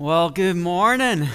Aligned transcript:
Well, 0.00 0.30
good 0.30 0.54
morning. 0.54 1.26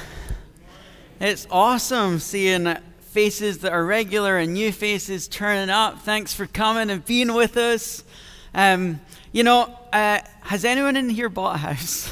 It's 1.19 1.45
awesome 1.51 2.19
seeing 2.19 2.73
faces 3.01 3.57
that 3.57 3.73
are 3.73 3.83
regular 3.83 4.37
and 4.37 4.53
new 4.53 4.71
faces 4.71 5.27
turning 5.27 5.69
up. 5.69 6.03
Thanks 6.03 6.33
for 6.33 6.47
coming 6.47 6.89
and 6.89 7.03
being 7.03 7.33
with 7.33 7.57
us. 7.57 8.05
Um, 8.53 9.01
you 9.33 9.43
know, 9.43 9.63
uh, 9.91 10.19
has 10.43 10.63
anyone 10.63 10.95
in 10.95 11.09
here 11.09 11.27
bought 11.27 11.55
a 11.55 11.57
house? 11.57 12.09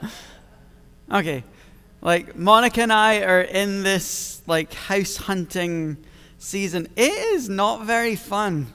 okay, 1.12 1.42
like 2.02 2.36
Monica 2.36 2.82
and 2.82 2.92
I 2.92 3.22
are 3.22 3.40
in 3.40 3.82
this 3.82 4.42
like 4.46 4.72
house 4.74 5.16
hunting 5.16 5.96
season. 6.38 6.86
It 6.94 7.10
is 7.34 7.48
not 7.48 7.84
very 7.84 8.14
fun. 8.14 8.68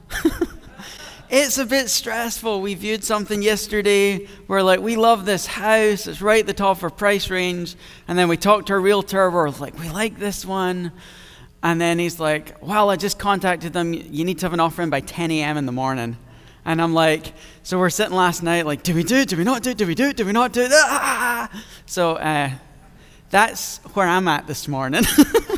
It's 1.31 1.57
a 1.57 1.65
bit 1.65 1.89
stressful. 1.89 2.59
We 2.61 2.73
viewed 2.73 3.05
something 3.05 3.41
yesterday 3.41 4.25
where, 4.47 4.61
like, 4.61 4.81
we 4.81 4.97
love 4.97 5.25
this 5.25 5.45
house, 5.45 6.05
it's 6.05 6.21
right 6.21 6.41
at 6.41 6.45
the 6.45 6.53
top 6.53 6.77
of 6.77 6.83
our 6.83 6.89
price 6.89 7.29
range. 7.29 7.77
And 8.09 8.19
then 8.19 8.27
we 8.27 8.35
talked 8.35 8.67
to 8.67 8.73
our 8.73 8.81
realtor, 8.81 9.31
we're 9.31 9.49
like, 9.49 9.79
we 9.79 9.89
like 9.89 10.19
this 10.19 10.45
one. 10.45 10.91
And 11.63 11.79
then 11.79 11.99
he's 11.99 12.19
like, 12.19 12.61
well, 12.61 12.89
I 12.89 12.97
just 12.97 13.17
contacted 13.17 13.71
them. 13.71 13.93
You 13.93 14.25
need 14.25 14.39
to 14.39 14.45
have 14.45 14.53
an 14.53 14.59
offer 14.59 14.81
in 14.81 14.89
by 14.89 14.99
10 14.99 15.31
a.m. 15.31 15.55
in 15.55 15.65
the 15.65 15.71
morning. 15.71 16.17
And 16.65 16.81
I'm 16.81 16.93
like, 16.93 17.33
so 17.63 17.79
we're 17.79 17.89
sitting 17.89 18.15
last 18.15 18.43
night, 18.43 18.65
like, 18.65 18.83
do 18.83 18.93
we 18.93 19.03
do 19.03 19.15
it? 19.15 19.29
Do 19.29 19.37
we 19.37 19.45
not 19.45 19.63
do 19.63 19.69
it? 19.69 19.77
Do 19.77 19.87
we 19.87 19.95
do 19.95 20.09
it? 20.09 20.17
Do 20.17 20.25
we 20.25 20.33
not 20.33 20.51
do 20.51 20.63
it? 20.63 20.71
Ah! 20.73 21.49
So 21.85 22.17
uh, 22.17 22.51
that's 23.29 23.77
where 23.93 24.07
I'm 24.07 24.27
at 24.27 24.47
this 24.47 24.67
morning. 24.67 25.03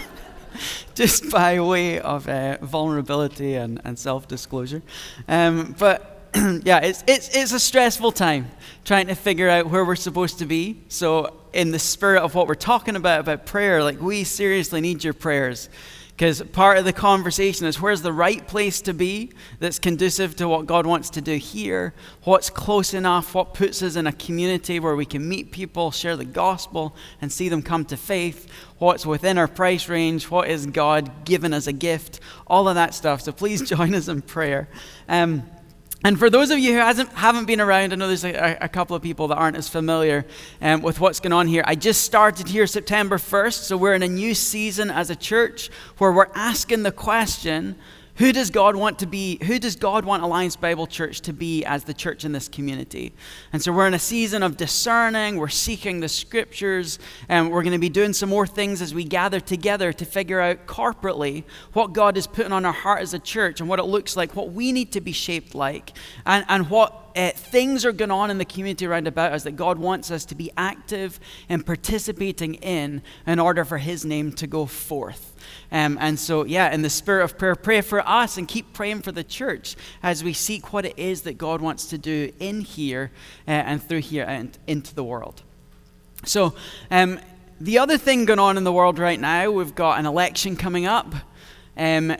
just 0.96 1.32
by 1.32 1.60
way 1.60 2.00
of 2.00 2.28
uh, 2.28 2.58
vulnerability 2.62 3.56
and, 3.56 3.82
and 3.84 3.98
self 3.98 4.28
disclosure. 4.28 4.82
Um, 5.28 5.76
but 5.78 6.30
yeah, 6.64 6.80
it's, 6.80 7.04
it's, 7.08 7.36
it's 7.36 7.52
a 7.52 7.60
stressful 7.60 8.12
time 8.12 8.50
trying 8.86 9.08
to 9.08 9.16
figure 9.16 9.50
out 9.50 9.70
where 9.70 9.86
we're 9.86 9.96
supposed 9.96 10.40
to 10.40 10.46
be. 10.46 10.82
So, 10.88 11.40
in 11.54 11.70
the 11.70 11.80
spirit 11.80 12.24
of 12.24 12.34
what 12.34 12.48
we're 12.48 12.56
talking 12.56 12.96
about, 12.96 13.20
about 13.20 13.46
prayer, 13.46 13.84
like 13.84 14.02
we 14.02 14.24
seriously 14.24 14.82
need 14.82 15.04
your 15.04 15.14
prayers. 15.14 15.70
Because 16.16 16.44
part 16.44 16.78
of 16.78 16.86
the 16.86 16.94
conversation 16.94 17.66
is 17.66 17.82
where's 17.82 18.04
the 18.04 18.14
right 18.14 18.48
place 18.48 18.82
to 18.82 18.94
be 18.94 19.32
that's 19.60 19.80
conducive 19.80 20.36
to 20.36 20.48
what 20.48 20.68
God 20.68 20.86
wants 20.86 21.10
to 21.12 21.22
do 21.22 21.38
here? 21.38 21.96
What's 22.24 22.52
close 22.52 22.94
enough? 22.94 23.34
What 23.34 23.56
puts 23.56 23.82
us 23.82 23.96
in 23.96 24.06
a 24.06 24.14
community 24.14 24.80
where 24.80 24.96
we 24.96 25.08
can 25.08 25.28
meet 25.28 25.52
people, 25.52 25.90
share 25.90 26.16
the 26.16 26.24
gospel, 26.24 26.96
and 27.20 27.32
see 27.32 27.50
them 27.50 27.64
come 27.64 27.84
to 27.86 27.98
faith? 27.98 28.48
What's 28.78 29.08
within 29.08 29.40
our 29.40 29.48
price 29.48 29.90
range? 29.90 30.30
What 30.30 30.50
is 30.50 30.68
God 30.68 31.26
given 31.26 31.52
as 31.52 31.66
a 31.66 31.74
gift? 31.74 32.20
All 32.46 32.70
of 32.70 32.76
that 32.76 32.94
stuff. 32.94 33.22
So 33.22 33.32
please 33.32 33.62
join 33.70 33.96
us 33.96 34.08
in 34.08 34.22
prayer. 34.22 34.70
Um, 35.10 35.44
and 36.04 36.20
for 36.20 36.30
those 36.30 36.52
of 36.52 36.60
you 36.60 36.74
who 36.74 36.80
hasn't, 36.80 37.10
haven't 37.14 37.46
been 37.46 37.62
around, 37.62 37.94
I 37.94 37.96
know 37.96 38.08
there's 38.08 38.26
a, 38.26 38.58
a, 38.60 38.68
couple 38.68 38.96
of 38.96 39.02
people 39.02 39.30
that 39.30 39.38
aren't 39.38 39.56
as 39.56 39.70
familiar 39.70 40.26
um, 40.62 40.82
with 40.82 41.00
what's 41.00 41.22
going 41.22 41.32
on 41.32 41.48
here. 41.48 41.64
I 41.66 41.76
just 41.76 42.02
started 42.02 42.50
here 42.50 42.68
September 42.68 43.18
1st, 43.18 43.64
so 43.64 43.78
we're 43.78 43.94
in 43.94 44.04
a 44.04 44.10
new 44.10 44.34
season 44.34 44.92
as 44.92 45.10
a 45.10 45.16
church 45.16 45.70
where 46.00 46.12
we're 46.12 46.32
asking 46.36 46.84
the 46.84 46.92
question 46.92 47.78
who 48.16 48.32
does 48.32 48.52
God 48.52 48.76
want 48.76 49.00
to 49.00 49.08
be? 49.08 49.40
Who 49.44 49.58
does 49.58 49.76
God 49.76 50.06
want 50.06 50.22
Alliance 50.22 50.56
Bible 50.56 50.86
Church 50.86 51.22
to 51.22 51.34
be 51.34 51.66
as 51.66 51.84
the 51.86 51.96
church 51.96 52.26
in 52.26 52.32
this 52.32 52.48
community? 52.48 53.12
And 53.52 53.62
so 53.62 53.74
we're 53.74 53.88
in 53.88 53.96
a 53.96 54.00
season 54.00 54.44
of 54.44 54.56
discerning, 54.56 55.38
we're 55.38 55.48
seeking 55.48 56.00
the 56.00 56.10
scriptures, 56.10 57.00
and 57.28 57.52
we're 57.52 57.64
going 57.64 57.74
to 57.74 57.80
be 57.80 57.90
doing 57.90 58.14
some 58.14 58.30
more 58.30 58.46
things 58.46 58.84
as 58.84 58.94
we 58.94 59.04
gather 59.04 59.40
together 59.40 59.92
to 59.94 60.06
figure 60.06 60.40
out 60.40 60.68
corporately 60.68 61.44
what 61.74 61.94
God 61.94 62.16
is 62.16 62.28
putting 62.28 62.52
on 62.52 62.66
our 62.66 62.74
heart 62.74 63.02
as 63.02 63.16
a 63.16 63.20
church 63.20 63.60
and 63.60 63.68
what 63.68 63.80
it 63.80 63.84
looks 63.84 64.16
like, 64.16 64.36
what 64.36 64.52
we 64.52 64.72
need 64.72 64.92
to 64.92 65.02
be 65.02 65.12
shaped 65.12 65.56
like, 65.56 65.94
and, 66.28 66.46
and 66.50 66.70
what 66.70 67.03
uh, 67.16 67.32
things 67.32 67.86
are 67.86 67.92
going 67.92 68.12
on 68.12 68.32
in 68.32 68.38
the 68.38 68.46
community 68.46 68.86
around 68.86 69.08
about 69.08 69.32
us 69.32 69.44
that 69.44 69.56
God 69.56 69.78
wants 69.78 70.12
us 70.12 70.26
to 70.26 70.36
be 70.36 70.52
active 70.58 71.20
and 71.50 71.66
participating 71.66 72.56
in 72.56 73.02
in 73.26 73.40
order 73.40 73.66
for 73.66 73.78
His 73.78 74.06
name 74.06 74.32
to 74.34 74.48
go 74.48 74.66
forth. 74.66 75.34
Um, 75.72 75.98
and 76.02 76.20
so, 76.20 76.46
yeah, 76.46 76.72
in 76.74 76.82
the 76.82 76.90
spirit 76.90 77.24
of 77.24 77.38
prayer, 77.38 77.56
pray 77.56 77.82
for 77.82 78.08
us 78.08 78.38
and 78.38 78.48
keep 78.48 78.74
praying 78.74 79.02
for 79.02 79.12
the 79.12 79.24
church 79.24 79.76
as 80.02 80.24
we 80.24 80.34
seek 80.34 80.74
what 80.74 80.86
it 80.86 80.98
is 80.98 81.24
that 81.24 81.38
God 81.38 81.62
wants 81.62 81.88
to 81.88 81.98
do 81.98 82.32
in 82.40 82.62
here 82.62 83.12
uh, 83.48 83.52
and 83.52 83.82
through 83.82 84.02
here 84.02 84.26
and 84.26 84.58
into 84.68 84.94
the 84.96 85.04
world. 85.04 85.42
So, 86.26 86.56
um, 86.90 87.20
the 87.60 87.78
other 87.78 87.98
thing 87.98 88.26
going 88.26 88.40
on 88.40 88.58
in 88.58 88.64
the 88.64 88.74
world 88.74 89.00
right 89.00 89.20
now, 89.20 89.50
we've 89.52 89.76
got 89.76 90.00
an 90.00 90.06
election 90.06 90.56
coming 90.56 90.86
up. 90.86 91.14
Um, 91.78 92.16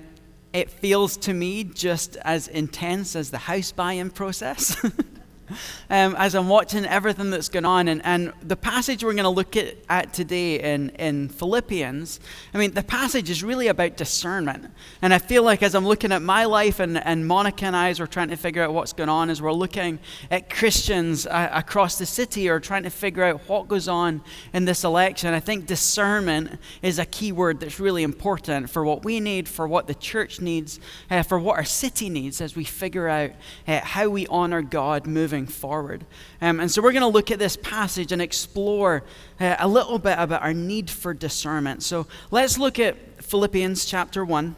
it 0.54 0.70
feels 0.70 1.18
to 1.18 1.34
me 1.34 1.64
just 1.64 2.16
as 2.18 2.48
intense 2.48 3.16
as 3.16 3.32
the 3.32 3.40
house 3.40 3.72
buying 3.72 4.12
process. 4.12 4.78
um, 5.90 6.16
as 6.18 6.36
I'm 6.36 6.50
watching 6.50 6.86
everything 6.86 7.30
that's 7.30 7.50
going 7.50 7.66
on. 7.66 7.88
And, 7.88 8.02
and 8.06 8.34
the 8.42 8.56
passage 8.56 9.04
we're 9.04 9.14
going 9.14 9.24
to 9.24 9.30
look 9.30 9.56
at, 9.56 9.76
at 9.90 10.14
today 10.14 10.60
in, 10.60 10.90
in 10.92 11.30
Philippians, 11.30 12.20
I 12.54 12.58
mean, 12.58 12.74
the 12.74 12.84
passage 12.84 13.30
is 13.30 13.44
really 13.44 13.68
about 13.68 13.98
discernment. 13.98 14.72
And 15.02 15.14
I 15.14 15.20
feel 15.20 15.44
like 15.44 15.64
as 15.64 15.76
I'm 15.76 15.86
looking 15.86 16.12
at 16.12 16.22
my 16.22 16.46
life, 16.46 16.80
and, 16.80 16.98
and 16.98 17.28
Monica 17.28 17.66
and 17.66 17.76
I, 17.76 17.90
as 17.90 18.00
we're 18.00 18.08
trying 18.08 18.30
to 18.30 18.38
figure 18.38 18.64
out 18.64 18.74
what's 18.74 18.94
going 18.94 19.10
on, 19.10 19.30
as 19.30 19.42
we're 19.42 19.54
looking 19.54 20.00
at 20.32 20.50
Christians 20.50 21.28
uh, 21.28 21.50
across 21.52 21.98
the 21.98 22.06
city 22.06 22.50
or 22.50 22.60
trying 22.60 22.84
to 22.84 22.90
figure 22.90 23.24
out 23.24 23.48
what 23.48 23.68
goes 23.68 23.88
on 23.88 24.22
in 24.54 24.66
this 24.66 24.84
election, 24.84 25.34
I 25.34 25.40
think 25.40 25.66
discernment 25.66 26.60
is 26.82 27.00
a 27.00 27.06
key 27.06 27.32
word 27.32 27.60
that's 27.60 27.80
really 27.80 28.04
important 28.04 28.70
for 28.70 28.84
what 28.84 29.04
we 29.04 29.20
need, 29.20 29.48
for 29.48 29.68
what 29.68 29.88
the 29.88 29.96
church 29.96 30.42
needs, 30.42 30.80
uh, 31.10 31.24
for 31.24 31.40
what 31.40 31.58
our 31.58 31.66
city 31.66 32.10
needs 32.10 32.42
as 32.42 32.56
we 32.56 32.64
figure 32.64 33.08
out 33.08 33.32
uh, 33.68 33.80
how 33.82 34.10
we 34.10 34.28
honor 34.28 34.62
God 34.62 35.06
moving 35.08 35.43
forward. 35.48 36.06
Um, 36.42 36.60
and 36.60 36.72
so 36.72 36.82
we're 36.82 36.92
going 36.92 37.02
to 37.02 37.08
look 37.08 37.32
at 37.32 37.40
this 37.40 37.58
passage 37.58 38.12
and 38.12 38.22
explore 38.22 39.04
uh, 39.40 39.56
a 39.60 39.68
little 39.68 40.00
bit 40.00 40.18
about 40.18 40.42
our 40.42 40.54
need 40.54 40.90
for 40.90 41.14
discernment. 41.14 41.84
So 41.84 42.08
let's 42.32 42.58
look 42.58 42.80
at 42.80 43.24
Philippians 43.24 43.86
chapter 43.86 44.24
1. 44.24 44.56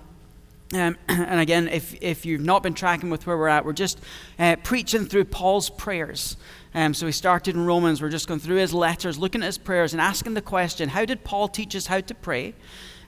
Um, 0.74 0.98
and 1.08 1.40
again, 1.40 1.68
if, 1.68 1.96
if 2.02 2.26
you've 2.26 2.42
not 2.42 2.64
been 2.64 2.74
tracking 2.74 3.10
with 3.10 3.28
where 3.28 3.38
we're 3.38 3.48
at, 3.48 3.66
we're 3.66 3.74
just 3.74 4.00
uh, 4.40 4.56
preaching 4.64 5.06
through 5.06 5.26
Paul's 5.26 5.70
prayers. 5.70 6.38
Um, 6.74 6.94
so 6.94 7.06
we 7.06 7.12
started 7.12 7.56
in 7.56 7.66
Romans, 7.66 8.02
we're 8.02 8.10
just 8.10 8.28
going 8.28 8.40
through 8.40 8.58
his 8.58 8.74
letters, 8.74 9.18
looking 9.18 9.42
at 9.42 9.46
his 9.46 9.58
prayers, 9.58 9.94
and 9.94 10.02
asking 10.02 10.34
the 10.34 10.42
question 10.42 10.90
how 10.90 11.06
did 11.06 11.24
Paul 11.24 11.48
teach 11.48 11.76
us 11.76 11.88
how 11.88 12.02
to 12.02 12.14
pray? 12.14 12.54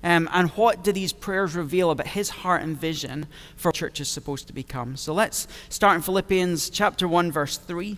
Um, 0.03 0.30
and 0.31 0.50
what 0.52 0.84
do 0.84 0.91
these 0.91 1.13
prayers 1.13 1.56
reveal 1.56 1.91
about 1.91 2.08
his 2.08 2.30
heart 2.30 2.62
and 2.62 2.80
vision 2.80 3.28
for 3.56 3.72
church 3.72 4.00
is 4.00 4.08
supposed 4.08 4.47
to 4.47 4.53
become? 4.53 4.96
So 4.96 5.13
let's 5.13 5.47
start 5.69 5.96
in 5.96 6.02
Philippians 6.02 6.69
chapter 6.69 7.08
1, 7.08 7.31
verse 7.31 7.58
3, 7.58 7.97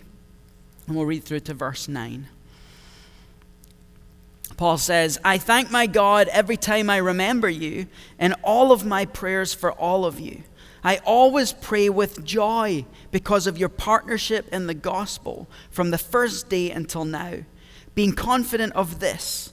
and 0.86 0.96
we'll 0.96 1.06
read 1.06 1.24
through 1.24 1.40
to 1.40 1.54
verse 1.54 1.88
9. 1.88 2.28
Paul 4.56 4.78
says, 4.78 5.18
I 5.24 5.38
thank 5.38 5.70
my 5.70 5.86
God 5.86 6.28
every 6.28 6.56
time 6.56 6.90
I 6.90 6.98
remember 6.98 7.48
you 7.48 7.86
in 8.18 8.34
all 8.42 8.72
of 8.72 8.84
my 8.84 9.06
prayers 9.06 9.54
for 9.54 9.72
all 9.72 10.04
of 10.04 10.20
you. 10.20 10.42
I 10.82 10.98
always 10.98 11.52
pray 11.52 11.88
with 11.88 12.24
joy 12.24 12.86
because 13.10 13.46
of 13.46 13.58
your 13.58 13.68
partnership 13.68 14.48
in 14.52 14.66
the 14.66 14.74
gospel 14.74 15.48
from 15.70 15.90
the 15.90 15.98
first 15.98 16.48
day 16.48 16.70
until 16.70 17.04
now, 17.04 17.38
being 17.94 18.12
confident 18.12 18.72
of 18.74 19.00
this 19.00 19.52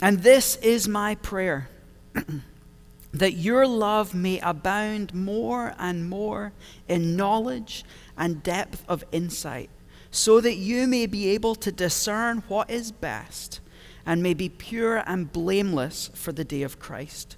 And 0.00 0.20
this 0.20 0.56
is 0.56 0.88
my 0.88 1.14
prayer 1.16 1.68
that 3.12 3.34
your 3.34 3.66
love 3.66 4.14
may 4.14 4.40
abound 4.40 5.14
more 5.14 5.74
and 5.78 6.08
more 6.08 6.52
in 6.88 7.16
knowledge 7.16 7.84
and 8.16 8.42
depth 8.42 8.84
of 8.88 9.04
insight, 9.12 9.70
so 10.10 10.40
that 10.40 10.56
you 10.56 10.86
may 10.86 11.06
be 11.06 11.28
able 11.30 11.54
to 11.54 11.72
discern 11.72 12.42
what 12.48 12.70
is 12.70 12.92
best 12.92 13.60
and 14.06 14.22
may 14.22 14.34
be 14.34 14.48
pure 14.48 15.02
and 15.06 15.32
blameless 15.32 16.10
for 16.14 16.32
the 16.32 16.44
day 16.44 16.62
of 16.62 16.78
Christ, 16.78 17.36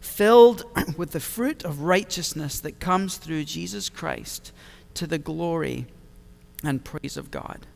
filled 0.00 0.64
with 0.96 1.12
the 1.12 1.20
fruit 1.20 1.64
of 1.64 1.82
righteousness 1.82 2.60
that 2.60 2.80
comes 2.80 3.16
through 3.16 3.44
Jesus 3.44 3.88
Christ 3.88 4.52
to 4.94 5.06
the 5.06 5.18
glory 5.18 5.86
and 6.64 6.84
praise 6.84 7.16
of 7.16 7.30
God. 7.30 7.66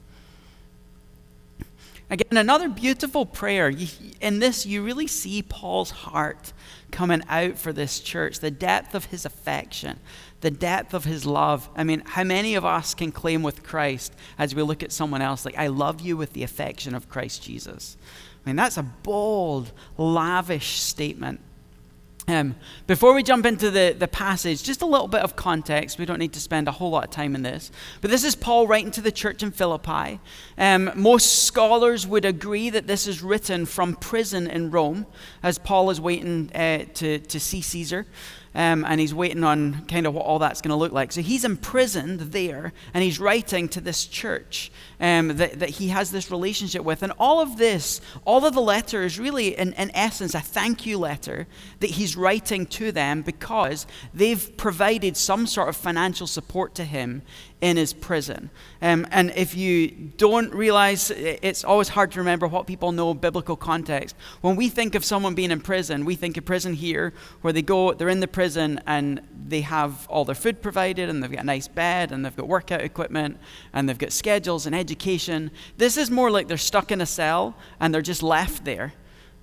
Again, 2.11 2.37
another 2.37 2.69
beautiful 2.69 3.25
prayer. 3.25 3.73
In 4.21 4.39
this, 4.39 4.67
you 4.67 4.83
really 4.83 5.07
see 5.07 5.43
Paul's 5.43 5.91
heart 5.91 6.53
coming 6.91 7.23
out 7.29 7.59
for 7.59 7.73
this 7.73 7.99
church, 7.99 8.41
the 8.41 8.51
depth 8.51 8.95
of 8.95 9.07
his 9.07 9.25
affection, 9.25 9.99
the 10.41 10.51
depth 10.51 10.95
of 10.95 11.05
his 11.05 11.25
love. 11.25 11.69
I 11.75 11.83
mean, 11.83 12.03
how 12.07 12.23
many 12.23 12.55
of 12.55 12.65
us 12.65 12.95
can 12.95 13.11
claim 13.11 13.43
with 13.43 13.63
Christ 13.63 14.15
as 14.39 14.55
we 14.55 14.63
look 14.63 14.83
at 14.83 14.93
someone 14.93 15.23
else, 15.23 15.45
like, 15.45 15.59
I 15.59 15.69
love 15.69 16.01
you 16.01 16.17
with 16.17 16.35
the 16.35 16.43
affection 16.43 16.95
of 16.95 17.09
Christ 17.09 17.43
Jesus? 17.43 17.97
I 18.45 18.49
mean, 18.49 18.57
that's 18.57 18.77
a 18.77 18.83
bold, 18.83 19.73
lavish 19.97 20.81
statement. 20.81 21.41
Um, 22.27 22.57
before 22.87 23.13
we 23.13 23.23
jump 23.23 23.45
into 23.45 23.71
the, 23.71 23.95
the 23.99 24.09
passage, 24.09 24.63
just 24.63 24.81
a 24.81 24.87
little 24.87 25.09
bit 25.09 25.21
of 25.21 25.37
context. 25.37 25.99
We 25.99 26.07
don't 26.07 26.19
need 26.19 26.33
to 26.33 26.41
spend 26.41 26.69
a 26.69 26.73
whole 26.73 26.91
lot 26.91 27.05
of 27.05 27.11
time 27.11 27.35
in 27.35 27.43
this. 27.43 27.71
But 28.01 28.11
this 28.11 28.25
is 28.25 28.35
Paul 28.35 28.67
writing 28.67 28.91
to 28.93 29.03
the 29.03 29.13
church 29.13 29.43
in 29.43 29.51
Philippi. 29.51 30.21
Um, 30.57 30.91
most 30.95 31.45
scholars 31.45 32.07
would 32.07 32.25
agree 32.25 32.71
that 32.71 32.87
this 32.87 33.07
is 33.07 33.23
written 33.23 33.67
from 33.67 33.95
prison 33.97 34.47
in 34.47 34.71
Rome, 34.71 35.07
as 35.43 35.59
Paul 35.59 35.91
is 35.91 36.01
waiting 36.01 36.51
uh, 36.55 36.85
to, 36.95 37.19
to 37.19 37.41
see 37.41 37.61
Caesar 37.61 38.07
um, 38.55 38.85
and 38.85 39.01
he's 39.01 39.15
waiting 39.15 39.43
on 39.43 39.85
kind 39.87 40.07
of 40.07 40.15
what 40.15 40.25
all 40.25 40.39
that's 40.39 40.61
going 40.61 40.71
to 40.71 40.77
look 40.77 40.93
like. 40.93 41.13
So 41.13 41.23
he's 41.23 41.45
imprisoned 41.45 42.21
there, 42.21 42.73
and 42.93 43.03
he's 43.03 43.19
writing 43.19 43.69
to 43.71 43.81
this 43.81 44.07
church 44.07 44.71
um, 45.01 45.37
that, 45.37 45.59
that 45.59 45.71
he 45.71 45.89
has 45.89 46.11
this 46.11 46.31
relationship 46.31 46.83
with. 46.83 47.03
And 47.03 47.13
all 47.19 47.41
of 47.41 47.57
this, 47.57 48.01
all 48.25 48.45
of 48.45 48.55
the 48.55 48.61
letter 48.61 49.03
is 49.03 49.19
really, 49.19 49.57
in, 49.57 49.73
in 49.75 49.91
essence, 49.95 50.35
a 50.35 50.41
thank 50.41 50.87
you 50.87 50.99
letter 50.99 51.47
that 51.81 51.91
he's 51.91 52.17
writing 52.17 52.67
to 52.67 52.93
them 52.93 53.23
because 53.23 53.87
they've 54.13 54.57
provided 54.57 55.17
some 55.17 55.47
sort 55.47 55.69
of 55.69 55.77
financial 55.77 56.27
support 56.27 56.75
to 56.77 56.85
him 56.85 57.23
in 57.61 57.79
his 57.79 57.95
prison. 57.95 58.51
Um, 58.83 59.07
and 59.11 59.33
if 59.37 59.57
you 59.57 59.89
don't 60.19 60.55
realize, 60.55 61.11
it's 61.11 61.65
always 61.65 61.89
hard 61.89 62.13
to 62.13 62.19
remember 62.19 62.47
what 62.47 62.67
people 62.67 62.93
know 62.93 63.15
biblical 63.15 63.57
context. 63.57 64.15
When 64.43 64.55
we 64.55 64.69
think 64.69 64.95
of 64.95 65.03
someone 65.03 65.35
being 65.35 65.51
in 65.51 65.61
prison, 65.61 66.05
we 66.05 66.15
think 66.15 66.37
of 66.37 66.45
prison 66.45 66.75
here, 66.75 67.15
where 67.41 67.55
they 67.55 67.63
go, 67.63 67.95
they're 67.95 68.11
in 68.11 68.21
the 68.21 68.29
prison 68.29 68.81
and 68.87 69.23
they 69.49 69.63
have 69.63 70.07
all 70.09 70.25
their 70.27 70.35
food 70.35 70.61
provided, 70.61 71.09
and 71.09 71.23
they've 71.23 71.33
got 71.33 71.43
a 71.43 71.47
nice 71.47 71.69
bed, 71.69 72.13
and 72.13 72.25
they've 72.25 72.37
got 72.37 72.49
workout 72.49 72.83
equipment, 72.83 73.39
and 73.73 73.89
they've 73.89 73.99
got 73.99 74.13
schedules 74.13 74.67
and 74.67 74.75
education. 74.75 74.94
This 75.77 75.97
is 75.97 76.11
more 76.11 76.31
like 76.31 76.49
they're 76.49 76.57
stuck 76.57 76.93
in 76.93 77.01
a 77.01 77.07
cell 77.07 77.57
and 77.81 77.95
they're 77.95 78.03
just 78.03 78.23
left 78.23 78.65
there. 78.65 78.93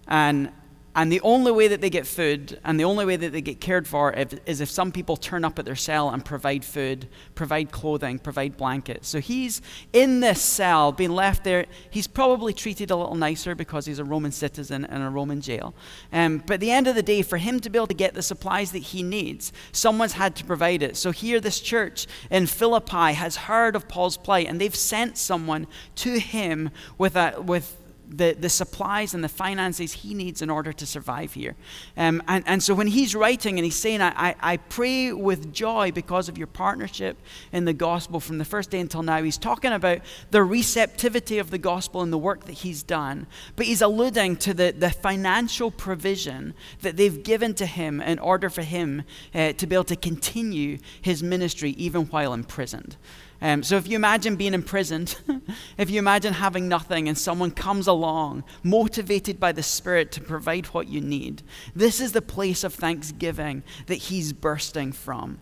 And 0.07 0.51
and 0.95 1.11
the 1.11 1.21
only 1.21 1.51
way 1.51 1.69
that 1.69 1.79
they 1.79 1.89
get 1.89 2.05
food 2.05 2.59
and 2.65 2.79
the 2.79 2.83
only 2.83 3.05
way 3.05 3.15
that 3.15 3.31
they 3.31 3.41
get 3.41 3.61
cared 3.61 3.88
for 3.88 4.11
is 4.45 4.59
if 4.59 4.69
some 4.69 4.91
people 4.91 5.15
turn 5.15 5.45
up 5.45 5.57
at 5.57 5.63
their 5.63 5.75
cell 5.75 6.09
and 6.09 6.23
provide 6.23 6.65
food, 6.65 7.07
provide 7.33 7.71
clothing, 7.71 8.19
provide 8.19 8.57
blankets. 8.57 9.07
So 9.07 9.19
he's 9.19 9.61
in 9.93 10.19
this 10.19 10.41
cell, 10.41 10.91
being 10.91 11.11
left 11.11 11.45
there. 11.45 11.65
He's 11.89 12.07
probably 12.07 12.53
treated 12.53 12.91
a 12.91 12.95
little 12.95 13.15
nicer 13.15 13.55
because 13.55 13.85
he's 13.85 13.99
a 13.99 14.03
Roman 14.03 14.33
citizen 14.33 14.83
in 14.83 15.01
a 15.01 15.09
Roman 15.09 15.39
jail. 15.39 15.73
Um, 16.11 16.39
but 16.39 16.55
at 16.55 16.59
the 16.59 16.71
end 16.71 16.88
of 16.88 16.95
the 16.95 17.03
day, 17.03 17.21
for 17.21 17.38
him 17.38 17.61
to 17.61 17.69
be 17.69 17.77
able 17.77 17.88
to 17.88 17.93
get 17.93 18.13
the 18.13 18.21
supplies 18.21 18.73
that 18.73 18.79
he 18.79 19.01
needs, 19.01 19.53
someone's 19.71 20.13
had 20.13 20.35
to 20.38 20.45
provide 20.45 20.83
it. 20.83 20.97
So 20.97 21.11
here, 21.11 21.39
this 21.39 21.61
church 21.61 22.05
in 22.29 22.47
Philippi 22.47 23.13
has 23.13 23.38
heard 23.38 23.77
of 23.77 23.88
Paul's 23.88 24.17
plight 24.17 24.47
and 24.47 24.59
they've 24.59 24.75
sent 24.75 25.17
someone 25.17 25.67
to 25.95 26.19
him 26.19 26.69
with, 26.97 27.15
a, 27.15 27.41
with 27.41 27.77
the, 28.11 28.35
the 28.37 28.49
supplies 28.49 29.13
and 29.13 29.23
the 29.23 29.29
finances 29.29 29.93
he 29.93 30.13
needs 30.13 30.41
in 30.41 30.49
order 30.49 30.73
to 30.73 30.85
survive 30.85 31.33
here. 31.33 31.55
Um, 31.95 32.21
and, 32.27 32.43
and 32.45 32.61
so 32.61 32.73
when 32.73 32.87
he's 32.87 33.15
writing 33.15 33.57
and 33.57 33.65
he's 33.65 33.75
saying, 33.75 34.01
I, 34.01 34.11
I, 34.15 34.35
I 34.41 34.57
pray 34.57 35.13
with 35.13 35.53
joy 35.53 35.91
because 35.91 36.27
of 36.27 36.37
your 36.37 36.47
partnership 36.47 37.17
in 37.51 37.65
the 37.65 37.73
gospel 37.73 38.19
from 38.19 38.37
the 38.37 38.45
first 38.45 38.69
day 38.69 38.79
until 38.79 39.01
now, 39.01 39.23
he's 39.23 39.37
talking 39.37 39.71
about 39.71 39.99
the 40.31 40.43
receptivity 40.43 41.39
of 41.39 41.51
the 41.51 41.57
gospel 41.57 42.01
and 42.01 42.11
the 42.11 42.17
work 42.17 42.45
that 42.45 42.53
he's 42.53 42.83
done. 42.83 43.27
But 43.55 43.65
he's 43.65 43.81
alluding 43.81 44.37
to 44.37 44.53
the, 44.53 44.71
the 44.77 44.91
financial 44.91 45.71
provision 45.71 46.53
that 46.81 46.97
they've 46.97 47.23
given 47.23 47.53
to 47.55 47.65
him 47.65 48.01
in 48.01 48.19
order 48.19 48.49
for 48.49 48.63
him 48.63 49.03
uh, 49.33 49.53
to 49.53 49.67
be 49.67 49.75
able 49.75 49.85
to 49.85 49.95
continue 49.95 50.79
his 51.01 51.23
ministry 51.23 51.71
even 51.71 52.03
while 52.07 52.33
imprisoned. 52.33 52.97
Um, 53.41 53.63
so 53.63 53.75
if 53.75 53.88
you 53.88 53.95
imagine 53.95 54.35
being 54.35 54.53
imprisoned, 54.53 55.15
if 55.77 55.89
you 55.89 55.97
imagine 55.97 56.33
having 56.33 56.67
nothing 56.67 57.07
and 57.07 57.17
someone 57.17 57.49
comes 57.49 57.88
along 57.88 58.43
motivated 58.61 59.39
by 59.39 59.51
the 59.51 59.63
Spirit 59.63 60.11
to 60.11 60.21
provide 60.21 60.67
what 60.67 60.88
you 60.88 61.01
need, 61.01 61.41
this 61.75 61.99
is 61.99 62.11
the 62.11 62.21
place 62.21 62.63
of 62.63 62.73
thanksgiving 62.73 63.63
that 63.88 63.95
he's 63.95 64.31
bursting 64.31 64.91
from. 64.91 65.39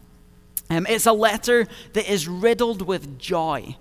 Um, 0.70 0.86
it's 0.88 1.08
a 1.08 1.14
letter 1.14 1.68
that 1.94 2.10
is 2.10 2.28
riddled 2.28 2.84
with 2.84 3.20
joy. 3.20 3.76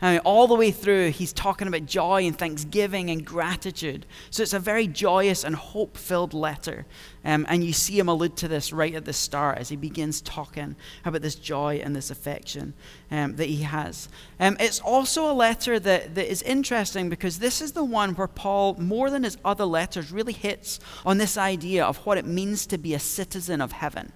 I 0.00 0.12
mean, 0.12 0.20
all 0.20 0.46
the 0.46 0.54
way 0.54 0.70
through, 0.70 1.10
he's 1.10 1.32
talking 1.32 1.66
about 1.66 1.84
joy 1.84 2.24
and 2.24 2.38
thanksgiving 2.38 3.10
and 3.10 3.24
gratitude. 3.24 4.06
So 4.30 4.44
it's 4.44 4.52
a 4.52 4.60
very 4.60 4.86
joyous 4.86 5.42
and 5.42 5.56
hope 5.56 5.96
filled 5.96 6.34
letter. 6.34 6.86
Um, 7.24 7.44
and 7.48 7.64
you 7.64 7.72
see 7.72 7.98
him 7.98 8.08
allude 8.08 8.36
to 8.36 8.48
this 8.48 8.72
right 8.72 8.94
at 8.94 9.04
the 9.04 9.12
start 9.12 9.58
as 9.58 9.70
he 9.70 9.76
begins 9.76 10.20
talking 10.20 10.76
about 11.04 11.22
this 11.22 11.34
joy 11.34 11.80
and 11.82 11.96
this 11.96 12.10
affection 12.10 12.74
um, 13.10 13.34
that 13.36 13.46
he 13.46 13.62
has. 13.62 14.08
Um, 14.38 14.56
it's 14.60 14.78
also 14.78 15.28
a 15.28 15.34
letter 15.34 15.80
that, 15.80 16.14
that 16.14 16.30
is 16.30 16.42
interesting 16.42 17.08
because 17.08 17.40
this 17.40 17.60
is 17.60 17.72
the 17.72 17.84
one 17.84 18.14
where 18.14 18.28
Paul, 18.28 18.76
more 18.78 19.10
than 19.10 19.24
his 19.24 19.36
other 19.44 19.64
letters, 19.64 20.12
really 20.12 20.32
hits 20.32 20.78
on 21.04 21.18
this 21.18 21.36
idea 21.36 21.84
of 21.84 21.98
what 22.06 22.18
it 22.18 22.24
means 22.24 22.66
to 22.66 22.78
be 22.78 22.94
a 22.94 23.00
citizen 23.00 23.60
of 23.60 23.72
heaven. 23.72 24.12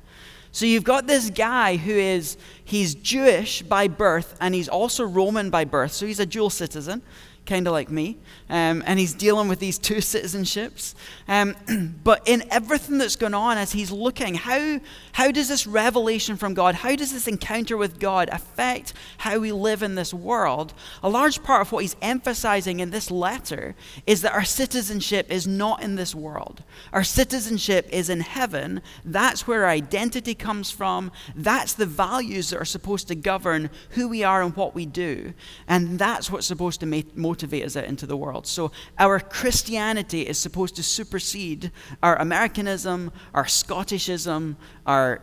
So 0.52 0.66
you've 0.66 0.84
got 0.84 1.06
this 1.06 1.31
guy 1.31 1.76
who 1.76 1.93
is, 1.93 2.37
he's 2.62 2.94
Jewish 2.94 3.62
by 3.62 3.88
birth 3.88 4.37
and 4.40 4.54
he's 4.54 4.69
also 4.69 5.04
Roman 5.04 5.49
by 5.49 5.64
birth. 5.64 5.93
So 5.93 6.06
he's 6.06 6.20
a 6.20 6.26
dual 6.26 6.50
citizen 6.50 7.02
kind 7.44 7.66
of 7.66 7.72
like 7.72 7.90
me, 7.90 8.16
um, 8.48 8.82
and 8.86 8.98
he's 8.98 9.14
dealing 9.14 9.48
with 9.48 9.58
these 9.58 9.78
two 9.78 9.96
citizenships. 9.96 10.94
Um, 11.26 11.56
but 12.04 12.26
in 12.26 12.44
everything 12.50 12.98
that's 12.98 13.16
going 13.16 13.34
on, 13.34 13.58
as 13.58 13.72
he's 13.72 13.90
looking, 13.90 14.34
how, 14.34 14.80
how 15.12 15.30
does 15.30 15.48
this 15.48 15.66
revelation 15.66 16.36
from 16.36 16.54
God, 16.54 16.76
how 16.76 16.94
does 16.94 17.12
this 17.12 17.26
encounter 17.26 17.76
with 17.76 17.98
God 17.98 18.28
affect 18.30 18.92
how 19.18 19.38
we 19.38 19.50
live 19.50 19.82
in 19.82 19.96
this 19.96 20.14
world? 20.14 20.72
A 21.02 21.08
large 21.08 21.42
part 21.42 21.62
of 21.62 21.72
what 21.72 21.82
he's 21.82 21.96
emphasizing 22.00 22.80
in 22.80 22.90
this 22.90 23.10
letter 23.10 23.74
is 24.06 24.22
that 24.22 24.32
our 24.32 24.44
citizenship 24.44 25.26
is 25.28 25.46
not 25.46 25.82
in 25.82 25.96
this 25.96 26.14
world. 26.14 26.62
Our 26.92 27.04
citizenship 27.04 27.88
is 27.90 28.08
in 28.08 28.20
heaven. 28.20 28.82
That's 29.04 29.46
where 29.46 29.64
our 29.64 29.70
identity 29.70 30.34
comes 30.34 30.70
from. 30.70 31.10
That's 31.34 31.74
the 31.74 31.86
values 31.86 32.50
that 32.50 32.60
are 32.60 32.64
supposed 32.64 33.08
to 33.08 33.14
govern 33.14 33.70
who 33.90 34.08
we 34.08 34.22
are 34.22 34.42
and 34.42 34.54
what 34.56 34.74
we 34.74 34.86
do. 34.86 35.34
And 35.66 35.98
that's 35.98 36.30
what's 36.30 36.46
supposed 36.46 36.80
to 36.80 36.86
make 36.86 37.16
motivate 37.16 37.31
us 37.34 37.76
it 37.76 37.84
into 37.84 38.06
the 38.06 38.17
world. 38.17 38.46
So 38.46 38.73
our 38.99 39.20
Christianity 39.20 40.23
is 40.23 40.38
supposed 40.38 40.76
to 40.76 40.82
supersede 40.82 41.70
our 42.02 42.17
Americanism, 42.17 43.12
our 43.34 43.44
Scottishism, 43.44 44.56
our 44.87 45.23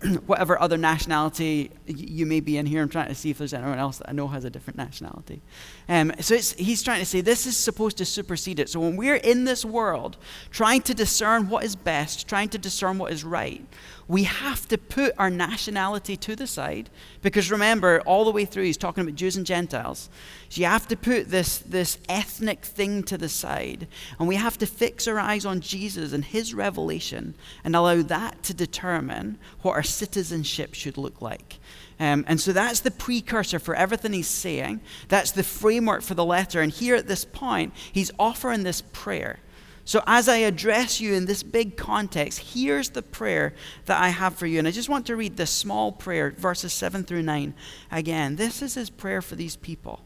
whatever 0.26 0.60
other 0.60 0.76
nationality 0.76 1.70
you 1.86 2.26
may 2.26 2.40
be 2.40 2.58
in 2.58 2.66
here. 2.66 2.82
I'm 2.82 2.88
trying 2.88 3.08
to 3.08 3.14
see 3.14 3.30
if 3.30 3.38
there's 3.38 3.54
anyone 3.54 3.78
else 3.78 3.98
that 3.98 4.10
I 4.10 4.12
know 4.12 4.28
has 4.28 4.44
a 4.44 4.50
different 4.50 4.76
nationality. 4.76 5.40
Um, 5.88 6.12
so 6.20 6.36
he's 6.36 6.82
trying 6.82 6.98
to 6.98 7.06
say 7.06 7.20
this 7.20 7.46
is 7.46 7.56
supposed 7.56 7.96
to 7.98 8.04
supersede 8.04 8.58
it. 8.58 8.68
So 8.68 8.80
when 8.80 8.96
we're 8.96 9.16
in 9.16 9.44
this 9.44 9.64
world 9.64 10.16
trying 10.50 10.82
to 10.82 10.94
discern 10.94 11.48
what 11.48 11.64
is 11.64 11.76
best, 11.76 12.28
trying 12.28 12.48
to 12.50 12.58
discern 12.58 12.98
what 12.98 13.12
is 13.12 13.22
right, 13.22 13.64
we 14.08 14.24
have 14.24 14.66
to 14.68 14.78
put 14.78 15.14
our 15.18 15.30
nationality 15.30 16.16
to 16.16 16.36
the 16.36 16.46
side 16.46 16.90
because 17.22 17.50
remember, 17.50 18.00
all 18.00 18.24
the 18.24 18.30
way 18.32 18.44
through, 18.44 18.64
he's 18.64 18.76
talking 18.76 19.02
about 19.02 19.14
Jews 19.14 19.36
and 19.36 19.46
Gentiles. 19.46 20.10
So 20.48 20.60
you 20.60 20.66
have 20.66 20.88
to 20.88 20.96
put 20.96 21.28
this, 21.28 21.58
this 21.58 21.98
ethnic 22.08 22.64
thing 22.64 23.02
to 23.04 23.18
the 23.18 23.28
side, 23.28 23.88
and 24.18 24.28
we 24.28 24.36
have 24.36 24.58
to 24.58 24.66
fix 24.66 25.08
our 25.08 25.18
eyes 25.18 25.44
on 25.44 25.60
Jesus 25.60 26.12
and 26.12 26.24
his 26.24 26.54
revelation 26.54 27.34
and 27.64 27.74
allow 27.74 28.02
that 28.02 28.42
to 28.44 28.54
determine 28.54 29.38
what 29.62 29.74
our 29.74 29.82
citizenship 29.82 30.74
should 30.74 30.96
look 30.96 31.20
like. 31.20 31.58
Um, 31.98 32.24
and 32.28 32.40
so 32.40 32.52
that's 32.52 32.80
the 32.80 32.90
precursor 32.90 33.58
for 33.58 33.74
everything 33.74 34.12
he's 34.12 34.26
saying. 34.28 34.80
That's 35.08 35.30
the 35.30 35.42
framework 35.42 36.02
for 36.02 36.14
the 36.14 36.24
letter. 36.24 36.60
And 36.60 36.70
here 36.70 36.94
at 36.94 37.08
this 37.08 37.24
point, 37.24 37.72
he's 37.92 38.10
offering 38.18 38.62
this 38.62 38.82
prayer. 38.92 39.38
So, 39.86 40.02
as 40.04 40.28
I 40.28 40.38
address 40.38 41.00
you 41.00 41.14
in 41.14 41.26
this 41.26 41.44
big 41.44 41.76
context, 41.76 42.40
here's 42.54 42.88
the 42.88 43.02
prayer 43.02 43.54
that 43.84 44.02
I 44.02 44.08
have 44.08 44.34
for 44.34 44.44
you. 44.46 44.58
And 44.58 44.66
I 44.66 44.72
just 44.72 44.88
want 44.88 45.06
to 45.06 45.14
read 45.14 45.36
this 45.36 45.50
small 45.50 45.92
prayer, 45.92 46.32
verses 46.32 46.72
7 46.72 47.04
through 47.04 47.22
9. 47.22 47.54
Again, 47.92 48.34
this 48.34 48.62
is 48.62 48.74
his 48.74 48.90
prayer 48.90 49.22
for 49.22 49.36
these 49.36 49.54
people. 49.54 50.00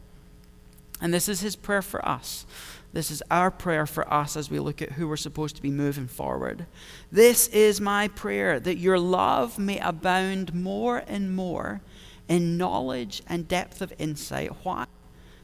And 1.01 1.11
this 1.11 1.27
is 1.27 1.41
his 1.41 1.55
prayer 1.55 1.81
for 1.81 2.07
us. 2.07 2.45
This 2.93 3.09
is 3.09 3.23
our 3.31 3.49
prayer 3.49 3.85
for 3.85 4.11
us 4.13 4.35
as 4.35 4.49
we 4.49 4.59
look 4.59 4.81
at 4.81 4.93
who 4.93 5.07
we're 5.07 5.15
supposed 5.15 5.55
to 5.55 5.61
be 5.61 5.71
moving 5.71 6.07
forward. 6.07 6.65
This 7.11 7.47
is 7.47 7.79
my 7.79 8.09
prayer 8.09 8.59
that 8.59 8.77
your 8.77 8.99
love 8.99 9.57
may 9.57 9.79
abound 9.79 10.53
more 10.53 11.03
and 11.07 11.33
more 11.33 11.81
in 12.27 12.57
knowledge 12.57 13.21
and 13.27 13.47
depth 13.47 13.81
of 13.81 13.93
insight. 13.97 14.51
Why? 14.63 14.85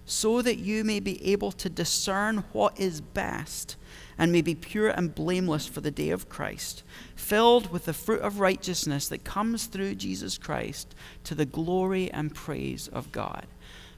So 0.06 0.42
that 0.42 0.58
you 0.58 0.84
may 0.84 1.00
be 1.00 1.26
able 1.32 1.52
to 1.54 1.70
discern 1.70 2.44
what 2.52 2.80
is 2.80 3.02
best 3.02 3.78
and 4.18 4.32
may 4.32 4.42
be 4.42 4.56
pure 4.56 4.90
and 4.90 5.14
blameless 5.14 5.68
for 5.68 5.82
the 5.82 5.92
day 5.92 6.10
of 6.10 6.30
Christ, 6.30 6.84
filled 7.16 7.72
with 7.72 7.86
the 7.86 7.94
fruit 7.94 8.22
of 8.22 8.40
righteousness 8.40 9.08
that 9.10 9.24
comes 9.24 9.66
through 9.66 9.96
Jesus 9.96 10.38
Christ 10.38 10.96
to 11.26 11.36
the 11.36 11.46
glory 11.46 12.10
and 12.12 12.34
praise 12.34 12.88
of 12.88 13.12
God. 13.12 13.48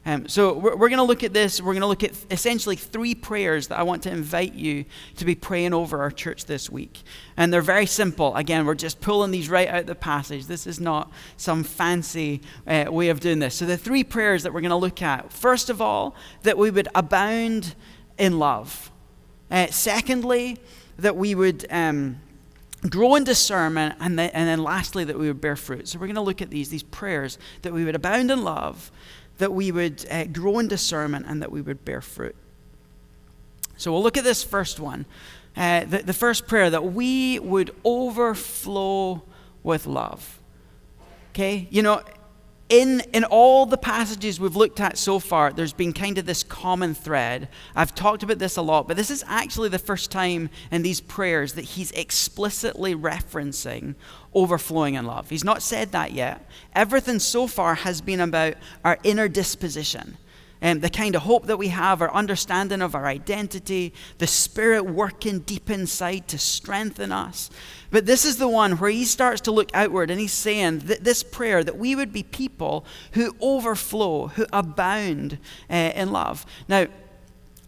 Um, 0.06 0.28
so 0.28 0.54
we're, 0.54 0.76
we're 0.76 0.90
going 0.90 0.98
to 0.98 1.04
look 1.04 1.24
at 1.24 1.34
this. 1.34 1.62
We're 1.62 1.74
going 1.74 1.82
to 1.82 1.88
look 1.88 2.04
at 2.04 2.14
essentially 2.32 2.76
three 2.76 3.14
prayers 3.14 3.68
that 3.68 3.78
I 3.78 3.84
want 3.84 4.04
to 4.04 4.12
invite 4.12 4.54
you 4.54 4.86
to 5.18 5.26
be 5.26 5.36
praying 5.36 5.74
over 5.74 6.02
our 6.02 6.12
church 6.12 6.46
this 6.46 6.70
week. 6.70 7.02
And 7.36 7.52
they're 7.52 7.62
very 7.62 7.86
simple. 7.86 8.36
Again, 8.36 8.66
we're 8.66 8.76
just 8.76 9.02
pulling 9.02 9.32
these 9.32 9.50
right 9.50 9.68
out 9.68 9.82
of 9.82 9.88
the 9.88 9.96
passage. 9.96 10.46
This 10.46 10.66
is 10.66 10.80
not 10.80 11.12
some 11.38 11.64
fancy 11.64 12.42
uh, 12.66 12.86
way 12.90 13.10
of 13.10 13.20
doing 13.20 13.40
this. 13.40 13.56
So 13.56 13.66
the 13.66 13.78
three 13.78 14.04
prayers 14.04 14.44
that 14.44 14.54
we're 14.54 14.62
going 14.62 14.70
to 14.70 14.78
look 14.78 15.02
at. 15.02 15.32
First 15.34 15.70
of 15.70 15.82
all, 15.82 16.16
that 16.44 16.58
we 16.58 16.72
would 16.72 16.88
abound 16.96 17.76
in 18.18 18.40
love. 18.40 18.92
Uh, 19.52 19.68
secondly, 19.68 20.58
that 20.98 21.16
we 21.16 21.36
would 21.36 21.66
um, 21.70 22.20
grow 22.88 23.16
in 23.16 23.24
discernment, 23.24 23.96
and 24.00 24.18
then, 24.18 24.30
and 24.34 24.48
then 24.48 24.64
lastly, 24.64 25.04
that 25.04 25.18
we 25.18 25.28
would 25.28 25.42
bear 25.42 25.56
fruit. 25.56 25.88
So 25.88 26.00
we're 26.00 26.08
going 26.08 26.16
to 26.16 26.22
look 26.22 26.42
at 26.42 26.50
these, 26.50 26.70
these 26.70 26.84
prayers 26.84 27.38
that 27.64 27.74
we 27.74 27.84
would 27.84 27.96
abound 27.96 28.32
in 28.32 28.44
love, 28.44 28.92
that 29.38 29.52
we 29.52 29.72
would 29.72 30.06
uh, 30.10 30.26
grow 30.26 30.60
in 30.60 30.68
discernment, 30.68 31.26
and 31.28 31.42
that 31.42 31.52
we 31.52 31.62
would 31.62 31.84
bear 31.84 32.02
fruit. 32.02 32.36
So 33.78 33.92
we'll 33.92 34.04
look 34.04 34.18
at 34.18 34.24
this 34.24 34.44
first 34.44 34.80
one. 34.80 35.06
Uh, 35.58 35.84
the, 35.86 36.00
the 36.00 36.14
first 36.14 36.48
prayer 36.48 36.70
that 36.70 36.94
we 36.94 37.40
would 37.40 37.76
overflow 37.84 39.24
with 39.64 39.86
love. 39.86 40.40
Okay? 41.32 41.68
You 41.70 41.82
know, 41.82 42.02
in, 42.70 43.02
in 43.14 43.24
all 43.24 43.66
the 43.66 43.78
passages 43.78 44.40
we've 44.40 44.56
looked 44.56 44.80
at 44.80 44.98
so 44.98 45.18
far, 45.18 45.52
there's 45.52 45.74
been 45.74 45.92
kind 45.92 46.20
of 46.20 46.28
this 46.28 46.44
common 46.44 46.94
thread. 46.94 47.50
I've 47.76 47.96
talked 47.96 48.22
about 48.22 48.38
this 48.38 48.58
a 48.58 48.62
lot, 48.62 48.88
but 48.88 48.96
this 48.96 49.10
is 49.10 49.24
actually 49.28 49.70
the 49.70 49.80
first 49.80 50.12
time 50.12 50.52
in 50.72 50.84
these 50.84 51.02
prayers 51.02 51.54
that 51.54 51.66
he's 51.66 51.92
explicitly 51.92 52.96
referencing 52.96 53.96
overflowing 54.36 54.94
in 54.94 55.06
love. 55.06 55.32
He's 55.32 55.44
not 55.44 55.64
said 55.64 55.92
that 55.94 56.12
yet. 56.12 56.48
Everything 56.76 57.18
so 57.18 57.48
far 57.48 57.74
has 57.74 58.02
been 58.02 58.20
about 58.20 58.54
our 58.86 59.00
inner 59.04 59.28
disposition 59.28 60.18
um, 60.62 60.82
the 60.82 60.90
kind 60.90 61.16
of 61.16 61.22
hope 61.22 61.46
that 61.46 61.58
we 61.58 61.70
have, 61.70 62.02
our 62.02 62.14
understanding 62.14 62.82
of 62.82 62.96
our 62.96 63.06
identity, 63.06 63.94
the 64.18 64.28
Spirit 64.28 64.84
working 64.84 65.40
deep 65.40 65.70
inside 65.70 66.28
to 66.28 66.38
strengthen 66.38 67.12
us. 67.12 67.50
But 67.92 68.06
this 68.06 68.26
is 68.26 68.38
the 68.38 68.48
one 68.48 68.74
where 68.74 68.92
he 68.92 69.06
starts 69.06 69.42
to 69.42 69.52
look 69.52 69.72
outward 69.74 70.12
and 70.12 70.20
he's 70.20 70.34
saying 70.34 70.80
that 70.80 71.04
this 71.04 71.24
prayer 71.24 71.64
that 71.64 71.78
we 71.78 71.96
would 71.96 72.14
be 72.14 72.24
people 72.24 72.86
who 73.14 73.36
overflow, 73.42 74.28
who 74.28 74.46
abound 74.54 75.40
uh, 75.70 75.92
in 75.96 76.12
love. 76.12 76.46
Now, 76.68 76.88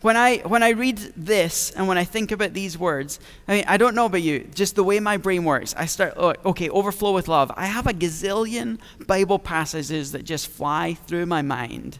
when 0.01 0.17
I, 0.17 0.37
when 0.37 0.63
I 0.63 0.69
read 0.69 0.97
this 1.15 1.71
and 1.71 1.87
when 1.87 1.97
I 1.97 2.03
think 2.03 2.31
about 2.31 2.53
these 2.53 2.77
words, 2.77 3.19
I 3.47 3.55
mean, 3.55 3.65
I 3.67 3.77
don't 3.77 3.93
know 3.93 4.05
about 4.05 4.23
you, 4.23 4.47
just 4.53 4.75
the 4.75 4.83
way 4.83 4.99
my 4.99 5.17
brain 5.17 5.43
works, 5.43 5.75
I 5.77 5.85
start, 5.85 6.13
oh, 6.17 6.33
okay, 6.45 6.69
overflow 6.69 7.13
with 7.13 7.27
love. 7.27 7.51
I 7.55 7.67
have 7.67 7.85
a 7.85 7.93
gazillion 7.93 8.79
Bible 9.05 9.37
passages 9.37 10.11
that 10.13 10.23
just 10.23 10.47
fly 10.47 10.95
through 11.05 11.27
my 11.27 11.43
mind 11.43 11.99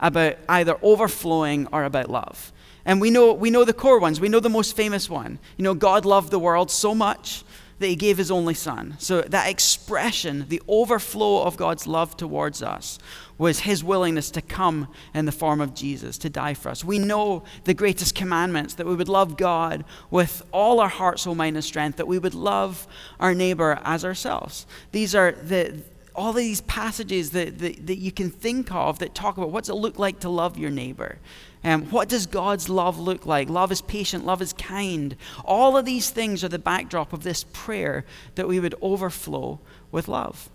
about 0.00 0.36
either 0.48 0.76
overflowing 0.82 1.68
or 1.72 1.84
about 1.84 2.10
love. 2.10 2.52
And 2.84 3.00
we 3.00 3.10
know, 3.10 3.32
we 3.32 3.50
know 3.50 3.64
the 3.64 3.72
core 3.72 4.00
ones. 4.00 4.18
We 4.18 4.28
know 4.28 4.40
the 4.40 4.48
most 4.48 4.74
famous 4.74 5.08
one. 5.08 5.38
You 5.56 5.62
know, 5.62 5.74
God 5.74 6.04
loved 6.04 6.30
the 6.30 6.38
world 6.38 6.70
so 6.70 6.94
much 6.94 7.44
that 7.82 7.88
he 7.88 7.96
gave 7.96 8.16
his 8.16 8.30
only 8.30 8.54
son. 8.54 8.94
So 8.98 9.20
that 9.22 9.48
expression, 9.48 10.46
the 10.48 10.62
overflow 10.66 11.42
of 11.42 11.56
God's 11.56 11.86
love 11.86 12.16
towards 12.16 12.62
us, 12.62 12.98
was 13.38 13.60
his 13.60 13.82
willingness 13.84 14.30
to 14.30 14.40
come 14.40 14.88
in 15.12 15.26
the 15.26 15.32
form 15.32 15.60
of 15.60 15.74
Jesus 15.74 16.16
to 16.18 16.30
die 16.30 16.54
for 16.54 16.70
us. 16.70 16.84
We 16.84 16.98
know 16.98 17.44
the 17.64 17.74
greatest 17.74 18.14
commandments 18.14 18.74
that 18.74 18.86
we 18.86 18.94
would 18.94 19.08
love 19.08 19.36
God 19.36 19.84
with 20.10 20.42
all 20.52 20.80
our 20.80 20.88
heart, 20.88 21.20
soul, 21.20 21.34
mind, 21.34 21.56
and 21.56 21.64
strength, 21.64 21.96
that 21.96 22.06
we 22.06 22.18
would 22.18 22.34
love 22.34 22.86
our 23.20 23.34
neighbor 23.34 23.78
as 23.84 24.04
ourselves. 24.04 24.66
These 24.92 25.14
are 25.14 25.32
the 25.32 25.82
all 26.14 26.34
these 26.34 26.60
passages 26.62 27.30
that, 27.30 27.58
that, 27.58 27.86
that, 27.86 27.96
you 27.96 28.12
can 28.12 28.30
think 28.30 28.70
of 28.70 28.98
that 28.98 29.14
talk 29.14 29.38
about 29.38 29.50
what's 29.50 29.70
it 29.70 29.74
look 29.74 29.98
like 29.98 30.20
to 30.20 30.28
love 30.28 30.58
your 30.58 30.70
neighbor. 30.70 31.18
Um, 31.64 31.84
what 31.86 32.08
does 32.08 32.26
God's 32.26 32.68
love 32.68 32.98
look 32.98 33.24
like? 33.24 33.48
Love 33.48 33.70
is 33.70 33.80
patient, 33.82 34.26
love 34.26 34.42
is 34.42 34.52
kind. 34.52 35.16
All 35.44 35.76
of 35.76 35.84
these 35.84 36.10
things 36.10 36.42
are 36.42 36.48
the 36.48 36.58
backdrop 36.58 37.12
of 37.12 37.22
this 37.22 37.44
prayer 37.52 38.04
that 38.34 38.48
we 38.48 38.58
would 38.58 38.74
overflow 38.82 39.60
with 39.90 40.08
love. 40.08 40.50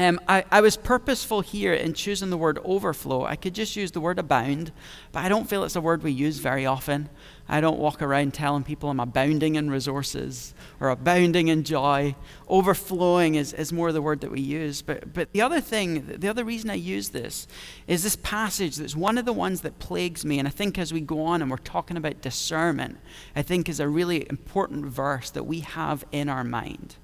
Um, 0.00 0.18
I, 0.26 0.44
I, 0.50 0.62
was 0.62 0.78
purposeful 0.78 1.42
here 1.42 1.74
in 1.74 1.92
choosing 1.92 2.30
the 2.30 2.38
word 2.38 2.58
overflow. 2.64 3.26
I 3.26 3.36
could 3.36 3.54
just 3.54 3.76
use 3.76 3.90
the 3.90 4.00
word 4.00 4.18
abound, 4.18 4.72
but 5.12 5.22
I 5.22 5.28
don't 5.28 5.46
feel 5.46 5.62
it's 5.62 5.76
a 5.76 5.80
word 5.82 6.02
we 6.02 6.10
use 6.10 6.38
very 6.38 6.64
often. 6.64 7.10
I 7.46 7.60
don't 7.60 7.78
walk 7.78 8.00
around 8.00 8.32
telling 8.32 8.62
people 8.62 8.88
I'm 8.88 8.98
abounding 8.98 9.56
in 9.56 9.68
resources 9.68 10.54
or 10.80 10.88
abounding 10.88 11.48
in 11.48 11.64
joy. 11.64 12.14
Overflowing 12.48 13.34
is, 13.34 13.52
is 13.52 13.74
more 13.74 13.92
the 13.92 14.00
word 14.00 14.22
that 14.22 14.30
we 14.30 14.40
use. 14.40 14.80
But, 14.80 15.12
but 15.12 15.32
the 15.32 15.42
other 15.42 15.60
thing, 15.60 16.06
the 16.06 16.28
other 16.28 16.44
reason 16.44 16.70
I 16.70 16.76
use 16.76 17.10
this 17.10 17.46
is 17.86 18.02
this 18.02 18.16
passage 18.16 18.76
that's 18.76 18.96
one 18.96 19.18
of 19.18 19.26
the 19.26 19.34
ones 19.34 19.60
that 19.60 19.80
plagues 19.80 20.24
me. 20.24 20.38
And 20.38 20.48
I 20.48 20.50
think 20.50 20.78
as 20.78 20.94
we 20.94 21.02
go 21.02 21.24
on 21.24 21.42
and 21.42 21.50
we're 21.50 21.58
talking 21.58 21.98
about 21.98 22.22
discernment, 22.22 22.96
I 23.36 23.42
think 23.42 23.68
is 23.68 23.80
a 23.80 23.88
really 23.88 24.26
important 24.30 24.86
verse 24.86 25.28
that 25.32 25.44
we 25.44 25.60
have 25.60 26.06
in 26.10 26.30
our 26.30 26.44
mind. 26.44 26.96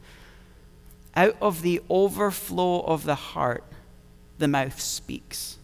Out 1.16 1.36
of 1.40 1.62
the 1.62 1.80
overflow 1.88 2.82
of 2.82 3.04
the 3.04 3.14
heart, 3.14 3.64
the 4.38 4.48
mouth 4.48 4.78
speaks. 4.78 5.56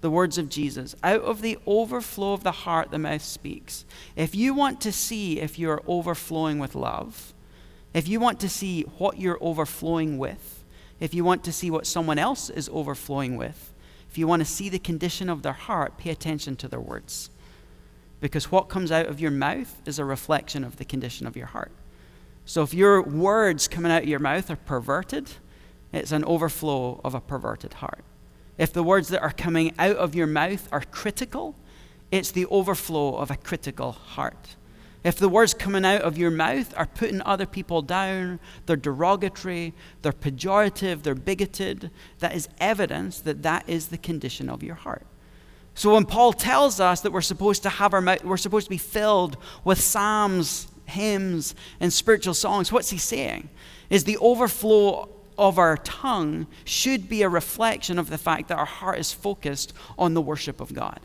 The 0.00 0.10
words 0.10 0.38
of 0.38 0.48
Jesus. 0.48 0.94
Out 1.02 1.22
of 1.22 1.42
the 1.42 1.58
overflow 1.66 2.32
of 2.32 2.44
the 2.44 2.52
heart, 2.52 2.92
the 2.92 2.98
mouth 2.98 3.22
speaks. 3.22 3.84
If 4.14 4.34
you 4.34 4.54
want 4.54 4.80
to 4.82 4.92
see 4.92 5.40
if 5.40 5.58
you're 5.58 5.82
overflowing 5.88 6.60
with 6.60 6.76
love, 6.76 7.34
if 7.92 8.06
you 8.06 8.20
want 8.20 8.38
to 8.40 8.48
see 8.48 8.82
what 8.98 9.18
you're 9.18 9.38
overflowing 9.40 10.18
with, 10.18 10.64
if 11.00 11.12
you 11.12 11.24
want 11.24 11.42
to 11.44 11.52
see 11.52 11.70
what 11.70 11.86
someone 11.86 12.18
else 12.18 12.48
is 12.48 12.68
overflowing 12.72 13.36
with, 13.36 13.72
if 14.08 14.16
you 14.16 14.28
want 14.28 14.40
to 14.40 14.46
see 14.46 14.68
the 14.68 14.78
condition 14.78 15.28
of 15.28 15.42
their 15.42 15.52
heart, 15.52 15.98
pay 15.98 16.10
attention 16.10 16.56
to 16.56 16.68
their 16.68 16.80
words. 16.80 17.30
Because 18.20 18.52
what 18.52 18.68
comes 18.68 18.92
out 18.92 19.06
of 19.06 19.20
your 19.20 19.30
mouth 19.30 19.80
is 19.84 19.98
a 19.98 20.04
reflection 20.04 20.62
of 20.62 20.76
the 20.76 20.84
condition 20.84 21.26
of 21.26 21.36
your 21.36 21.46
heart. 21.46 21.72
So 22.46 22.62
if 22.62 22.72
your 22.72 23.02
words 23.02 23.66
coming 23.66 23.90
out 23.90 24.04
of 24.04 24.08
your 24.08 24.20
mouth 24.20 24.50
are 24.50 24.56
perverted, 24.56 25.28
it's 25.92 26.12
an 26.12 26.24
overflow 26.24 27.00
of 27.04 27.14
a 27.14 27.20
perverted 27.20 27.74
heart. 27.74 28.04
If 28.56 28.72
the 28.72 28.84
words 28.84 29.08
that 29.08 29.20
are 29.20 29.32
coming 29.32 29.74
out 29.78 29.96
of 29.96 30.14
your 30.14 30.28
mouth 30.28 30.68
are 30.70 30.80
critical, 30.80 31.56
it's 32.12 32.30
the 32.30 32.46
overflow 32.46 33.16
of 33.16 33.32
a 33.32 33.36
critical 33.36 33.92
heart. 33.92 34.54
If 35.02 35.16
the 35.16 35.28
words 35.28 35.54
coming 35.54 35.84
out 35.84 36.02
of 36.02 36.16
your 36.16 36.30
mouth 36.30 36.72
are 36.76 36.86
putting 36.86 37.20
other 37.22 37.46
people 37.46 37.82
down, 37.82 38.38
they're 38.66 38.76
derogatory, 38.76 39.74
they're 40.02 40.12
pejorative, 40.12 41.02
they're 41.02 41.16
bigoted, 41.16 41.90
that 42.20 42.34
is 42.34 42.48
evidence 42.58 43.20
that 43.20 43.42
that 43.42 43.68
is 43.68 43.88
the 43.88 43.98
condition 43.98 44.48
of 44.48 44.62
your 44.62 44.76
heart. 44.76 45.06
So 45.74 45.94
when 45.94 46.06
Paul 46.06 46.32
tells 46.32 46.78
us 46.78 47.00
that 47.00 47.12
we're 47.12 47.20
supposed 47.22 47.64
to 47.64 47.68
have 47.68 47.92
our 47.92 48.00
mouth, 48.00 48.24
we're 48.24 48.36
supposed 48.36 48.66
to 48.66 48.70
be 48.70 48.78
filled 48.78 49.36
with 49.64 49.80
psalms 49.80 50.68
hymns 50.86 51.54
and 51.80 51.92
spiritual 51.92 52.34
songs, 52.34 52.72
what's 52.72 52.90
he 52.90 52.98
saying? 52.98 53.48
Is 53.90 54.04
the 54.04 54.18
overflow 54.18 55.08
of 55.38 55.58
our 55.58 55.76
tongue 55.78 56.46
should 56.64 57.08
be 57.08 57.22
a 57.22 57.28
reflection 57.28 57.98
of 57.98 58.08
the 58.10 58.18
fact 58.18 58.48
that 58.48 58.58
our 58.58 58.64
heart 58.64 58.98
is 58.98 59.12
focused 59.12 59.72
on 59.98 60.14
the 60.14 60.22
worship 60.22 60.60
of 60.60 60.72
God. 60.72 61.00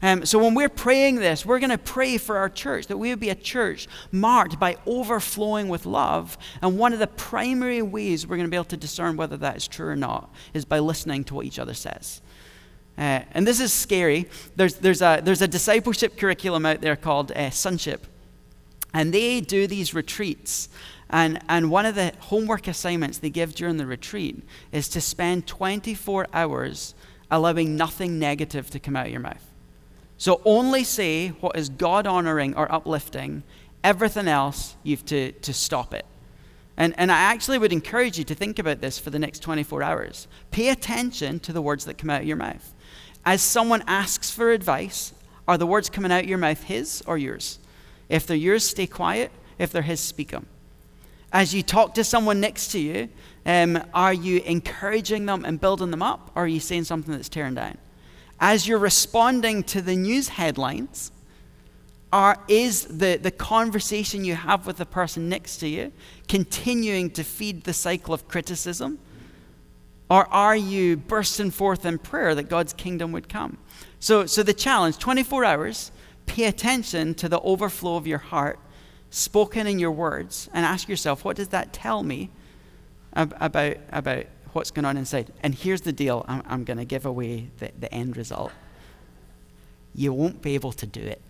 Um, 0.00 0.24
so 0.24 0.38
when 0.38 0.54
we're 0.54 0.68
praying 0.68 1.16
this, 1.16 1.44
we're 1.44 1.58
going 1.58 1.70
to 1.70 1.78
pray 1.78 2.18
for 2.18 2.36
our 2.36 2.48
church 2.48 2.86
that 2.86 2.96
we 2.96 3.10
would 3.10 3.18
be 3.18 3.30
a 3.30 3.34
church 3.34 3.88
marked 4.12 4.58
by 4.58 4.76
overflowing 4.86 5.68
with 5.68 5.86
love. 5.86 6.38
And 6.62 6.78
one 6.78 6.92
of 6.92 7.00
the 7.00 7.08
primary 7.08 7.82
ways 7.82 8.26
we're 8.26 8.36
going 8.36 8.46
to 8.46 8.50
be 8.50 8.56
able 8.56 8.64
to 8.66 8.76
discern 8.76 9.16
whether 9.16 9.36
that 9.38 9.56
is 9.56 9.66
true 9.66 9.88
or 9.88 9.96
not 9.96 10.32
is 10.54 10.64
by 10.64 10.78
listening 10.78 11.24
to 11.24 11.34
what 11.34 11.46
each 11.46 11.58
other 11.58 11.74
says. 11.74 12.22
Uh, 12.96 13.22
and 13.32 13.46
this 13.46 13.60
is 13.60 13.72
scary. 13.72 14.28
There's, 14.54 14.74
there's, 14.76 15.02
a, 15.02 15.20
there's 15.22 15.42
a 15.42 15.48
discipleship 15.48 16.16
curriculum 16.16 16.64
out 16.64 16.80
there 16.80 16.96
called 16.96 17.32
uh, 17.32 17.50
Sonship. 17.50 18.06
And 18.98 19.14
they 19.14 19.40
do 19.40 19.68
these 19.68 19.94
retreats. 19.94 20.68
And, 21.08 21.38
and 21.48 21.70
one 21.70 21.86
of 21.86 21.94
the 21.94 22.12
homework 22.18 22.66
assignments 22.66 23.18
they 23.18 23.30
give 23.30 23.54
during 23.54 23.76
the 23.76 23.86
retreat 23.86 24.42
is 24.72 24.88
to 24.88 25.00
spend 25.00 25.46
24 25.46 26.26
hours 26.32 26.96
allowing 27.30 27.76
nothing 27.76 28.18
negative 28.18 28.70
to 28.70 28.80
come 28.80 28.96
out 28.96 29.06
of 29.06 29.12
your 29.12 29.20
mouth. 29.20 29.52
So 30.16 30.42
only 30.44 30.82
say 30.82 31.28
what 31.28 31.56
is 31.56 31.68
God 31.68 32.08
honoring 32.08 32.56
or 32.56 32.70
uplifting. 32.72 33.44
Everything 33.84 34.26
else, 34.26 34.74
you 34.82 34.96
have 34.96 35.06
to, 35.06 35.30
to 35.30 35.52
stop 35.52 35.94
it. 35.94 36.04
And, 36.76 36.92
and 36.98 37.12
I 37.12 37.18
actually 37.18 37.58
would 37.58 37.72
encourage 37.72 38.18
you 38.18 38.24
to 38.24 38.34
think 38.34 38.58
about 38.58 38.80
this 38.80 38.98
for 38.98 39.10
the 39.10 39.18
next 39.20 39.44
24 39.44 39.80
hours. 39.80 40.26
Pay 40.50 40.70
attention 40.70 41.38
to 41.40 41.52
the 41.52 41.62
words 41.62 41.84
that 41.84 41.98
come 41.98 42.10
out 42.10 42.22
of 42.22 42.26
your 42.26 42.36
mouth. 42.36 42.74
As 43.24 43.42
someone 43.42 43.84
asks 43.86 44.32
for 44.32 44.50
advice, 44.50 45.12
are 45.46 45.56
the 45.56 45.68
words 45.68 45.88
coming 45.88 46.10
out 46.10 46.24
of 46.24 46.28
your 46.28 46.36
mouth 46.36 46.64
his 46.64 47.00
or 47.06 47.16
yours? 47.16 47.60
If 48.08 48.26
they're 48.26 48.36
yours, 48.36 48.64
stay 48.64 48.86
quiet. 48.86 49.30
If 49.58 49.72
they're 49.72 49.82
his, 49.82 50.00
speak 50.00 50.30
them. 50.30 50.46
As 51.32 51.54
you 51.54 51.62
talk 51.62 51.94
to 51.94 52.04
someone 52.04 52.40
next 52.40 52.68
to 52.68 52.78
you, 52.78 53.08
um, 53.44 53.82
are 53.92 54.14
you 54.14 54.40
encouraging 54.40 55.26
them 55.26 55.44
and 55.44 55.60
building 55.60 55.90
them 55.90 56.02
up, 56.02 56.30
or 56.34 56.44
are 56.44 56.48
you 56.48 56.60
saying 56.60 56.84
something 56.84 57.12
that's 57.12 57.28
tearing 57.28 57.54
down? 57.54 57.76
As 58.40 58.66
you're 58.66 58.78
responding 58.78 59.62
to 59.64 59.82
the 59.82 59.96
news 59.96 60.28
headlines, 60.28 61.10
are, 62.12 62.38
is 62.48 62.86
the, 62.86 63.18
the 63.20 63.30
conversation 63.30 64.24
you 64.24 64.34
have 64.34 64.66
with 64.66 64.78
the 64.78 64.86
person 64.86 65.28
next 65.28 65.58
to 65.58 65.68
you 65.68 65.92
continuing 66.26 67.10
to 67.10 67.24
feed 67.24 67.64
the 67.64 67.74
cycle 67.74 68.14
of 68.14 68.28
criticism? 68.28 68.98
Or 70.10 70.26
are 70.32 70.56
you 70.56 70.96
bursting 70.96 71.50
forth 71.50 71.84
in 71.84 71.98
prayer 71.98 72.34
that 72.34 72.44
God's 72.44 72.72
kingdom 72.72 73.12
would 73.12 73.28
come? 73.28 73.58
So, 74.00 74.24
so 74.24 74.42
the 74.42 74.54
challenge 74.54 74.98
24 74.98 75.44
hours, 75.44 75.92
pay 76.28 76.44
attention 76.44 77.14
to 77.14 77.28
the 77.28 77.40
overflow 77.40 77.96
of 77.96 78.06
your 78.06 78.18
heart 78.18 78.58
spoken 79.10 79.66
in 79.66 79.78
your 79.78 79.90
words 79.90 80.48
and 80.52 80.64
ask 80.64 80.88
yourself, 80.88 81.24
what 81.24 81.36
does 81.36 81.48
that 81.48 81.72
tell 81.72 82.02
me 82.02 82.30
about, 83.14 83.78
about 83.90 84.26
what's 84.52 84.70
going 84.70 84.84
on 84.84 84.96
inside? 84.96 85.32
And 85.42 85.54
here's 85.54 85.80
the 85.80 85.92
deal 85.92 86.24
I'm, 86.28 86.42
I'm 86.46 86.64
going 86.64 86.78
to 86.78 86.84
give 86.84 87.06
away 87.06 87.50
the, 87.58 87.72
the 87.78 87.92
end 87.92 88.16
result. 88.16 88.52
You 89.94 90.12
won't 90.12 90.42
be 90.42 90.54
able 90.54 90.72
to 90.72 90.86
do 90.86 91.00
it. 91.00 91.22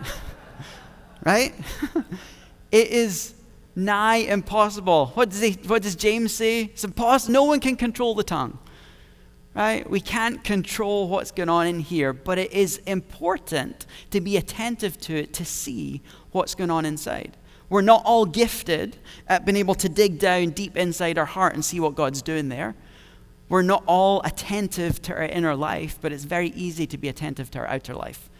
right? 1.24 1.54
it 2.72 2.88
is 2.88 3.34
nigh 3.76 4.16
impossible. 4.16 5.06
What 5.14 5.30
does, 5.30 5.40
he, 5.40 5.52
what 5.66 5.82
does 5.82 5.94
James 5.94 6.32
say? 6.32 6.64
It's 6.64 6.84
impossible. 6.84 7.32
No 7.32 7.44
one 7.44 7.60
can 7.60 7.76
control 7.76 8.14
the 8.14 8.24
tongue. 8.24 8.58
Right? 9.54 9.88
We 9.88 10.00
can't 10.00 10.42
control 10.42 11.08
what's 11.08 11.30
going 11.30 11.50
on 11.50 11.66
in 11.66 11.80
here, 11.80 12.14
but 12.14 12.38
it 12.38 12.52
is 12.52 12.78
important 12.86 13.84
to 14.10 14.20
be 14.20 14.38
attentive 14.38 14.98
to 15.02 15.16
it 15.16 15.34
to 15.34 15.44
see 15.44 16.00
what's 16.30 16.54
going 16.54 16.70
on 16.70 16.86
inside. 16.86 17.36
We're 17.68 17.82
not 17.82 18.02
all 18.04 18.24
gifted 18.24 18.96
at 19.28 19.44
being 19.44 19.56
able 19.56 19.74
to 19.76 19.88
dig 19.88 20.18
down 20.18 20.50
deep 20.50 20.76
inside 20.76 21.18
our 21.18 21.26
heart 21.26 21.54
and 21.54 21.64
see 21.64 21.80
what 21.80 21.94
God's 21.94 22.22
doing 22.22 22.48
there. 22.48 22.74
We're 23.48 23.62
not 23.62 23.82
all 23.86 24.22
attentive 24.24 25.02
to 25.02 25.14
our 25.14 25.24
inner 25.24 25.54
life, 25.54 25.98
but 26.00 26.12
it's 26.12 26.24
very 26.24 26.48
easy 26.50 26.86
to 26.86 26.96
be 26.96 27.08
attentive 27.08 27.50
to 27.50 27.58
our 27.58 27.66
outer 27.66 27.94
life. 27.94 28.30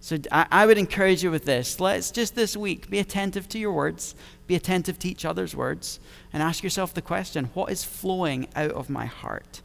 So 0.00 0.18
I, 0.30 0.46
I, 0.50 0.66
would 0.66 0.78
encourage 0.78 1.22
you 1.22 1.30
with 1.30 1.44
this. 1.44 1.80
Let's 1.80 2.10
just 2.10 2.34
this 2.34 2.56
week 2.56 2.90
be 2.90 2.98
attentive 2.98 3.48
to 3.50 3.58
your 3.58 3.72
words, 3.72 4.14
be 4.46 4.56
attentive 4.56 4.98
to 4.98 5.08
each 5.08 5.24
other's 5.24 5.54
words, 5.54 6.00
and 6.32 6.42
ask 6.42 6.64
yourself 6.64 6.92
the 6.92 7.00
question 7.00 7.50
what 7.54 7.70
is 7.70 7.84
flowing 7.84 8.48
out 8.56 8.72
of 8.72 8.90
my 8.90 9.06
heart? 9.06 9.62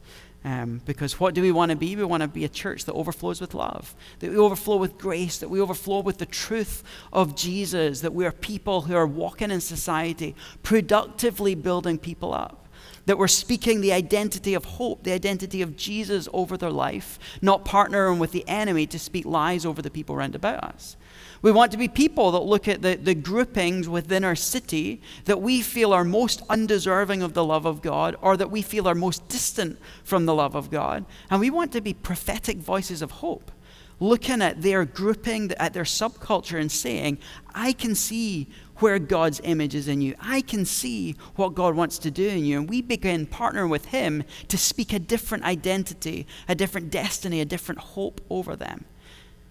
Um, 0.48 0.80
because 0.86 1.20
what 1.20 1.34
do 1.34 1.42
we 1.42 1.52
want 1.52 1.72
to 1.72 1.76
be? 1.76 1.94
We 1.94 2.04
want 2.04 2.22
to 2.22 2.28
be 2.28 2.46
a 2.46 2.48
church 2.48 2.86
that 2.86 2.94
overflows 2.94 3.38
with 3.38 3.52
love, 3.52 3.94
that 4.20 4.30
we 4.30 4.38
overflow 4.38 4.78
with 4.78 4.96
grace, 4.96 5.36
that 5.38 5.50
we 5.50 5.60
overflow 5.60 6.00
with 6.00 6.16
the 6.16 6.24
truth 6.24 6.82
of 7.12 7.36
Jesus, 7.36 8.00
that 8.00 8.14
we 8.14 8.24
are 8.24 8.32
people 8.32 8.80
who 8.80 8.94
are 8.94 9.06
walking 9.06 9.50
in 9.50 9.60
society, 9.60 10.34
productively 10.62 11.54
building 11.54 11.98
people 11.98 12.32
up 12.32 12.64
that 13.04 13.16
we're 13.16 13.26
speaking 13.26 13.80
the 13.80 13.92
identity 13.92 14.52
of 14.52 14.66
hope, 14.66 15.02
the 15.02 15.12
identity 15.12 15.62
of 15.62 15.76
Jesus 15.76 16.28
over 16.34 16.58
their 16.58 16.70
life, 16.70 17.18
not 17.40 17.64
partnering 17.64 18.18
with 18.18 18.32
the 18.32 18.46
enemy 18.46 18.86
to 18.86 18.98
speak 18.98 19.24
lies 19.24 19.64
over 19.64 19.80
the 19.80 19.90
people 19.90 20.14
around 20.14 20.34
about 20.34 20.62
us. 20.62 20.94
We 21.40 21.52
want 21.52 21.70
to 21.72 21.78
be 21.78 21.88
people 21.88 22.32
that 22.32 22.40
look 22.40 22.66
at 22.66 22.82
the, 22.82 22.96
the 22.96 23.14
groupings 23.14 23.88
within 23.88 24.24
our 24.24 24.34
city 24.34 25.00
that 25.26 25.40
we 25.40 25.62
feel 25.62 25.92
are 25.92 26.04
most 26.04 26.42
undeserving 26.48 27.22
of 27.22 27.34
the 27.34 27.44
love 27.44 27.64
of 27.64 27.80
God 27.80 28.16
or 28.20 28.36
that 28.36 28.50
we 28.50 28.62
feel 28.62 28.88
are 28.88 28.94
most 28.94 29.28
distant 29.28 29.78
from 30.02 30.26
the 30.26 30.34
love 30.34 30.56
of 30.56 30.70
God. 30.70 31.04
And 31.30 31.38
we 31.40 31.50
want 31.50 31.72
to 31.72 31.80
be 31.80 31.94
prophetic 31.94 32.58
voices 32.58 33.02
of 33.02 33.12
hope, 33.12 33.52
looking 34.00 34.42
at 34.42 34.62
their 34.62 34.84
grouping, 34.84 35.52
at 35.52 35.74
their 35.74 35.84
subculture, 35.84 36.60
and 36.60 36.72
saying, 36.72 37.18
I 37.54 37.72
can 37.72 37.94
see 37.94 38.48
where 38.78 38.98
God's 38.98 39.40
image 39.44 39.74
is 39.74 39.88
in 39.88 40.00
you. 40.00 40.14
I 40.20 40.40
can 40.40 40.64
see 40.64 41.16
what 41.36 41.54
God 41.54 41.74
wants 41.74 41.98
to 41.98 42.10
do 42.10 42.28
in 42.28 42.44
you. 42.44 42.58
And 42.58 42.68
we 42.68 42.82
begin 42.82 43.26
partnering 43.26 43.70
with 43.70 43.86
Him 43.86 44.24
to 44.48 44.58
speak 44.58 44.92
a 44.92 44.98
different 44.98 45.44
identity, 45.44 46.26
a 46.48 46.54
different 46.54 46.90
destiny, 46.90 47.40
a 47.40 47.44
different 47.44 47.80
hope 47.80 48.20
over 48.30 48.56
them. 48.56 48.84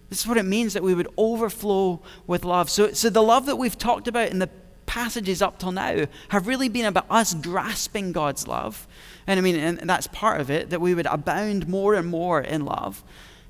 This 0.08 0.20
is 0.20 0.26
what 0.26 0.38
it 0.38 0.44
means 0.44 0.72
that 0.72 0.82
we 0.82 0.94
would 0.94 1.08
overflow 1.16 2.00
with 2.26 2.44
love. 2.44 2.70
So, 2.70 2.92
so 2.92 3.10
the 3.10 3.22
love 3.22 3.46
that 3.46 3.56
we've 3.56 3.76
talked 3.76 4.08
about 4.08 4.30
in 4.30 4.38
the 4.38 4.48
passages 4.86 5.42
up 5.42 5.58
till 5.58 5.70
now 5.70 6.06
have 6.28 6.46
really 6.46 6.68
been 6.68 6.86
about 6.86 7.06
us 7.10 7.34
grasping 7.34 8.12
God's 8.12 8.48
love. 8.48 8.88
And 9.26 9.38
I 9.38 9.42
mean, 9.42 9.56
and 9.56 9.78
that's 9.88 10.06
part 10.06 10.40
of 10.40 10.50
it, 10.50 10.70
that 10.70 10.80
we 10.80 10.94
would 10.94 11.06
abound 11.06 11.68
more 11.68 11.94
and 11.94 12.08
more 12.08 12.40
in 12.40 12.64
love. 12.64 13.04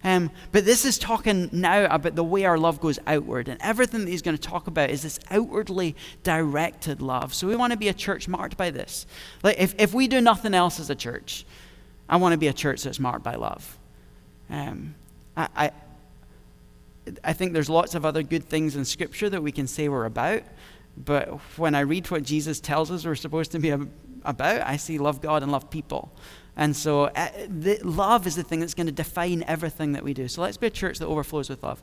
Um, 0.04 0.30
but 0.52 0.64
this 0.64 0.84
is 0.84 0.98
talking 0.98 1.48
now 1.52 1.84
about 1.86 2.14
the 2.14 2.24
way 2.24 2.44
our 2.44 2.58
love 2.58 2.80
goes 2.80 2.98
outward. 3.06 3.48
And 3.48 3.60
everything 3.60 4.00
that 4.04 4.10
he's 4.10 4.22
going 4.22 4.36
to 4.36 4.42
talk 4.42 4.66
about 4.66 4.90
is 4.90 5.02
this 5.02 5.18
outwardly 5.30 5.96
directed 6.22 7.00
love. 7.00 7.34
So 7.34 7.46
we 7.46 7.56
want 7.56 7.72
to 7.72 7.78
be 7.78 7.88
a 7.88 7.94
church 7.94 8.28
marked 8.28 8.56
by 8.56 8.70
this. 8.70 9.06
Like 9.42 9.58
if, 9.58 9.74
if 9.78 9.94
we 9.94 10.08
do 10.08 10.20
nothing 10.20 10.54
else 10.54 10.78
as 10.78 10.90
a 10.90 10.94
church, 10.94 11.46
I 12.08 12.16
want 12.16 12.32
to 12.32 12.38
be 12.38 12.48
a 12.48 12.52
church 12.52 12.82
that's 12.82 13.00
marked 13.00 13.24
by 13.24 13.34
love. 13.34 13.78
Um, 14.50 14.94
I, 15.36 15.48
I 15.56 15.70
I 17.24 17.32
think 17.32 17.52
there's 17.52 17.70
lots 17.70 17.94
of 17.94 18.04
other 18.04 18.22
good 18.22 18.44
things 18.44 18.76
in 18.76 18.84
Scripture 18.84 19.30
that 19.30 19.42
we 19.42 19.52
can 19.52 19.66
say 19.66 19.88
we're 19.88 20.04
about, 20.04 20.42
but 20.96 21.28
when 21.56 21.74
I 21.74 21.80
read 21.80 22.10
what 22.10 22.22
Jesus 22.22 22.60
tells 22.60 22.90
us 22.90 23.04
we're 23.04 23.14
supposed 23.14 23.52
to 23.52 23.58
be 23.58 23.70
about, 23.70 24.60
I 24.62 24.76
see 24.76 24.98
love 24.98 25.20
God 25.20 25.42
and 25.42 25.52
love 25.52 25.70
people. 25.70 26.12
And 26.56 26.76
so 26.76 27.04
uh, 27.04 27.28
the, 27.48 27.78
love 27.84 28.26
is 28.26 28.34
the 28.34 28.42
thing 28.42 28.60
that's 28.60 28.74
going 28.74 28.88
to 28.88 28.92
define 28.92 29.44
everything 29.46 29.92
that 29.92 30.02
we 30.02 30.12
do. 30.12 30.26
So 30.26 30.42
let's 30.42 30.56
be 30.56 30.66
a 30.66 30.70
church 30.70 30.98
that 30.98 31.06
overflows 31.06 31.48
with 31.48 31.62
love. 31.62 31.82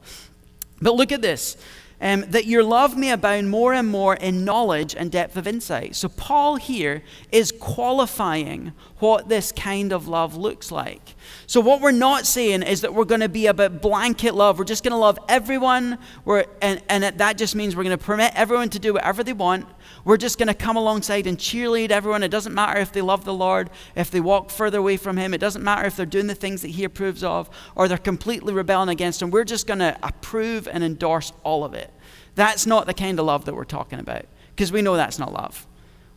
But 0.82 0.96
look 0.96 1.14
at 1.14 1.22
this 1.22 1.56
um, 2.02 2.22
that 2.30 2.46
your 2.46 2.64
love 2.64 2.98
may 2.98 3.12
abound 3.12 3.50
more 3.50 3.74
and 3.74 3.88
more 3.88 4.16
in 4.16 4.44
knowledge 4.44 4.96
and 4.96 5.12
depth 5.12 5.38
of 5.38 5.48
insight. 5.48 5.96
So, 5.96 6.10
Paul 6.10 6.58
here 6.58 7.04
is 7.32 7.52
qualifying 7.52 8.74
what 9.00 9.30
this 9.30 9.52
kind 9.52 9.92
of 9.92 10.08
love 10.08 10.36
looks 10.36 10.72
like. 10.72 11.16
So, 11.48 11.62
what 11.62 11.82
we're 11.82 11.92
not 11.92 12.26
saying 12.26 12.64
is 12.64 12.82
that 12.82 12.94
we're 12.94 13.06
going 13.06 13.22
to 13.22 13.30
be 13.30 13.48
about 13.48 13.82
blanket 13.82 14.36
love. 14.36 14.60
We're 14.60 14.66
just 14.66 14.84
going 14.84 14.92
to 14.92 14.98
love 14.98 15.18
everyone, 15.30 15.98
we're, 16.26 16.46
and, 16.62 16.82
and 16.90 17.04
that 17.04 17.38
just 17.38 17.56
means 17.56 17.76
we're 17.76 17.84
going 17.84 17.98
to 17.98 18.04
permit 18.04 18.34
everyone 18.36 18.70
to 18.70 18.80
do 18.80 18.94
whatever 18.94 19.24
they 19.24 19.34
want. 19.34 19.66
We're 20.06 20.18
just 20.18 20.38
going 20.38 20.48
to 20.48 20.54
come 20.54 20.78
alongside 20.78 21.26
and 21.26 21.36
cheerlead 21.36 21.90
everyone. 21.90 22.22
It 22.22 22.30
doesn't 22.30 22.54
matter 22.54 22.80
if 22.80 22.92
they 22.92 23.02
love 23.02 23.26
the 23.26 23.34
Lord, 23.34 23.72
if 23.96 24.12
they 24.12 24.22
walk 24.22 24.52
further 24.52 24.78
away 24.78 24.98
from 24.98 25.18
Him. 25.18 25.34
It 25.34 25.40
doesn't 25.40 25.64
matter 25.64 25.86
if 25.86 25.98
they're 25.98 26.06
doing 26.06 26.28
the 26.28 26.36
things 26.36 26.62
that 26.62 26.70
He 26.70 26.84
approves 26.84 27.24
of 27.24 27.50
or 27.76 27.88
they're 27.88 27.98
completely 27.98 28.54
rebelling 28.54 28.90
against 28.90 29.22
Him. 29.22 29.32
We're 29.32 29.44
just 29.44 29.66
going 29.66 29.80
to 29.80 29.98
approve 30.04 30.68
and 30.68 30.84
endorse 30.84 31.34
all 31.44 31.66
of 31.66 31.74
it. 31.74 31.92
That's 32.36 32.68
not 32.68 32.86
the 32.86 32.94
kind 32.94 33.20
of 33.20 33.26
love 33.26 33.46
that 33.46 33.56
we're 33.56 33.66
talking 33.66 34.00
about 34.00 34.26
because 34.56 34.72
we 34.72 34.84
know 34.84 34.96
that's 34.96 35.18
not 35.18 35.34
love. 35.34 35.66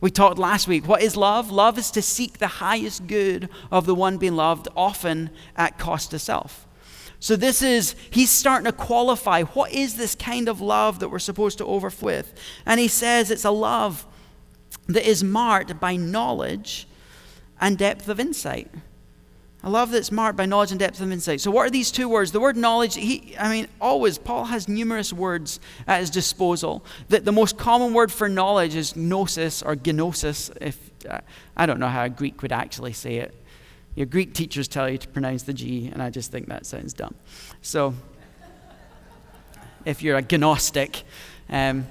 We 0.03 0.11
talked 0.11 0.39
last 0.39 0.69
week. 0.69 0.87
What 0.87 1.03
is 1.03 1.17
love? 1.17 1.51
Love 1.51 1.79
is 1.79 1.91
to 1.93 2.03
seek 2.03 2.39
the 2.39 2.47
highest 2.47 3.07
good 3.07 3.49
of 3.73 3.87
the 3.87 3.95
one 3.95 4.19
being 4.19 4.37
loved, 4.37 4.69
often 4.77 5.31
at 5.57 5.79
cost 5.79 6.11
to 6.11 6.19
self. 6.19 6.68
So, 7.21 7.35
this 7.37 7.63
is, 7.63 7.97
he's 8.11 8.31
starting 8.31 8.67
to 8.67 8.73
qualify 8.73 9.43
what 9.43 9.73
is 9.73 9.97
this 9.97 10.15
kind 10.15 10.49
of 10.49 10.61
love 10.61 11.01
that 11.01 11.09
we're 11.09 11.19
supposed 11.19 11.59
to 11.59 11.65
overflow 11.65 12.09
with? 12.09 12.33
And 12.65 12.79
he 12.79 12.89
says 12.89 13.31
it's 13.31 13.45
a 13.45 13.51
love 13.51 14.07
that 14.87 15.09
is 15.09 15.23
marked 15.23 15.79
by 15.81 15.97
knowledge 15.97 16.87
and 17.61 17.77
depth 17.77 18.09
of 18.09 18.21
insight. 18.21 18.71
A 19.65 19.71
love 19.71 19.91
that's 19.91 20.13
marked 20.13 20.37
by 20.37 20.47
knowledge 20.47 20.71
and 20.71 20.79
depth 20.79 21.01
of 21.01 21.11
insight. 21.11 21.41
So, 21.41 21.51
what 21.51 21.67
are 21.67 21.71
these 21.71 21.91
two 21.91 22.09
words? 22.09 22.31
The 22.31 22.39
word 22.39 22.57
knowledge, 22.57 22.95
he, 22.95 23.35
I 23.37 23.51
mean, 23.51 23.67
always, 23.81 24.17
Paul 24.17 24.45
has 24.45 24.69
numerous 24.69 25.13
words 25.13 25.59
at 25.89 25.99
his 25.99 26.11
disposal. 26.11 26.85
The, 27.09 27.21
the 27.21 27.33
most 27.33 27.59
common 27.59 27.93
word 27.93 28.13
for 28.13 28.29
knowledge 28.29 28.77
is 28.77 28.95
gnosis 28.95 29.63
or 29.63 29.75
gnosis. 29.75 30.51
If, 30.61 30.79
uh, 31.11 31.19
I 31.57 31.67
don't 31.67 31.81
know 31.81 31.89
how 31.89 32.05
a 32.05 32.09
Greek 32.09 32.41
would 32.43 32.53
actually 32.53 32.93
say 32.93 33.17
it. 33.17 33.35
Your 33.99 34.07
Greek 34.07 34.33
teachers 34.33 34.69
tell 34.69 34.89
you 34.89 34.97
to 34.97 35.09
pronounce 35.09 35.43
the 35.43 35.53
G, 35.53 35.91
and 35.93 36.01
I 36.01 36.09
just 36.09 36.31
think 36.31 36.47
that 36.47 36.67
sounds 36.67 36.93
dumb. 36.93 37.17
So, 37.63 37.95
if 39.85 40.05
you're 40.05 40.17
a 40.17 40.23
gnostic, 40.23 41.03
um, 41.51 41.85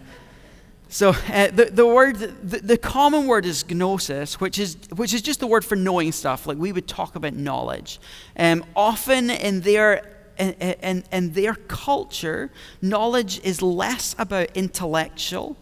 so 0.87 1.09
uh, 1.09 1.47
the, 1.51 1.65
the 1.65 1.85
word, 1.85 2.15
the, 2.15 2.59
the, 2.59 2.77
common 2.77 3.27
word 3.27 3.45
is 3.45 3.69
gnosis, 3.69 4.39
which 4.39 4.57
is, 4.57 4.77
which 4.95 5.13
is 5.13 5.21
just 5.21 5.41
the 5.41 5.47
word 5.47 5.65
for 5.65 5.75
knowing 5.75 6.13
stuff. 6.13 6.47
Like 6.47 6.57
we 6.57 6.71
would 6.71 6.87
talk 6.87 7.17
about 7.17 7.33
knowledge. 7.33 7.99
Um, 8.37 8.63
often 8.73 9.29
in 9.29 9.59
their, 9.59 10.09
in, 10.39 10.53
in, 10.53 11.03
in 11.11 11.33
their 11.33 11.55
culture, 11.55 12.51
knowledge 12.81 13.41
is 13.43 13.61
less 13.61 14.15
about 14.17 14.55
intellectual 14.55 15.57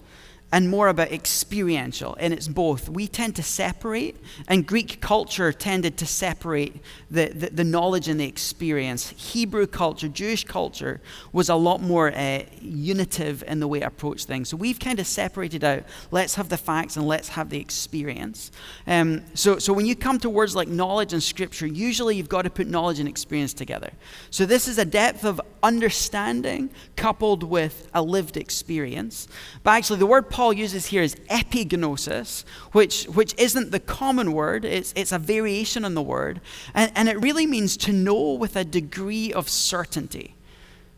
and 0.56 0.70
more 0.70 0.88
about 0.88 1.12
experiential, 1.12 2.16
and 2.18 2.34
it's 2.34 2.48
both. 2.48 2.88
We 2.88 3.10
tend 3.10 3.36
to 3.36 3.44
separate, 3.44 4.16
and 4.48 4.66
Greek 4.66 5.02
culture 5.02 5.52
tended 5.52 5.98
to 5.98 6.06
separate 6.06 6.78
the, 7.12 7.26
the, 7.28 7.50
the 7.50 7.64
knowledge 7.66 8.08
and 8.08 8.18
the 8.18 8.26
experience. 8.26 9.10
Hebrew 9.18 9.68
culture, 9.68 10.08
Jewish 10.08 10.46
culture, 10.46 11.02
was 11.34 11.50
a 11.50 11.56
lot 11.56 11.82
more 11.82 12.10
uh, 12.16 12.44
unitive 12.62 13.44
in 13.46 13.60
the 13.60 13.68
way 13.68 13.80
it 13.80 13.84
approached 13.84 14.28
things. 14.28 14.48
So 14.48 14.56
we've 14.56 14.80
kind 14.80 14.98
of 15.02 15.08
separated 15.08 15.66
out 15.66 15.84
let's 16.12 16.36
have 16.36 16.48
the 16.48 16.56
facts 16.56 16.96
and 16.96 17.06
let's 17.06 17.28
have 17.28 17.50
the 17.50 17.60
experience. 17.60 18.50
Um, 18.88 19.26
so, 19.34 19.60
so 19.60 19.74
when 19.74 19.86
you 19.86 19.94
come 19.94 20.20
to 20.20 20.30
words 20.30 20.56
like 20.56 20.70
knowledge 20.70 21.12
and 21.12 21.22
scripture, 21.22 21.68
usually 21.68 22.16
you've 22.16 22.30
got 22.30 22.44
to 22.44 22.50
put 22.50 22.68
knowledge 22.68 23.00
and 23.00 23.10
experience 23.10 23.54
together. 23.54 23.92
So 24.30 24.46
this 24.46 24.70
is 24.70 24.78
a 24.78 24.86
depth 24.86 25.26
of 25.26 25.42
understanding 25.62 26.70
coupled 26.96 27.44
with 27.44 27.90
a 27.94 28.02
lived 28.02 28.38
experience. 28.38 29.28
But 29.64 29.72
actually, 29.72 30.00
the 30.00 30.06
word 30.06 30.30
Paul 30.30 30.45
Paul 30.46 30.54
uses 30.54 30.86
here 30.86 31.02
is 31.02 31.16
epignosis, 31.32 32.44
which, 32.72 33.06
which 33.06 33.34
isn't 33.40 33.72
the 33.72 33.80
common 33.80 34.32
word, 34.32 34.64
it's, 34.64 34.94
it's 34.96 35.12
a 35.12 35.18
variation 35.18 35.84
on 35.84 35.96
the 35.96 36.04
word. 36.04 36.40
And, 36.76 36.92
and 36.94 37.10
it 37.10 37.20
really 37.20 37.48
means 37.48 37.76
to 37.78 37.92
know 37.92 38.34
with 38.34 38.56
a 38.56 38.64
degree 38.64 39.34
of 39.34 39.50
certainty. 39.50 40.36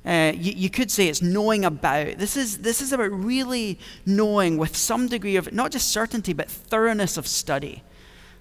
Uh, 0.05 0.33
you, 0.35 0.51
you, 0.51 0.69
could 0.69 0.91
say 0.91 1.07
it's 1.07 1.21
knowing 1.21 1.63
about. 1.63 2.17
This 2.17 2.35
is, 2.35 2.57
this 2.57 2.81
is 2.81 2.91
about 2.91 3.09
really 3.09 3.79
knowing 4.05 4.57
with 4.57 4.75
some 4.75 5.07
degree 5.07 5.37
of 5.37 5.53
not 5.53 5.71
just 5.71 5.93
certainty, 5.93 6.33
but 6.33 6.51
thoroughness 6.51 7.15
of 7.15 7.25
study. 7.25 7.83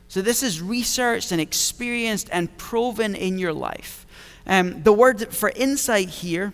So 0.09 0.21
this 0.21 0.43
is 0.43 0.61
researched 0.61 1.31
and 1.31 1.41
experienced 1.41 2.29
and 2.33 2.59
proven 2.59 3.15
in 3.15 3.39
your 3.39 3.53
life. 3.53 4.09
Um, 4.45 4.83
the 4.83 4.93
word 4.93 5.33
for 5.33 5.51
insight 5.51 6.09
here, 6.09 6.53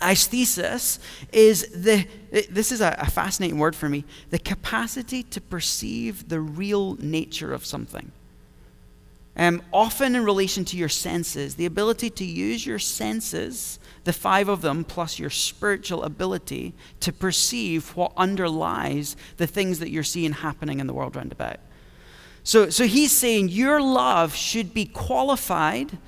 aesthesis, 0.00 0.98
is 1.32 1.68
the, 1.68 2.06
this 2.50 2.72
is 2.72 2.80
a, 2.80 2.92
fascinating 3.10 3.58
word 3.58 3.74
for 3.74 3.88
me, 3.88 4.04
the 4.30 4.38
capacity 4.38 5.22
to 5.22 5.40
perceive 5.40 6.28
the 6.28 6.40
real 6.40 6.96
nature 6.96 7.52
of 7.52 7.64
something. 7.64 8.12
Um, 9.38 9.62
often 9.70 10.16
in 10.16 10.24
relation 10.24 10.64
to 10.66 10.78
your 10.78 10.88
senses, 10.88 11.56
the 11.56 11.66
ability 11.66 12.08
to 12.10 12.24
use 12.24 12.64
your 12.64 12.78
senses, 12.78 13.78
the 14.04 14.12
five 14.12 14.48
of 14.48 14.62
them, 14.62 14.82
plus 14.82 15.18
your 15.18 15.28
spiritual 15.28 16.04
ability 16.04 16.72
to 17.00 17.12
perceive 17.12 17.94
what 17.96 18.12
underlies 18.16 19.14
the 19.36 19.46
things 19.46 19.78
that 19.80 19.90
you're 19.90 20.02
seeing 20.02 20.32
happening 20.32 20.80
in 20.80 20.86
the 20.86 20.94
world 20.94 21.16
round 21.16 21.32
about. 21.32 21.58
So, 22.44 22.70
so 22.70 22.86
he's 22.86 23.12
saying 23.12 23.48
your 23.48 23.80
love 23.80 24.34
should 24.34 24.72
be 24.72 24.86
qualified 24.86 25.98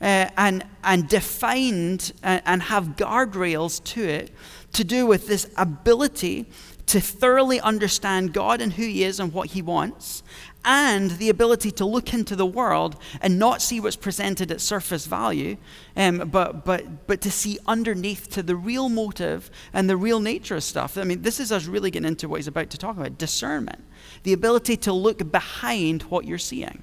uh, 0.00 0.28
and, 0.36 0.64
and 0.84 1.08
defined 1.08 2.12
and, 2.22 2.42
and 2.44 2.62
have 2.62 2.96
guardrails 2.96 3.82
to 3.84 4.02
it 4.02 4.30
to 4.72 4.84
do 4.84 5.06
with 5.06 5.26
this 5.26 5.50
ability 5.56 6.46
to 6.86 7.00
thoroughly 7.00 7.60
understand 7.60 8.32
God 8.32 8.60
and 8.60 8.72
who 8.72 8.82
He 8.82 9.04
is 9.04 9.20
and 9.20 9.32
what 9.32 9.50
He 9.50 9.60
wants, 9.60 10.22
and 10.64 11.12
the 11.12 11.28
ability 11.28 11.70
to 11.72 11.84
look 11.84 12.12
into 12.12 12.34
the 12.34 12.46
world 12.46 12.96
and 13.20 13.38
not 13.38 13.62
see 13.62 13.78
what's 13.78 13.96
presented 13.96 14.50
at 14.50 14.60
surface 14.60 15.06
value, 15.06 15.56
um, 15.96 16.28
but, 16.30 16.64
but, 16.64 17.06
but 17.06 17.20
to 17.20 17.30
see 17.30 17.58
underneath 17.66 18.28
to 18.30 18.42
the 18.42 18.56
real 18.56 18.88
motive 18.88 19.50
and 19.72 19.88
the 19.88 19.96
real 19.96 20.20
nature 20.20 20.56
of 20.56 20.64
stuff. 20.64 20.98
I 20.98 21.04
mean, 21.04 21.22
this 21.22 21.40
is 21.40 21.52
us 21.52 21.66
really 21.66 21.90
getting 21.90 22.08
into 22.08 22.28
what 22.28 22.36
he's 22.36 22.48
about 22.48 22.70
to 22.70 22.78
talk 22.78 22.96
about 22.96 23.18
discernment, 23.18 23.84
the 24.24 24.32
ability 24.32 24.76
to 24.78 24.92
look 24.92 25.30
behind 25.30 26.02
what 26.04 26.24
you're 26.24 26.38
seeing. 26.38 26.82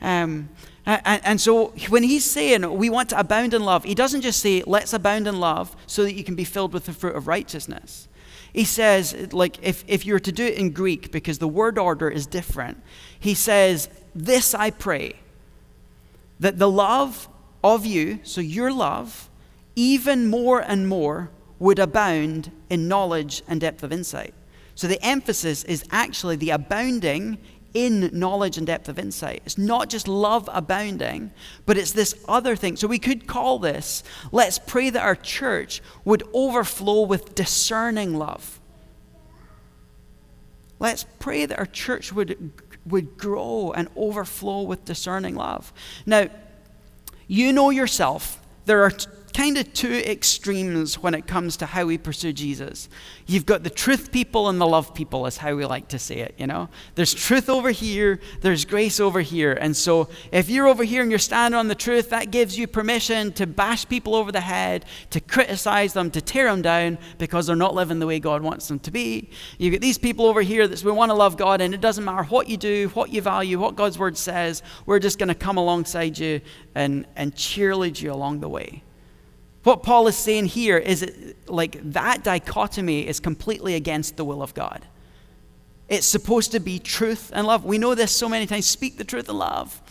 Um, 0.00 0.48
and, 0.86 1.20
and, 1.24 1.40
so 1.40 1.68
when 1.88 2.02
he's 2.02 2.24
saying 2.24 2.76
we 2.76 2.88
want 2.88 3.10
to 3.10 3.18
abound 3.18 3.54
in 3.54 3.62
love, 3.62 3.84
he 3.84 3.94
doesn't 3.94 4.22
just 4.22 4.40
say, 4.40 4.62
let's 4.66 4.92
abound 4.92 5.28
in 5.28 5.38
love 5.38 5.76
so 5.86 6.04
that 6.04 6.14
you 6.14 6.24
can 6.24 6.34
be 6.34 6.44
filled 6.44 6.72
with 6.72 6.86
the 6.86 6.92
fruit 6.92 7.14
of 7.14 7.28
righteousness. 7.28 8.08
He 8.52 8.64
says, 8.64 9.32
like, 9.32 9.58
if, 9.62 9.84
if 9.86 10.04
you 10.04 10.14
were 10.14 10.20
to 10.20 10.32
do 10.32 10.44
it 10.44 10.54
in 10.54 10.70
Greek, 10.70 11.12
because 11.12 11.38
the 11.38 11.48
word 11.48 11.78
order 11.78 12.08
is 12.08 12.26
different, 12.26 12.82
he 13.18 13.34
says, 13.34 13.88
This 14.14 14.54
I 14.54 14.70
pray, 14.70 15.20
that 16.40 16.58
the 16.58 16.70
love 16.70 17.28
of 17.62 17.86
you, 17.86 18.20
so 18.22 18.40
your 18.40 18.72
love, 18.72 19.30
even 19.76 20.28
more 20.28 20.60
and 20.60 20.88
more 20.88 21.30
would 21.58 21.78
abound 21.78 22.50
in 22.68 22.88
knowledge 22.88 23.42
and 23.46 23.60
depth 23.60 23.82
of 23.82 23.92
insight. 23.92 24.34
So 24.74 24.88
the 24.88 25.04
emphasis 25.04 25.62
is 25.64 25.84
actually 25.90 26.36
the 26.36 26.50
abounding 26.50 27.38
in 27.74 28.10
knowledge 28.12 28.58
and 28.58 28.66
depth 28.66 28.88
of 28.88 28.98
insight. 28.98 29.42
It's 29.44 29.58
not 29.58 29.88
just 29.88 30.08
love 30.08 30.48
abounding, 30.52 31.30
but 31.66 31.76
it's 31.76 31.92
this 31.92 32.14
other 32.28 32.56
thing. 32.56 32.76
So 32.76 32.86
we 32.86 32.98
could 32.98 33.26
call 33.26 33.58
this 33.58 34.02
let's 34.32 34.58
pray 34.58 34.90
that 34.90 35.02
our 35.02 35.16
church 35.16 35.82
would 36.04 36.22
overflow 36.32 37.02
with 37.02 37.34
discerning 37.34 38.14
love. 38.16 38.60
Let's 40.78 41.04
pray 41.18 41.46
that 41.46 41.58
our 41.58 41.66
church 41.66 42.12
would, 42.12 42.52
would 42.86 43.18
grow 43.18 43.72
and 43.76 43.88
overflow 43.96 44.62
with 44.62 44.84
discerning 44.84 45.34
love. 45.34 45.72
Now, 46.06 46.28
you 47.26 47.52
know 47.52 47.70
yourself, 47.70 48.40
there 48.64 48.82
are 48.82 48.92
kind 49.30 49.56
of 49.58 49.72
two 49.72 49.94
extremes 49.94 50.98
when 50.98 51.14
it 51.14 51.26
comes 51.26 51.56
to 51.58 51.66
how 51.66 51.86
we 51.86 51.98
pursue 51.98 52.32
Jesus. 52.32 52.88
You've 53.26 53.46
got 53.46 53.62
the 53.62 53.70
truth 53.70 54.12
people 54.12 54.48
and 54.48 54.60
the 54.60 54.66
love 54.66 54.94
people, 54.94 55.26
is 55.26 55.36
how 55.36 55.54
we 55.54 55.64
like 55.64 55.88
to 55.88 55.98
say 55.98 56.18
it, 56.18 56.34
you 56.38 56.46
know? 56.46 56.68
There's 56.94 57.14
truth 57.14 57.48
over 57.48 57.70
here, 57.70 58.20
there's 58.40 58.64
grace 58.64 59.00
over 59.00 59.20
here. 59.20 59.52
And 59.52 59.76
so 59.76 60.08
if 60.32 60.48
you're 60.48 60.68
over 60.68 60.84
here 60.84 61.02
and 61.02 61.10
you're 61.10 61.18
standing 61.18 61.58
on 61.58 61.68
the 61.68 61.74
truth, 61.74 62.10
that 62.10 62.30
gives 62.30 62.58
you 62.58 62.66
permission 62.66 63.32
to 63.34 63.46
bash 63.46 63.88
people 63.88 64.14
over 64.14 64.32
the 64.32 64.40
head, 64.40 64.84
to 65.10 65.20
criticize 65.20 65.92
them, 65.92 66.10
to 66.10 66.20
tear 66.20 66.44
them 66.46 66.62
down 66.62 66.98
because 67.18 67.46
they're 67.46 67.56
not 67.56 67.74
living 67.74 67.98
the 67.98 68.06
way 68.06 68.20
God 68.20 68.42
wants 68.42 68.68
them 68.68 68.78
to 68.80 68.90
be. 68.90 69.30
You 69.58 69.70
get 69.70 69.80
these 69.80 69.98
people 69.98 70.26
over 70.26 70.42
here 70.42 70.66
that 70.66 70.84
we 70.84 70.92
want 70.92 71.10
to 71.10 71.14
love 71.14 71.36
God, 71.36 71.60
and 71.60 71.74
it 71.74 71.80
doesn't 71.80 72.04
matter 72.04 72.24
what 72.24 72.48
you 72.48 72.56
do, 72.56 72.88
what 72.94 73.10
you 73.10 73.22
value, 73.22 73.58
what 73.58 73.76
God's 73.76 73.98
word 73.98 74.16
says, 74.16 74.62
we're 74.86 74.98
just 74.98 75.18
going 75.18 75.28
to 75.28 75.34
come 75.34 75.56
alongside 75.56 76.18
you 76.18 76.40
and, 76.74 77.06
and 77.16 77.34
cheerlead 77.34 78.00
you 78.00 78.12
along 78.12 78.40
the 78.40 78.48
way. 78.48 78.82
What 79.62 79.82
Paul 79.82 80.06
is 80.06 80.16
saying 80.16 80.46
here 80.46 80.78
is 80.78 81.02
it, 81.02 81.48
like 81.48 81.78
that 81.92 82.24
dichotomy 82.24 83.06
is 83.06 83.20
completely 83.20 83.74
against 83.74 84.16
the 84.16 84.24
will 84.24 84.42
of 84.42 84.54
God. 84.54 84.86
It's 85.88 86.06
supposed 86.06 86.52
to 86.52 86.60
be 86.60 86.78
truth 86.78 87.30
and 87.34 87.46
love. 87.46 87.64
We 87.64 87.76
know 87.76 87.94
this 87.94 88.12
so 88.12 88.28
many 88.28 88.46
times 88.46 88.66
speak 88.66 88.96
the 88.96 89.04
truth 89.04 89.28
and 89.28 89.38
love. 89.38 89.82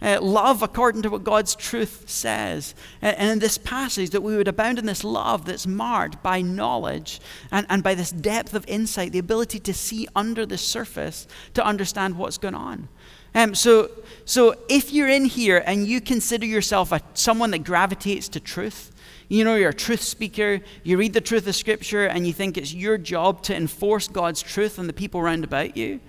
Uh, 0.00 0.20
love 0.20 0.62
according 0.62 1.02
to 1.02 1.10
what 1.10 1.24
God's 1.24 1.56
truth 1.56 2.04
says. 2.06 2.76
And, 3.02 3.16
and, 3.16 3.30
in 3.32 3.38
this 3.40 3.58
passage, 3.58 4.10
that 4.10 4.20
we 4.20 4.36
would 4.36 4.46
abound 4.46 4.78
in 4.78 4.86
this 4.86 5.02
love 5.02 5.44
that's 5.44 5.66
marked 5.66 6.22
by 6.22 6.40
knowledge 6.40 7.20
and, 7.50 7.66
and 7.68 7.82
by 7.82 7.96
this 7.96 8.12
depth 8.12 8.54
of 8.54 8.64
insight, 8.68 9.10
the 9.10 9.18
ability 9.18 9.58
to 9.58 9.74
see 9.74 10.06
under 10.14 10.46
the 10.46 10.58
surface 10.58 11.26
to 11.54 11.66
understand 11.66 12.16
what's 12.16 12.38
going 12.38 12.54
on. 12.54 12.88
Um, 13.34 13.56
so, 13.56 13.90
so 14.24 14.54
if 14.68 14.92
you're 14.92 15.08
in 15.08 15.24
here 15.24 15.64
and 15.66 15.86
you 15.88 16.00
consider 16.00 16.46
yourself 16.46 16.92
a, 16.92 17.00
someone 17.14 17.50
that 17.50 17.64
gravitates 17.64 18.28
to 18.28 18.40
truth, 18.40 18.92
you 19.28 19.44
know, 19.44 19.56
you're 19.56 19.70
a 19.70 19.74
truth 19.74 20.02
speaker, 20.02 20.60
you 20.82 20.96
read 20.96 21.12
the 21.12 21.20
truth 21.20 21.46
of 21.46 21.54
Scripture, 21.54 22.06
and 22.06 22.26
you 22.26 22.32
think 22.32 22.56
it's 22.56 22.72
your 22.72 22.96
job 22.96 23.42
to 23.42 23.54
enforce 23.54 24.08
God's 24.08 24.42
truth 24.42 24.78
on 24.78 24.86
the 24.86 24.92
people 24.92 25.20
around 25.20 25.44
about 25.44 25.76
you. 25.76 26.00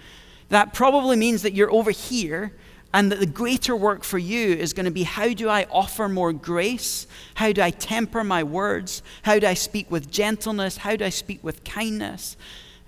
That 0.49 0.73
probably 0.73 1.17
means 1.17 1.41
that 1.41 1.53
you're 1.53 1.71
over 1.71 1.91
here, 1.91 2.53
and 2.93 3.11
that 3.11 3.19
the 3.19 3.25
greater 3.25 3.75
work 3.75 4.03
for 4.03 4.17
you 4.17 4.53
is 4.53 4.73
going 4.73 4.85
to 4.85 4.91
be 4.91 5.03
how 5.03 5.33
do 5.33 5.47
I 5.47 5.67
offer 5.69 6.09
more 6.09 6.33
grace? 6.33 7.05
How 7.35 7.51
do 7.51 7.61
I 7.61 7.69
temper 7.69 8.23
my 8.23 8.43
words? 8.43 9.03
How 9.23 9.37
do 9.37 9.45
I 9.45 9.53
speak 9.53 9.91
with 9.91 10.09
gentleness? 10.09 10.77
How 10.77 10.95
do 10.95 11.05
I 11.05 11.09
speak 11.09 11.43
with 11.43 11.63
kindness? 11.63 12.35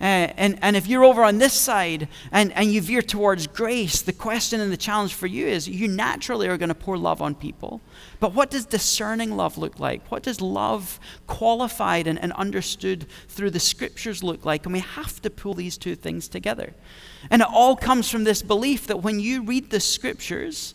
Uh, 0.02 0.34
and, 0.36 0.58
and 0.64 0.76
if 0.76 0.88
you're 0.88 1.04
over 1.04 1.24
on 1.24 1.38
this 1.38 1.54
side 1.54 2.08
and, 2.32 2.52
and 2.54 2.74
you 2.74 2.82
veer 2.82 3.04
towards 3.04 3.46
grace, 3.46 4.02
the 4.02 4.12
question 4.12 4.60
and 4.60 4.72
the 4.72 4.78
challenge 4.78 5.14
for 5.14 5.28
you 5.28 5.46
is 5.46 5.70
you 5.70 5.88
naturally 5.88 6.48
are 6.48 6.58
going 6.58 6.70
to 6.70 6.76
pour 6.76 6.98
love 6.98 7.22
on 7.22 7.36
people. 7.36 7.82
But 8.20 8.34
what 8.34 8.50
does 8.50 8.66
discerning 8.66 9.38
love 9.38 9.60
look 9.60 9.80
like? 9.80 10.08
What 10.10 10.24
does 10.24 10.42
love 10.42 11.00
qualified 11.28 12.08
and, 12.08 12.18
and 12.18 12.34
understood 12.34 13.06
through 13.28 13.52
the 13.52 13.60
scriptures 13.60 14.24
look 14.24 14.44
like? 14.44 14.66
And 14.66 14.74
we 14.74 14.80
have 14.80 15.22
to 15.22 15.30
pull 15.30 15.54
these 15.54 15.78
two 15.78 15.96
things 15.96 16.28
together. 16.28 16.74
And 17.30 17.44
it 17.44 17.48
all 17.48 17.76
comes 17.76 18.10
from 18.10 18.24
this 18.24 18.42
belief 18.42 18.88
that 18.88 19.04
when 19.04 19.20
you 19.20 19.44
read 19.44 19.70
the 19.70 19.80
scriptures, 19.80 20.74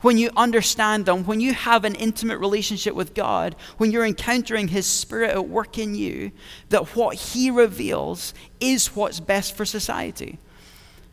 when 0.00 0.18
you 0.18 0.30
understand 0.36 1.06
them, 1.06 1.24
when 1.24 1.40
you 1.40 1.54
have 1.54 1.84
an 1.84 1.94
intimate 1.94 2.38
relationship 2.38 2.94
with 2.94 3.14
God, 3.14 3.56
when 3.78 3.90
you're 3.90 4.06
encountering 4.06 4.68
His 4.68 4.86
Spirit 4.86 5.30
at 5.30 5.48
work 5.48 5.78
in 5.78 5.94
you, 5.94 6.30
that 6.68 6.94
what 6.96 7.16
He 7.16 7.50
reveals 7.50 8.34
is 8.60 8.94
what's 8.94 9.20
best 9.20 9.56
for 9.56 9.64
society. 9.64 10.38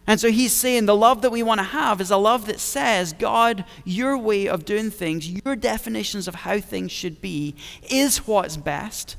And 0.08 0.20
so 0.20 0.30
he's 0.30 0.54
saying 0.54 0.86
the 0.86 0.96
love 0.96 1.24
that 1.24 1.32
we 1.32 1.42
want 1.42 1.60
to 1.60 1.64
have 1.64 2.00
is 2.00 2.12
a 2.12 2.18
love 2.18 2.46
that 2.46 2.60
says, 2.60 3.14
God, 3.14 3.66
your 3.84 4.18
way 4.18 4.48
of 4.48 4.66
doing 4.66 4.92
things, 4.92 5.28
your 5.28 5.56
definitions 5.56 6.28
of 6.28 6.36
how 6.36 6.60
things 6.60 6.92
should 6.92 7.22
be, 7.22 7.56
is 7.90 8.28
what's 8.28 8.56
best. 8.56 9.18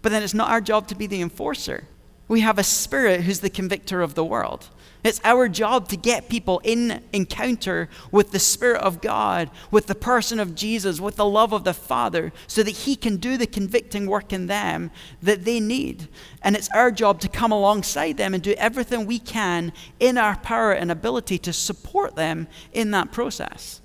But 0.00 0.10
then 0.10 0.22
it's 0.22 0.34
not 0.34 0.50
our 0.50 0.62
job 0.62 0.86
to 0.88 0.94
be 0.94 1.06
the 1.06 1.20
enforcer. 1.20 1.84
We 2.28 2.40
have 2.40 2.58
a 2.58 2.64
spirit 2.64 3.22
who's 3.22 3.40
the 3.40 3.50
convictor 3.50 4.00
of 4.00 4.14
the 4.14 4.24
world. 4.24 4.68
It's 5.04 5.20
our 5.22 5.48
job 5.48 5.88
to 5.88 5.96
get 5.96 6.28
people 6.28 6.60
in 6.64 7.02
encounter 7.12 7.88
with 8.10 8.32
the 8.32 8.38
Spirit 8.38 8.82
of 8.82 9.00
God, 9.00 9.50
with 9.70 9.86
the 9.86 9.94
person 9.94 10.40
of 10.40 10.54
Jesus, 10.54 11.00
with 11.00 11.16
the 11.16 11.24
love 11.24 11.52
of 11.52 11.64
the 11.64 11.72
Father, 11.72 12.32
so 12.46 12.62
that 12.62 12.70
He 12.70 12.96
can 12.96 13.16
do 13.16 13.36
the 13.36 13.46
convicting 13.46 14.06
work 14.06 14.32
in 14.32 14.46
them 14.46 14.90
that 15.22 15.44
they 15.44 15.60
need. 15.60 16.08
And 16.42 16.56
it's 16.56 16.68
our 16.70 16.90
job 16.90 17.20
to 17.20 17.28
come 17.28 17.52
alongside 17.52 18.16
them 18.16 18.34
and 18.34 18.42
do 18.42 18.54
everything 18.54 19.06
we 19.06 19.18
can 19.18 19.72
in 20.00 20.18
our 20.18 20.36
power 20.36 20.72
and 20.72 20.90
ability 20.90 21.38
to 21.38 21.52
support 21.52 22.16
them 22.16 22.48
in 22.72 22.90
that 22.90 23.12
process. 23.12 23.80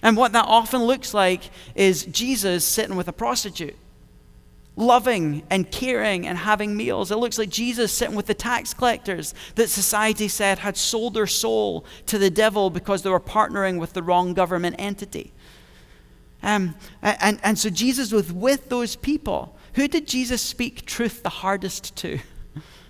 And 0.00 0.16
what 0.16 0.32
that 0.32 0.46
often 0.46 0.82
looks 0.82 1.12
like 1.12 1.50
is 1.74 2.04
Jesus 2.06 2.64
sitting 2.64 2.96
with 2.96 3.08
a 3.08 3.12
prostitute 3.12 3.76
loving 4.76 5.42
and 5.50 5.70
caring 5.70 6.26
and 6.26 6.38
having 6.38 6.76
meals. 6.76 7.10
It 7.10 7.16
looks 7.16 7.38
like 7.38 7.50
Jesus 7.50 7.92
sitting 7.92 8.16
with 8.16 8.26
the 8.26 8.34
tax 8.34 8.72
collectors 8.72 9.34
that 9.56 9.68
society 9.68 10.28
said 10.28 10.60
had 10.60 10.76
sold 10.76 11.14
their 11.14 11.26
soul 11.26 11.84
to 12.06 12.18
the 12.18 12.30
devil 12.30 12.70
because 12.70 13.02
they 13.02 13.10
were 13.10 13.20
partnering 13.20 13.78
with 13.78 13.92
the 13.92 14.02
wrong 14.02 14.34
government 14.34 14.76
entity. 14.78 15.32
Um, 16.42 16.74
and, 17.02 17.38
and 17.42 17.58
so 17.58 17.70
Jesus 17.70 18.12
was 18.12 18.32
with 18.32 18.68
those 18.68 18.96
people. 18.96 19.56
Who 19.74 19.86
did 19.88 20.08
Jesus 20.08 20.42
speak 20.42 20.86
truth 20.86 21.22
the 21.22 21.28
hardest 21.28 21.94
to? 21.96 22.18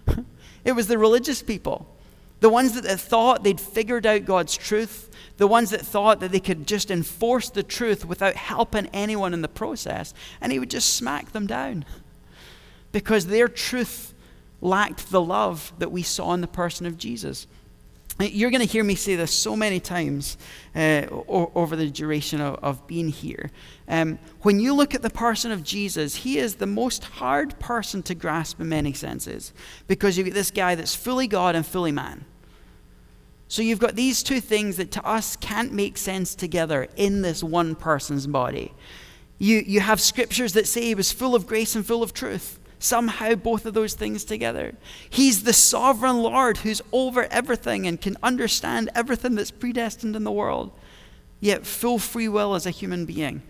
it 0.64 0.72
was 0.72 0.86
the 0.86 0.98
religious 0.98 1.42
people, 1.42 1.94
the 2.40 2.48
ones 2.48 2.80
that 2.80 2.98
thought 2.98 3.44
they'd 3.44 3.60
figured 3.60 4.06
out 4.06 4.24
God's 4.24 4.56
truth 4.56 5.10
the 5.42 5.48
ones 5.48 5.70
that 5.70 5.80
thought 5.80 6.20
that 6.20 6.30
they 6.30 6.38
could 6.38 6.68
just 6.68 6.88
enforce 6.88 7.50
the 7.50 7.64
truth 7.64 8.04
without 8.04 8.36
helping 8.36 8.86
anyone 8.92 9.34
in 9.34 9.42
the 9.42 9.48
process, 9.48 10.14
and 10.40 10.52
he 10.52 10.60
would 10.60 10.70
just 10.70 10.94
smack 10.94 11.32
them 11.32 11.48
down 11.48 11.84
because 12.92 13.26
their 13.26 13.48
truth 13.48 14.14
lacked 14.60 15.10
the 15.10 15.20
love 15.20 15.72
that 15.80 15.90
we 15.90 16.00
saw 16.00 16.32
in 16.32 16.42
the 16.42 16.46
person 16.46 16.86
of 16.86 16.96
Jesus. 16.96 17.48
You're 18.20 18.52
going 18.52 18.64
to 18.64 18.72
hear 18.72 18.84
me 18.84 18.94
say 18.94 19.16
this 19.16 19.34
so 19.34 19.56
many 19.56 19.80
times 19.80 20.38
uh, 20.76 21.06
o- 21.10 21.50
over 21.56 21.74
the 21.74 21.90
duration 21.90 22.40
of, 22.40 22.54
of 22.62 22.86
being 22.86 23.08
here. 23.08 23.50
Um, 23.88 24.20
when 24.42 24.60
you 24.60 24.74
look 24.74 24.94
at 24.94 25.02
the 25.02 25.10
person 25.10 25.50
of 25.50 25.64
Jesus, 25.64 26.14
he 26.14 26.38
is 26.38 26.54
the 26.54 26.66
most 26.66 27.02
hard 27.02 27.58
person 27.58 28.00
to 28.04 28.14
grasp 28.14 28.60
in 28.60 28.68
many 28.68 28.92
senses 28.92 29.52
because 29.88 30.16
you've 30.16 30.28
got 30.28 30.34
this 30.34 30.52
guy 30.52 30.76
that's 30.76 30.94
fully 30.94 31.26
God 31.26 31.56
and 31.56 31.66
fully 31.66 31.90
man. 31.90 32.26
So 33.52 33.60
you've 33.60 33.78
got 33.78 33.96
these 33.96 34.22
two 34.22 34.40
things 34.40 34.78
that 34.78 34.90
to 34.92 35.06
us 35.06 35.36
can't 35.36 35.74
make 35.74 35.98
sense 35.98 36.34
together 36.34 36.88
in 36.96 37.20
this 37.20 37.44
one 37.44 37.74
person's 37.74 38.26
body. 38.26 38.72
You, 39.38 39.62
you 39.66 39.80
have 39.80 40.00
scriptures 40.00 40.54
that 40.54 40.66
say 40.66 40.86
he 40.86 40.94
was 40.94 41.12
full 41.12 41.34
of 41.34 41.46
grace 41.46 41.74
and 41.74 41.84
full 41.84 42.02
of 42.02 42.14
truth 42.14 42.58
somehow 42.78 43.34
both 43.34 43.66
of 43.66 43.74
those 43.74 43.92
things 43.92 44.24
together. 44.24 44.72
He's 45.10 45.42
the 45.42 45.52
sovereign 45.52 46.22
Lord 46.22 46.56
who's 46.56 46.80
over 46.92 47.24
everything 47.24 47.86
and 47.86 48.00
can 48.00 48.16
understand 48.22 48.88
everything 48.94 49.34
that's 49.34 49.50
predestined 49.50 50.16
in 50.16 50.24
the 50.24 50.32
world, 50.32 50.72
yet 51.38 51.66
full 51.66 51.98
free 51.98 52.28
will 52.28 52.54
as 52.54 52.64
a 52.64 52.70
human 52.70 53.04
being 53.04 53.42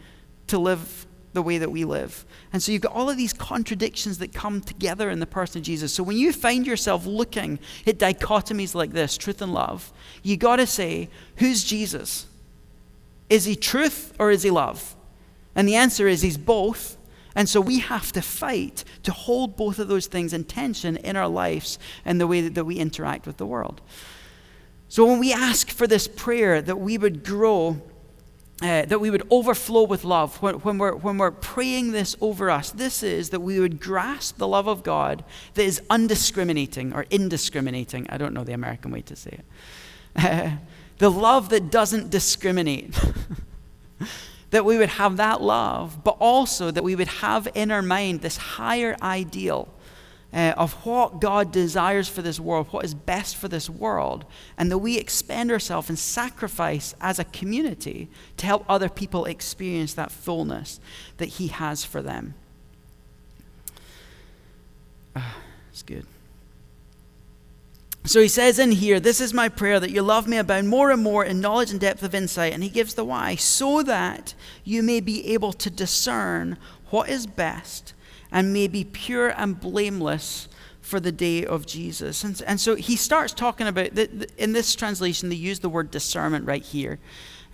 to 0.49 0.59
live 0.59 1.07
the 1.33 1.43
way 1.43 1.59
that 1.59 1.71
we 1.71 1.85
live. 1.85 2.25
And 2.53 2.63
so 2.63 2.73
you've 2.73 2.83
got 2.83 2.93
all 2.93 3.09
of 3.09 3.17
these 3.17 3.33
contradictions 3.33 4.19
that 4.19 4.33
come 4.33 4.61
together 4.61 5.11
in 5.11 5.21
the 5.21 5.27
person 5.27 5.59
of 5.59 5.65
Jesus. 5.65 5.93
So 5.93 6.03
when 6.03 6.17
you 6.17 6.33
find 6.33 6.67
yourself 6.67 7.07
looking 7.07 7.59
at 7.87 7.99
dichotomies 7.99 8.75
like 8.75 8.93
this, 8.93 9.17
truth 9.17 9.41
and 9.41 9.55
love, 9.55 9.93
you 10.23 10.37
got 10.37 10.57
to 10.57 10.67
say, 10.67 11.09
who's 11.37 11.65
Jesus? 11.65 12.27
Is 13.31 13.45
he 13.45 13.57
truth 13.57 14.13
or 14.19 14.31
is 14.31 14.43
he 14.43 14.51
love? 14.51 14.95
And 15.55 15.67
the 15.67 15.77
answer 15.77 16.07
is 16.07 16.23
he's 16.23 16.39
both 16.39 16.99
and 17.35 17.49
so 17.49 17.61
we 17.61 17.79
have 17.79 18.13
to 18.13 18.23
fight 18.23 18.85
to 19.05 19.13
hold 19.13 19.57
both 19.57 19.79
of 19.79 19.89
those 19.89 20.07
things 20.07 20.33
in 20.33 20.45
tension 20.45 20.97
in 20.99 21.17
our 21.17 21.29
lives 21.29 21.79
and 22.05 22.21
the 22.21 22.27
way 22.27 22.43
that, 22.43 22.55
that 22.55 22.65
we 22.65 22.77
interact 22.77 23.27
with 23.27 23.39
the 23.39 23.47
world. 23.47 23.81
So 24.89 25.07
when 25.07 25.19
we 25.19 25.33
ask 25.33 25.71
for 25.71 25.87
this 25.87 26.07
prayer 26.07 26.61
that 26.61 26.77
we 26.77 26.99
would 26.99 27.25
grow, 27.25 27.81
uh, 28.63 28.85
that 28.85 29.01
we 29.01 29.11
would 29.11 29.27
overflow 29.31 29.83
with 29.83 30.05
love, 30.05 30.41
when, 30.41 30.57
when, 30.57 30.79
we're, 30.79 30.95
when 30.95 31.19
we're 31.19 31.31
praying 31.31 31.93
this 31.93 32.17
over 32.21 32.51
us, 32.51 32.71
this 32.71 33.03
is 33.03 33.31
that 33.31 33.41
we 33.41 33.59
would 33.59 33.81
grasp 33.81 34.39
the 34.39 34.47
love 34.47 34.69
of 34.69 34.83
God 34.83 35.25
that 35.55 35.65
is 35.65 35.83
undiscriminating 35.91 36.93
or 36.93 37.07
indiscriminating. 37.11 38.07
I 38.09 38.19
don't 38.19 38.33
know 38.33 38.45
the 38.45 38.53
American 38.53 38.93
way 38.93 39.03
to 39.03 39.17
say 39.17 39.41
it. 39.41 39.45
Uh, 40.15 40.51
the 40.99 41.11
love 41.11 41.49
that 41.49 41.71
doesn't 41.71 42.11
discriminate. 42.11 42.97
that 44.51 44.65
we 44.65 44.77
would 44.77 44.91
have 44.91 45.17
that 45.17 45.41
love, 45.41 46.05
but 46.05 46.17
also 46.21 46.71
that 46.71 46.85
we 46.85 46.95
would 46.95 47.09
have 47.09 47.49
in 47.55 47.71
our 47.71 47.83
mind 47.83 48.21
this 48.21 48.37
higher 48.37 48.95
ideal 49.03 49.72
uh, 50.33 50.55
of 50.57 50.73
what 50.87 51.21
God 51.21 51.53
desires 51.53 52.09
for 52.09 52.23
this 52.23 52.41
world, 52.41 52.69
what 52.71 52.85
is 52.85 52.95
best 52.95 53.37
for 53.37 53.49
this 53.49 53.69
world, 53.69 54.25
and 54.57 54.71
that 54.71 54.79
we 54.79 54.99
expend 54.99 55.51
ourselves 55.51 55.89
and 55.89 55.99
sacrifice 55.99 56.95
as 57.01 57.19
a 57.19 57.25
community 57.25 58.09
to 58.39 58.47
help 58.47 58.65
other 58.69 58.89
people 58.89 59.25
experience 59.27 59.95
that 59.95 60.11
fullness 60.11 60.81
that 61.19 61.27
He 61.27 61.49
has 61.49 61.85
for 61.85 62.01
them. 62.01 62.35
Uh, 65.15 65.21
it's 65.71 65.83
good. 65.83 66.07
So 68.05 68.21
he 68.21 68.29
says 68.29 68.59
in 68.59 68.73
here, 68.73 68.99
This 68.99 69.21
is 69.21 69.33
my 69.33 69.49
prayer 69.49 69.79
that 69.79 69.91
you 69.91 70.03
love 70.03 70.27
me 70.27 70.37
abound 70.37 70.69
more 70.69 70.91
and 70.91 71.03
more 71.03 71.25
in 71.25 71.41
knowledge 71.41 71.71
and 71.71 71.81
depth 71.81 72.03
of 72.03 72.15
insight. 72.15 72.53
And 72.53 72.63
he 72.63 72.69
gives 72.69 72.95
the 72.95 73.05
why, 73.05 73.37
so 73.37 73.83
that 73.85 74.35
you 74.65 74.83
may 74.83 75.01
be 75.01 75.33
able 75.33 75.53
to 75.55 75.71
discern 75.71 76.59
what 76.91 77.09
is 77.09 77.27
best 77.27 77.95
and 78.33 78.53
may 78.53 78.67
be 78.67 78.85
pure 78.85 79.29
and 79.29 79.61
blameless 79.61 80.49
for 80.81 80.99
the 80.99 81.13
day 81.13 81.45
of 81.45 81.65
Jesus. 81.65 82.25
And, 82.25 82.43
and 82.47 82.61
so 82.61 82.75
he 82.75 82.97
starts 82.97 83.33
talking 83.33 83.69
about, 83.69 83.97
in 84.37 84.53
this 84.53 84.75
translation, 84.75 85.29
they 85.29 85.37
use 85.37 85.61
the 85.61 85.69
word 85.69 85.91
discernment 85.91 86.47
right 86.47 86.63
here. 86.63 86.99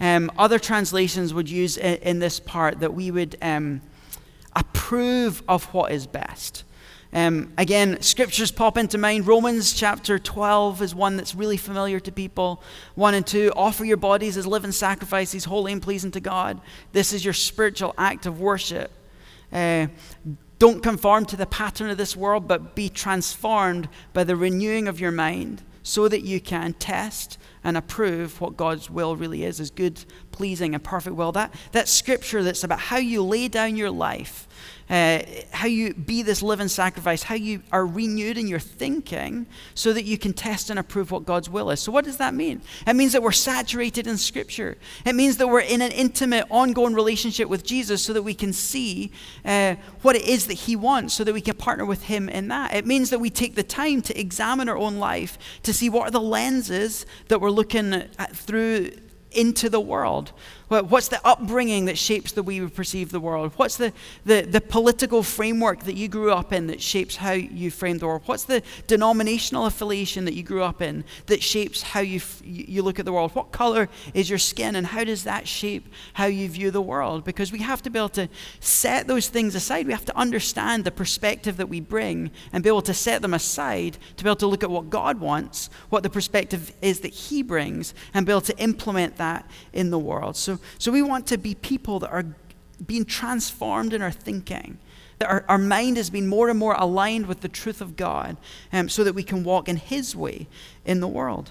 Um, 0.00 0.30
other 0.38 0.58
translations 0.58 1.34
would 1.34 1.50
use 1.50 1.76
in, 1.76 1.96
in, 1.96 2.18
this 2.20 2.40
part 2.40 2.80
that 2.80 2.94
we 2.94 3.10
would 3.10 3.36
um, 3.42 3.82
approve 4.54 5.42
of 5.48 5.64
what 5.74 5.92
is 5.92 6.06
best. 6.06 6.64
Um, 7.12 7.52
again, 7.56 8.02
scriptures 8.02 8.50
pop 8.50 8.76
into 8.76 8.98
mind. 8.98 9.26
Romans 9.26 9.72
chapter 9.72 10.18
12 10.18 10.82
is 10.82 10.94
one 10.94 11.16
that's 11.16 11.34
really 11.34 11.56
familiar 11.56 12.00
to 12.00 12.12
people. 12.12 12.62
1 12.96 13.14
and 13.14 13.26
2 13.26 13.52
offer 13.56 13.84
your 13.84 13.96
bodies 13.96 14.36
as 14.36 14.46
living 14.46 14.72
sacrifices, 14.72 15.46
holy 15.46 15.72
and 15.72 15.80
pleasing 15.80 16.10
to 16.10 16.20
God. 16.20 16.60
This 16.92 17.12
is 17.12 17.24
your 17.24 17.34
spiritual 17.34 17.94
act 17.96 18.26
of 18.26 18.40
worship. 18.40 18.90
Uh, 19.50 19.86
don't 20.58 20.82
conform 20.82 21.24
to 21.26 21.36
the 21.36 21.46
pattern 21.46 21.88
of 21.88 21.96
this 21.96 22.16
world, 22.16 22.46
but 22.46 22.74
be 22.74 22.88
transformed 22.88 23.88
by 24.12 24.24
the 24.24 24.36
renewing 24.36 24.88
of 24.88 25.00
your 25.00 25.12
mind 25.12 25.62
so 25.82 26.08
that 26.08 26.22
you 26.22 26.40
can 26.40 26.74
test 26.74 27.38
and 27.64 27.76
approve 27.76 28.40
what 28.40 28.56
God's 28.56 28.90
will 28.90 29.16
really 29.16 29.44
is, 29.44 29.60
is 29.60 29.70
good, 29.70 30.04
pleasing, 30.32 30.74
and 30.74 30.82
perfect 30.82 31.16
will. 31.16 31.32
That, 31.32 31.54
that 31.72 31.88
scripture 31.88 32.42
that's 32.42 32.64
about 32.64 32.80
how 32.80 32.98
you 32.98 33.22
lay 33.22 33.48
down 33.48 33.76
your 33.76 33.90
life 33.90 34.47
uh, 34.90 35.20
how 35.52 35.66
you 35.66 35.92
be 35.94 36.22
this 36.22 36.42
living 36.42 36.68
sacrifice, 36.68 37.22
how 37.22 37.34
you 37.34 37.62
are 37.72 37.86
renewed 37.86 38.38
in 38.38 38.46
your 38.46 38.58
thinking 38.58 39.46
so 39.74 39.92
that 39.92 40.04
you 40.04 40.16
can 40.16 40.32
test 40.32 40.70
and 40.70 40.78
approve 40.78 41.10
what 41.10 41.26
God's 41.26 41.50
will 41.50 41.70
is. 41.70 41.80
So, 41.80 41.92
what 41.92 42.04
does 42.04 42.16
that 42.16 42.34
mean? 42.34 42.62
It 42.86 42.94
means 42.94 43.12
that 43.12 43.22
we're 43.22 43.32
saturated 43.32 44.06
in 44.06 44.16
Scripture. 44.16 44.78
It 45.04 45.14
means 45.14 45.36
that 45.38 45.48
we're 45.48 45.60
in 45.60 45.82
an 45.82 45.92
intimate, 45.92 46.46
ongoing 46.50 46.94
relationship 46.94 47.48
with 47.48 47.64
Jesus 47.64 48.02
so 48.02 48.12
that 48.12 48.22
we 48.22 48.34
can 48.34 48.52
see 48.52 49.12
uh, 49.44 49.76
what 50.02 50.16
it 50.16 50.22
is 50.22 50.46
that 50.46 50.54
He 50.54 50.76
wants, 50.76 51.14
so 51.14 51.24
that 51.24 51.34
we 51.34 51.40
can 51.40 51.56
partner 51.56 51.84
with 51.84 52.04
Him 52.04 52.28
in 52.28 52.48
that. 52.48 52.74
It 52.74 52.86
means 52.86 53.10
that 53.10 53.18
we 53.18 53.30
take 53.30 53.54
the 53.54 53.62
time 53.62 54.02
to 54.02 54.18
examine 54.18 54.68
our 54.68 54.78
own 54.78 54.98
life 54.98 55.38
to 55.64 55.72
see 55.72 55.90
what 55.90 56.08
are 56.08 56.10
the 56.10 56.20
lenses 56.20 57.04
that 57.28 57.40
we're 57.40 57.50
looking 57.50 58.02
through 58.32 58.92
into 59.32 59.68
the 59.68 59.80
world. 59.80 60.32
What's 60.68 61.08
the 61.08 61.20
upbringing 61.26 61.86
that 61.86 61.96
shapes 61.96 62.32
the 62.32 62.42
way 62.42 62.60
we 62.60 62.68
perceive 62.68 63.10
the 63.10 63.20
world? 63.20 63.52
What's 63.56 63.78
the, 63.78 63.92
the, 64.26 64.42
the, 64.42 64.60
political 64.60 65.22
framework 65.22 65.84
that 65.84 65.94
you 65.94 66.08
grew 66.08 66.30
up 66.30 66.52
in 66.52 66.66
that 66.66 66.82
shapes 66.82 67.16
how 67.16 67.32
you 67.32 67.70
frame 67.70 67.96
the 67.96 68.06
world? 68.06 68.22
What's 68.26 68.44
the 68.44 68.62
denominational 68.86 69.64
affiliation 69.64 70.26
that 70.26 70.34
you 70.34 70.42
grew 70.42 70.62
up 70.62 70.82
in 70.82 71.04
that 71.26 71.42
shapes 71.42 71.80
how 71.80 72.00
you, 72.00 72.20
you 72.44 72.82
look 72.82 72.98
at 72.98 73.06
the 73.06 73.12
world? 73.12 73.34
What 73.34 73.50
color 73.50 73.88
is 74.12 74.28
your 74.28 74.38
skin 74.38 74.76
and 74.76 74.88
how 74.88 75.04
does 75.04 75.24
that 75.24 75.48
shape 75.48 75.88
how 76.12 76.26
you 76.26 76.46
view 76.50 76.70
the 76.70 76.82
world? 76.82 77.24
Because 77.24 77.50
we 77.50 77.60
have 77.60 77.80
to 77.82 77.90
be 77.90 77.98
able 77.98 78.10
to 78.10 78.28
set 78.60 79.06
those 79.06 79.28
things 79.28 79.54
aside. 79.54 79.86
We 79.86 79.92
have 79.92 80.04
to 80.04 80.18
understand 80.18 80.84
the 80.84 80.90
perspective 80.90 81.56
that 81.56 81.70
we 81.70 81.80
bring 81.80 82.30
and 82.52 82.62
be 82.62 82.68
able 82.68 82.82
to 82.82 82.94
set 82.94 83.22
them 83.22 83.32
aside 83.32 83.96
to 84.18 84.24
be 84.24 84.28
able 84.28 84.36
to 84.36 84.46
look 84.46 84.62
at 84.62 84.70
what 84.70 84.90
God 84.90 85.18
wants, 85.18 85.70
what 85.88 86.02
the 86.02 86.10
perspective 86.10 86.72
is 86.82 87.00
that 87.00 87.14
He 87.14 87.42
brings, 87.42 87.94
and 88.12 88.26
be 88.26 88.32
able 88.32 88.42
to 88.42 88.58
implement 88.58 89.16
that 89.16 89.48
in 89.72 89.90
the 89.90 89.98
world. 89.98 90.36
So 90.36 90.57
so, 90.78 90.92
we 90.92 91.02
want 91.02 91.26
to 91.28 91.38
be 91.38 91.54
people 91.54 92.00
that 92.00 92.10
are 92.10 92.24
being 92.86 93.04
transformed 93.04 93.92
in 93.92 94.02
our 94.02 94.10
thinking. 94.10 94.78
That 95.18 95.28
our, 95.28 95.44
our 95.48 95.58
mind 95.58 95.96
has 95.96 96.10
been 96.10 96.28
more 96.28 96.48
and 96.48 96.58
more 96.58 96.74
aligned 96.74 97.26
with 97.26 97.40
the 97.40 97.48
truth 97.48 97.80
of 97.80 97.96
God 97.96 98.36
um, 98.72 98.88
so 98.88 99.02
that 99.02 99.14
we 99.14 99.24
can 99.24 99.42
walk 99.42 99.68
in 99.68 99.76
His 99.76 100.14
way 100.14 100.46
in 100.84 101.00
the 101.00 101.08
world. 101.08 101.50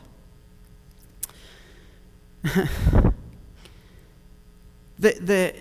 the, 2.44 3.14
the, 5.00 5.54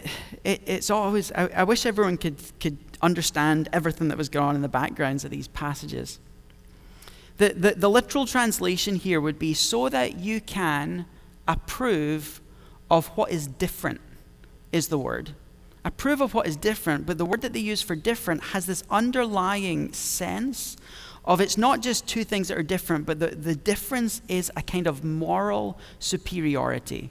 it, 0.45 0.63
it's 0.67 0.91
always, 0.91 1.33
I, 1.33 1.49
I 1.49 1.65
wish 1.65 1.85
everyone 1.85 2.17
could, 2.17 2.37
could 2.61 2.79
understand 3.03 3.69
everything 3.73 4.09
that 4.09 4.19
was 4.19 4.29
going 4.29 4.49
on 4.51 4.55
in 4.55 4.63
the 4.63 4.69
backgrounds 4.69 5.25
of 5.25 5.31
these 5.31 5.49
passages. 5.49 6.21
The, 7.39 7.51
the, 7.51 7.75
the 7.75 7.91
literal 7.91 8.27
translation 8.27 8.97
here 8.97 9.21
would 9.21 9.39
be 9.39 9.53
so 9.53 9.89
that 9.89 10.19
you 10.19 10.41
can 10.41 11.07
approve 11.47 12.41
of 12.91 13.09
what 13.09 13.31
is 13.31 13.47
different, 13.47 14.01
is 14.73 14.89
the 14.89 14.99
word. 14.99 15.33
Approve 15.85 16.21
of 16.21 16.35
what 16.35 16.47
is 16.47 16.57
different, 16.57 17.07
but 17.07 17.19
the 17.19 17.25
word 17.25 17.43
that 17.43 17.53
they 17.53 17.61
use 17.61 17.83
for 17.83 17.95
different 17.95 18.43
has 18.43 18.67
this 18.67 18.83
underlying 18.91 19.93
sense 19.93 20.77
of 21.25 21.41
it's 21.41 21.59
not 21.59 21.81
just 21.81 22.07
two 22.07 22.25
things 22.25 22.49
that 22.49 22.59
are 22.59 22.63
different, 22.63 23.07
but 23.07 23.19
the, 23.19 23.29
the 23.29 23.55
difference 23.55 24.23
is 24.29 24.51
a 24.57 24.63
kind 24.63 24.87
of 24.87 25.05
moral 25.05 25.79
superiority, 25.99 27.11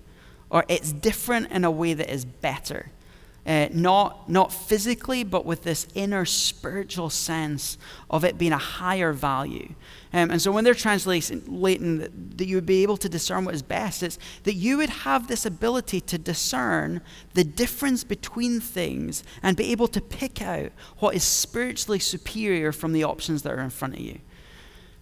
or 0.49 0.63
it's 0.67 0.91
different 0.91 1.51
in 1.51 1.65
a 1.65 1.71
way 1.71 1.93
that 1.93 2.09
is 2.09 2.25
better. 2.25 2.91
Uh, 3.45 3.67
not, 3.71 4.27
not 4.27 4.51
physically, 4.51 5.23
but 5.23 5.45
with 5.45 5.61
this 5.61 5.87
inner 5.93 6.25
spiritual 6.25 7.11
sense 7.11 7.77
of 8.09 8.23
it 8.23 8.39
being 8.39 8.51
a 8.51 8.57
higher 8.57 9.13
value. 9.13 9.75
Um, 10.13 10.31
and 10.31 10.41
so 10.41 10.51
when 10.51 10.63
they're 10.63 10.73
translating 10.73 11.99
that, 11.99 12.37
that 12.39 12.47
you 12.47 12.55
would 12.55 12.65
be 12.65 12.81
able 12.81 12.97
to 12.97 13.07
discern 13.07 13.45
what 13.45 13.53
is 13.53 13.61
best, 13.61 14.01
it's 14.01 14.17
that 14.45 14.55
you 14.55 14.77
would 14.77 14.89
have 14.89 15.27
this 15.27 15.45
ability 15.45 16.01
to 16.01 16.17
discern 16.17 17.01
the 17.35 17.43
difference 17.43 18.03
between 18.03 18.59
things 18.59 19.23
and 19.43 19.55
be 19.55 19.71
able 19.71 19.89
to 19.89 20.01
pick 20.01 20.41
out 20.41 20.71
what 20.97 21.13
is 21.13 21.23
spiritually 21.23 21.99
superior 21.99 22.71
from 22.71 22.93
the 22.93 23.03
options 23.03 23.43
that 23.43 23.53
are 23.53 23.61
in 23.61 23.69
front 23.69 23.93
of 23.93 23.99
you. 23.99 24.21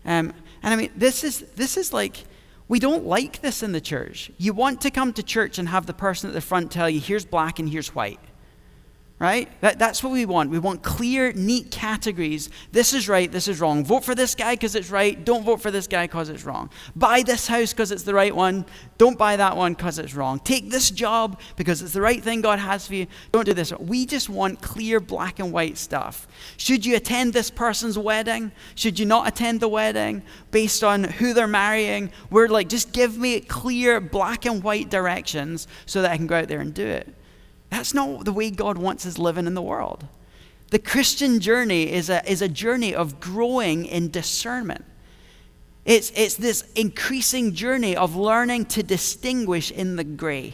Um, 0.03 0.34
and 0.62 0.73
I 0.73 0.75
mean, 0.75 0.91
this 0.97 1.23
is, 1.23 1.39
this 1.56 1.77
is 1.77 1.93
like, 1.93 2.25
we 2.67 2.79
don't 2.79 3.06
like 3.06 3.39
this 3.39 3.63
in 3.63 3.71
the 3.71 3.79
church. 3.79 4.32
You 4.38 4.51
want 4.51 4.82
to 4.82 4.91
come 4.91 5.13
to 5.13 5.23
church 5.23 5.60
and 5.60 5.69
have 5.69 5.86
the 5.86 5.93
person 5.93 6.29
at 6.29 6.34
the 6.34 6.41
front 6.41 6.71
tell 6.73 6.89
you, 6.89 6.99
here's 6.99 7.23
black 7.23 7.58
and 7.58 7.69
here's 7.69 7.95
white 7.95 8.19
right? 9.23 9.47
That, 9.62 9.79
that's 9.79 10.03
what 10.03 10.12
we 10.12 10.25
want. 10.25 10.49
We 10.49 10.59
want 10.59 10.83
clear, 10.83 11.31
neat 11.31 11.71
categories. 11.71 12.49
This 12.73 12.91
is 12.91 13.07
right, 13.07 13.31
this 13.31 13.47
is 13.47 13.62
wrong. 13.62 13.86
Vote 13.86 14.03
for 14.03 14.13
this 14.13 14.36
guy 14.36 14.55
because 14.55 14.75
it's 14.75 14.91
right. 14.91 15.23
Don't 15.23 15.45
vote 15.45 15.62
for 15.62 15.71
this 15.71 15.88
guy 15.88 16.07
because 16.07 16.27
it's 16.27 16.43
wrong. 16.43 16.69
Buy 16.93 17.23
this 17.23 17.47
house 17.47 17.71
because 17.71 17.93
it's 17.93 18.03
the 18.03 18.13
right 18.13 18.36
one. 18.36 18.65
Don't 18.97 19.17
buy 19.17 19.38
that 19.38 19.55
one 19.55 19.75
because 19.75 19.97
it's 19.97 20.13
wrong. 20.13 20.39
Take 20.39 20.69
this 20.69 20.91
job 20.91 21.39
because 21.55 21.81
it's 21.81 21.93
the 21.93 22.01
right 22.01 22.21
thing 22.21 22.41
God 22.41 22.59
has 22.59 22.86
for 22.86 22.95
you. 22.95 23.07
Don't 23.31 23.45
do 23.45 23.53
this. 23.53 23.71
We 23.79 24.05
just 24.05 24.27
want 24.27 24.62
clear, 24.62 24.99
black 24.99 25.39
and 25.39 25.53
white 25.53 25.77
stuff. 25.77 26.27
Should 26.57 26.86
you 26.86 26.97
attend 26.97 27.31
this 27.31 27.49
person's 27.49 27.97
wedding? 27.97 28.51
Should 28.75 28.99
you 28.99 29.05
not 29.05 29.25
attend 29.25 29.62
the 29.62 29.69
wedding 29.69 30.23
based 30.51 30.83
on 30.83 31.05
who 31.05 31.33
they're 31.33 31.47
marrying? 31.47 32.12
We're 32.29 32.49
like, 32.49 32.67
just 32.67 32.91
give 32.91 33.17
me 33.17 33.39
clear, 33.39 34.01
black 34.01 34.45
and 34.45 34.62
white 34.62 34.89
directions 34.89 35.69
so 35.86 36.01
that 36.01 36.12
I 36.12 36.17
can 36.17 36.27
go 36.27 36.39
out 36.39 36.49
there 36.49 36.59
and 36.59 36.73
do 36.73 36.86
it. 36.86 37.15
That's 37.73 37.95
not 37.95 38.23
the 38.23 38.31
way 38.31 38.51
God 38.51 38.77
wants 38.77 39.03
us 39.03 39.17
living 39.17 39.47
in 39.47 39.55
the 39.55 39.62
world. 39.62 40.05
The 40.69 40.77
Christian 40.77 41.39
journey 41.39 41.91
is 41.91 42.07
a, 42.07 42.23
is 42.31 42.43
a 42.43 42.47
journey 42.47 42.93
of 42.93 43.19
growing 43.19 43.86
in 43.86 44.12
discernment. 44.12 44.86
It's, 45.83 46.12
it's 46.15 46.36
this 46.36 46.71
increasing 46.75 47.55
journey 47.55 47.95
of 47.95 48.15
learning 48.15 48.65
to 48.67 48.83
distinguish 48.83 49.71
in 49.71 49.95
the 49.95 50.03
gray. 50.03 50.53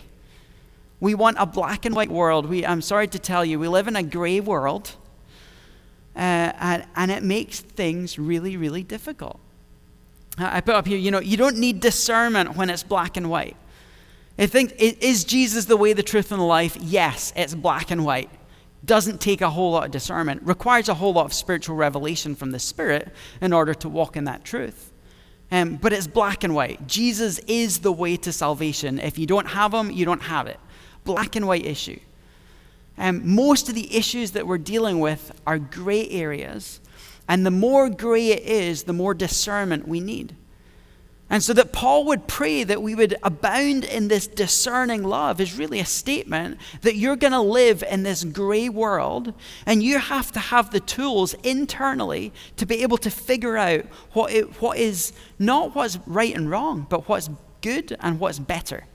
We 1.01 1.13
want 1.13 1.35
a 1.41 1.45
black 1.45 1.85
and 1.85 1.93
white 1.93 2.09
world. 2.09 2.45
We, 2.45 2.65
I'm 2.65 2.81
sorry 2.81 3.09
to 3.09 3.19
tell 3.19 3.43
you, 3.43 3.59
we 3.59 3.67
live 3.67 3.89
in 3.89 3.97
a 3.97 4.03
gray 4.03 4.39
world, 4.39 4.95
uh, 6.15 6.19
and, 6.19 6.85
and 6.95 7.11
it 7.11 7.21
makes 7.21 7.59
things 7.59 8.17
really, 8.17 8.55
really 8.55 8.83
difficult. 8.83 9.41
I 10.37 10.61
put 10.61 10.75
up 10.75 10.87
here, 10.87 10.97
you 10.97 11.11
know, 11.11 11.19
you 11.19 11.35
don't 11.35 11.57
need 11.57 11.81
discernment 11.81 12.55
when 12.55 12.69
it's 12.69 12.83
black 12.83 13.17
and 13.17 13.29
white. 13.29 13.57
I 14.39 14.47
think, 14.47 14.73
is 14.79 15.25
Jesus 15.25 15.65
the 15.65 15.75
way, 15.75 15.91
the 15.91 16.01
truth, 16.01 16.31
and 16.31 16.39
the 16.39 16.45
life? 16.45 16.77
Yes, 16.79 17.33
it's 17.35 17.53
black 17.53 17.91
and 17.91 18.05
white. 18.05 18.29
Doesn't 18.85 19.19
take 19.19 19.41
a 19.41 19.49
whole 19.49 19.71
lot 19.71 19.85
of 19.85 19.91
discernment, 19.91 20.41
requires 20.43 20.87
a 20.87 20.93
whole 20.93 21.11
lot 21.11 21.25
of 21.25 21.33
spiritual 21.33 21.75
revelation 21.75 22.35
from 22.35 22.51
the 22.51 22.59
Spirit 22.59 23.09
in 23.41 23.51
order 23.51 23.73
to 23.73 23.89
walk 23.89 24.15
in 24.15 24.23
that 24.23 24.45
truth. 24.45 24.93
Um, 25.51 25.75
but 25.75 25.91
it's 25.91 26.07
black 26.07 26.45
and 26.45 26.55
white. 26.55 26.87
Jesus 26.87 27.39
is 27.47 27.79
the 27.79 27.91
way 27.91 28.15
to 28.15 28.31
salvation. 28.31 28.97
If 28.99 29.17
you 29.17 29.25
don't 29.25 29.47
have 29.47 29.73
him, 29.73 29.91
you 29.91 30.05
don't 30.05 30.21
have 30.21 30.47
it. 30.47 30.59
Black 31.03 31.35
and 31.35 31.45
white 31.45 31.65
issue. 31.65 31.99
Um, 32.97 33.35
most 33.35 33.67
of 33.67 33.75
the 33.75 33.93
issues 33.93 34.31
that 34.31 34.47
we're 34.47 34.57
dealing 34.57 35.01
with 35.01 35.33
are 35.45 35.59
gray 35.59 36.07
areas. 36.09 36.79
And 37.27 37.45
the 37.45 37.51
more 37.51 37.89
gray 37.89 38.27
it 38.27 38.43
is, 38.43 38.83
the 38.83 38.93
more 38.93 39.13
discernment 39.13 39.85
we 39.87 39.99
need. 39.99 40.35
And 41.31 41.43
so 41.43 41.53
that 41.53 41.71
Paul 41.71 42.05
would 42.05 42.27
pray 42.27 42.63
that 42.63 42.81
we 42.81 42.95
would 42.95 43.15
abound 43.21 43.83
in 43.83 44.07
this 44.07 44.25
discerning 44.25 45.03
love 45.03 45.39
is 45.39 45.55
really 45.55 45.79
a 45.79 45.85
statement 45.85 46.57
that 46.81 46.95
you're 46.95 47.15
going 47.15 47.33
to 47.33 47.41
live 47.41 47.83
in 47.83 48.01
this 48.01 48.23
gray 48.23 48.67
world 48.67 49.33
and 49.67 49.83
you 49.83 49.99
have 49.99 50.31
to 50.31 50.39
have 50.39 50.71
the 50.71 50.79
tools 50.79 51.35
internally 51.43 52.33
to 52.57 52.65
be 52.65 52.81
able 52.81 52.97
to 52.97 53.11
figure 53.11 53.57
out 53.57 53.85
what, 54.13 54.33
it, 54.33 54.59
what 54.59 54.79
is 54.79 55.13
not 55.37 55.75
what's 55.75 55.99
right 56.07 56.35
and 56.35 56.49
wrong, 56.49 56.87
but 56.89 57.07
what's 57.07 57.29
good 57.61 57.95
and 57.99 58.19
what's 58.19 58.39
better. 58.39 58.85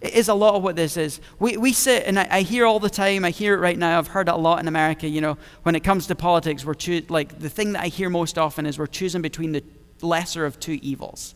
It 0.00 0.12
is 0.12 0.28
a 0.28 0.34
lot 0.34 0.54
of 0.54 0.62
what 0.62 0.74
this 0.74 0.96
is. 0.96 1.20
We, 1.38 1.56
we 1.56 1.72
sit, 1.72 2.04
and 2.04 2.18
I, 2.18 2.28
I, 2.30 2.40
hear 2.42 2.66
all 2.66 2.80
the 2.80 2.90
time, 2.90 3.24
I 3.24 3.30
hear 3.30 3.54
it 3.54 3.58
right 3.58 3.78
now, 3.78 3.98
I've 3.98 4.08
heard 4.08 4.28
it 4.28 4.34
a 4.34 4.36
lot 4.36 4.58
in 4.58 4.68
America, 4.68 5.08
you 5.08 5.20
know, 5.20 5.38
when 5.62 5.74
it 5.74 5.84
comes 5.84 6.06
to 6.08 6.14
politics, 6.14 6.64
we're 6.64 6.74
choo- 6.74 7.06
like 7.08 7.38
the 7.38 7.48
thing 7.48 7.72
that 7.72 7.82
I 7.82 7.88
hear 7.88 8.10
most 8.10 8.36
often 8.36 8.66
is 8.66 8.78
we're 8.78 8.88
choosing 8.88 9.22
between 9.22 9.52
the 9.52 9.62
lesser 10.02 10.44
of 10.44 10.58
two 10.60 10.78
evils. 10.82 11.34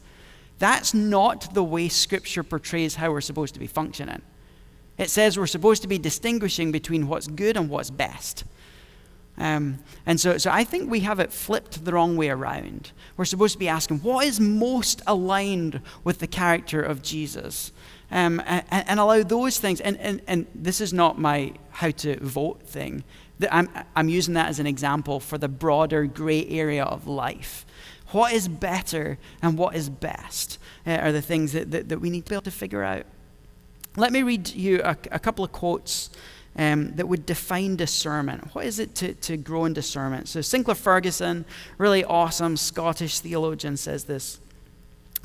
That's 0.58 0.92
not 0.92 1.54
the 1.54 1.64
way 1.64 1.88
Scripture 1.88 2.42
portrays 2.42 2.96
how 2.96 3.10
we're 3.10 3.20
supposed 3.20 3.54
to 3.54 3.60
be 3.60 3.66
functioning. 3.66 4.22
It 4.98 5.08
says 5.08 5.38
we're 5.38 5.46
supposed 5.46 5.82
to 5.82 5.88
be 5.88 5.98
distinguishing 5.98 6.70
between 6.70 7.08
what's 7.08 7.26
good 7.26 7.56
and 7.56 7.70
what's 7.70 7.90
best. 7.90 8.44
Um, 9.38 9.78
and 10.04 10.20
so, 10.20 10.36
so 10.36 10.50
I 10.50 10.64
think 10.64 10.90
we 10.90 11.00
have 11.00 11.18
it 11.18 11.32
flipped 11.32 11.82
the 11.84 11.94
wrong 11.94 12.18
way 12.18 12.28
around. 12.28 12.92
We're 13.16 13.24
supposed 13.24 13.54
to 13.54 13.58
be 13.58 13.68
asking, 13.68 14.00
what 14.00 14.26
is 14.26 14.38
most 14.38 15.00
aligned 15.06 15.80
with 16.04 16.18
the 16.18 16.26
character 16.26 16.82
of 16.82 17.00
Jesus? 17.00 17.72
Um, 18.10 18.42
and, 18.44 18.64
and, 18.70 19.00
allow 19.00 19.22
those 19.22 19.58
things. 19.58 19.80
And, 19.80 19.96
and, 19.98 20.20
and 20.26 20.46
this 20.54 20.80
is 20.80 20.92
not 20.92 21.18
my 21.18 21.52
how 21.70 21.90
to 21.92 22.18
vote 22.20 22.62
thing. 22.64 23.04
I'm, 23.50 23.70
I'm 23.96 24.08
using 24.10 24.34
that 24.34 24.48
as 24.48 24.58
an 24.58 24.66
example 24.66 25.20
for 25.20 25.38
the 25.38 25.48
broader 25.48 26.04
gray 26.04 26.46
area 26.48 26.84
of 26.84 27.06
life. 27.06 27.64
What 28.12 28.32
is 28.32 28.48
better 28.48 29.18
and 29.40 29.56
what 29.56 29.76
is 29.76 29.88
best 29.88 30.58
uh, 30.86 30.92
are 30.92 31.12
the 31.12 31.22
things 31.22 31.52
that, 31.52 31.70
that, 31.70 31.88
that, 31.88 32.00
we 32.00 32.10
need 32.10 32.24
to 32.24 32.30
be 32.30 32.34
able 32.34 32.42
to 32.42 32.50
figure 32.50 32.82
out. 32.82 33.06
Let 33.96 34.12
me 34.12 34.22
read 34.22 34.48
you 34.48 34.80
a, 34.82 34.96
a 35.12 35.18
couple 35.18 35.44
of 35.44 35.52
quotes 35.52 36.10
um, 36.56 36.94
that 36.96 37.06
would 37.06 37.26
define 37.26 37.76
discernment. 37.76 38.54
What 38.54 38.66
is 38.66 38.78
it 38.78 38.94
to, 38.96 39.14
to 39.14 39.36
grow 39.36 39.64
in 39.64 39.72
discernment? 39.72 40.28
So, 40.28 40.40
Sinclair 40.40 40.74
Ferguson, 40.74 41.44
really 41.78 42.04
awesome 42.04 42.56
Scottish 42.56 43.20
theologian, 43.20 43.76
says 43.76 44.04
this 44.04 44.40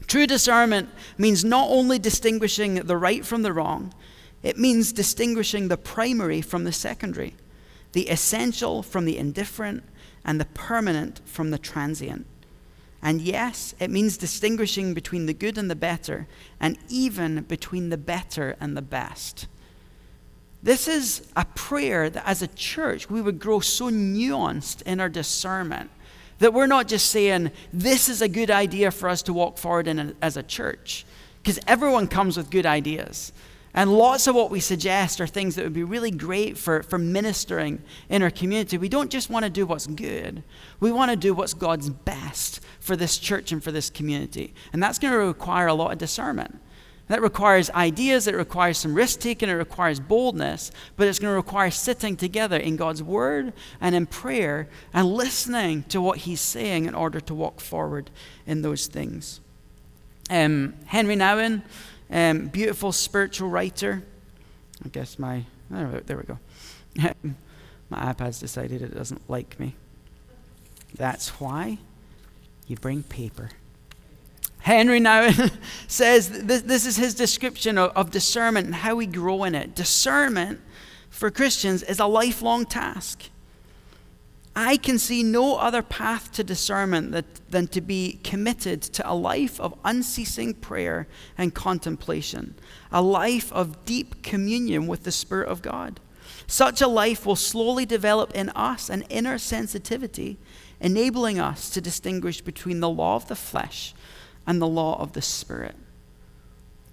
True 0.07 0.27
discernment 0.27 0.89
means 1.17 1.43
not 1.43 1.69
only 1.69 1.97
distinguishing 1.97 2.75
the 2.75 2.97
right 2.97 3.25
from 3.25 3.41
the 3.41 3.53
wrong, 3.53 3.93
it 4.43 4.57
means 4.57 4.93
distinguishing 4.93 5.67
the 5.67 5.77
primary 5.77 6.41
from 6.41 6.65
the 6.65 6.71
secondary, 6.71 7.35
the 7.93 8.09
essential 8.09 8.83
from 8.83 9.05
the 9.05 9.17
indifferent, 9.17 9.83
and 10.23 10.39
the 10.39 10.45
permanent 10.45 11.21
from 11.25 11.49
the 11.49 11.57
transient. 11.57 12.27
And 13.05 13.21
yes, 13.21 13.75
it 13.79 13.91
means 13.91 14.17
distinguishing 14.17 14.95
between 14.95 15.27
the 15.27 15.33
good 15.35 15.59
and 15.59 15.69
the 15.69 15.75
better, 15.75 16.25
and 16.59 16.75
even 16.89 17.43
between 17.43 17.89
the 17.89 17.99
better 17.99 18.55
and 18.59 18.75
the 18.75 18.81
best. 18.81 19.45
This 20.63 20.87
is 20.87 21.31
a 21.35 21.45
prayer 21.45 22.09
that 22.09 22.27
as 22.27 22.41
a 22.41 22.47
church 22.47 23.07
we 23.07 23.21
would 23.21 23.37
grow 23.37 23.59
so 23.59 23.91
nuanced 23.91 24.81
in 24.87 24.99
our 24.99 25.07
discernment 25.07 25.91
that 26.39 26.51
we're 26.51 26.65
not 26.65 26.87
just 26.87 27.11
saying, 27.11 27.51
this 27.71 28.09
is 28.09 28.23
a 28.23 28.27
good 28.27 28.49
idea 28.49 28.89
for 28.89 29.07
us 29.07 29.21
to 29.21 29.33
walk 29.33 29.59
forward 29.59 29.87
in 29.87 30.15
as 30.19 30.35
a 30.35 30.41
church, 30.41 31.05
because 31.43 31.59
everyone 31.67 32.07
comes 32.07 32.37
with 32.37 32.49
good 32.49 32.65
ideas. 32.65 33.31
And 33.75 33.93
lots 33.93 34.25
of 34.25 34.33
what 34.33 34.49
we 34.49 34.59
suggest 34.59 35.21
are 35.21 35.27
things 35.27 35.53
that 35.55 35.63
would 35.63 35.73
be 35.73 35.83
really 35.83 36.09
great 36.09 36.57
for, 36.57 36.81
for 36.81 36.97
ministering 36.97 37.83
in 38.09 38.23
our 38.23 38.31
community. 38.31 38.79
We 38.79 38.89
don't 38.89 39.11
just 39.11 39.29
want 39.29 39.43
to 39.43 39.51
do 39.51 39.67
what's 39.67 39.85
good, 39.85 40.41
we 40.79 40.91
want 40.91 41.11
to 41.11 41.17
do 41.17 41.35
what's 41.35 41.53
God's 41.53 41.91
best 41.91 42.61
for 42.85 42.95
this 42.95 43.17
church 43.17 43.51
and 43.51 43.63
for 43.63 43.71
this 43.71 43.89
community. 43.89 44.53
And 44.71 44.81
that's 44.81 44.99
going 44.99 45.11
to 45.11 45.17
require 45.17 45.65
a 45.65 45.73
lot 45.73 45.91
of 45.91 45.97
discernment. 45.97 46.59
That 47.07 47.21
requires 47.21 47.69
ideas, 47.71 48.27
it 48.27 48.35
requires 48.35 48.77
some 48.77 48.93
risk 48.93 49.19
taking, 49.19 49.49
it 49.49 49.53
requires 49.53 49.99
boldness, 49.99 50.71
but 50.95 51.07
it's 51.07 51.19
going 51.19 51.31
to 51.31 51.35
require 51.35 51.71
sitting 51.71 52.15
together 52.15 52.57
in 52.57 52.75
God's 52.75 53.01
Word 53.01 53.53
and 53.81 53.95
in 53.95 54.05
prayer 54.05 54.67
and 54.93 55.13
listening 55.13 55.83
to 55.83 55.99
what 55.99 56.19
He's 56.19 56.41
saying 56.41 56.85
in 56.85 56.95
order 56.95 57.19
to 57.19 57.33
walk 57.33 57.59
forward 57.59 58.09
in 58.45 58.61
those 58.61 58.87
things. 58.87 59.39
Um, 60.29 60.75
Henry 60.85 61.15
Nouwen 61.15 61.63
um, 62.11 62.47
beautiful 62.47 62.91
spiritual 62.91 63.49
writer. 63.49 64.03
I 64.83 64.89
guess 64.89 65.17
my, 65.17 65.43
there 65.69 66.17
we 66.17 66.23
go. 66.23 66.39
my 67.89 68.13
iPad's 68.13 68.39
decided 68.39 68.81
it 68.81 68.93
doesn't 68.93 69.27
like 69.27 69.59
me. 69.59 69.75
That's 70.95 71.29
why 71.39 71.79
you 72.67 72.75
bring 72.75 73.03
paper. 73.03 73.49
Henry 74.59 74.99
now 74.99 75.29
says 75.87 76.29
this, 76.43 76.63
this 76.63 76.85
is 76.85 76.97
his 76.97 77.13
description 77.13 77.77
of, 77.77 77.91
of 77.95 78.09
discernment 78.09 78.65
and 78.65 78.75
how 78.75 78.95
we 78.95 79.05
grow 79.05 79.43
in 79.43 79.53
it. 79.53 79.75
Discernment 79.75 80.59
for 81.09 81.29
Christians 81.29 81.83
is 81.83 81.99
a 81.99 82.07
lifelong 82.07 82.65
task. 82.65 83.29
I 84.55 84.77
can 84.77 84.97
see 84.97 85.21
no 85.21 85.57
other 85.57 85.81
path 85.81 86.31
to 86.33 86.43
discernment 86.43 87.11
that, 87.11 87.25
than 87.51 87.67
to 87.67 87.81
be 87.81 88.19
committed 88.23 88.81
to 88.81 89.09
a 89.09 89.13
life 89.13 89.59
of 89.59 89.77
unceasing 89.83 90.53
prayer 90.53 91.07
and 91.37 91.53
contemplation, 91.53 92.55
a 92.91 93.01
life 93.01 93.51
of 93.51 93.83
deep 93.83 94.23
communion 94.23 94.87
with 94.87 95.03
the 95.03 95.11
Spirit 95.11 95.49
of 95.49 95.61
God. 95.61 95.99
Such 96.47 96.81
a 96.81 96.87
life 96.87 97.25
will 97.25 97.35
slowly 97.35 97.85
develop 97.85 98.33
in 98.33 98.49
us 98.51 98.89
an 98.89 99.01
inner 99.09 99.37
sensitivity, 99.37 100.37
enabling 100.79 101.39
us 101.39 101.69
to 101.71 101.81
distinguish 101.81 102.41
between 102.41 102.79
the 102.79 102.89
law 102.89 103.15
of 103.15 103.27
the 103.27 103.35
flesh 103.35 103.93
and 104.45 104.61
the 104.61 104.67
law 104.67 104.99
of 105.01 105.13
the 105.13 105.21
Spirit. 105.21 105.75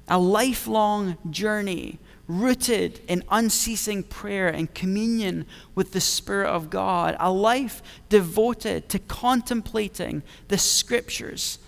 A 0.09 0.19
lifelong 0.19 1.17
journey 1.31 1.99
rooted 2.29 3.01
in 3.09 3.25
unceasing 3.31 4.03
prayer 4.03 4.49
and 4.49 4.73
communion 4.75 5.47
with 5.75 5.93
the 5.93 6.01
Spirit 6.01 6.49
of 6.49 6.71
God, 6.71 7.17
a 7.19 7.31
life 7.31 7.83
devoted 8.09 8.89
to 8.89 8.99
contemplating 8.99 10.23
the 10.49 10.59
Scriptures 10.59 11.59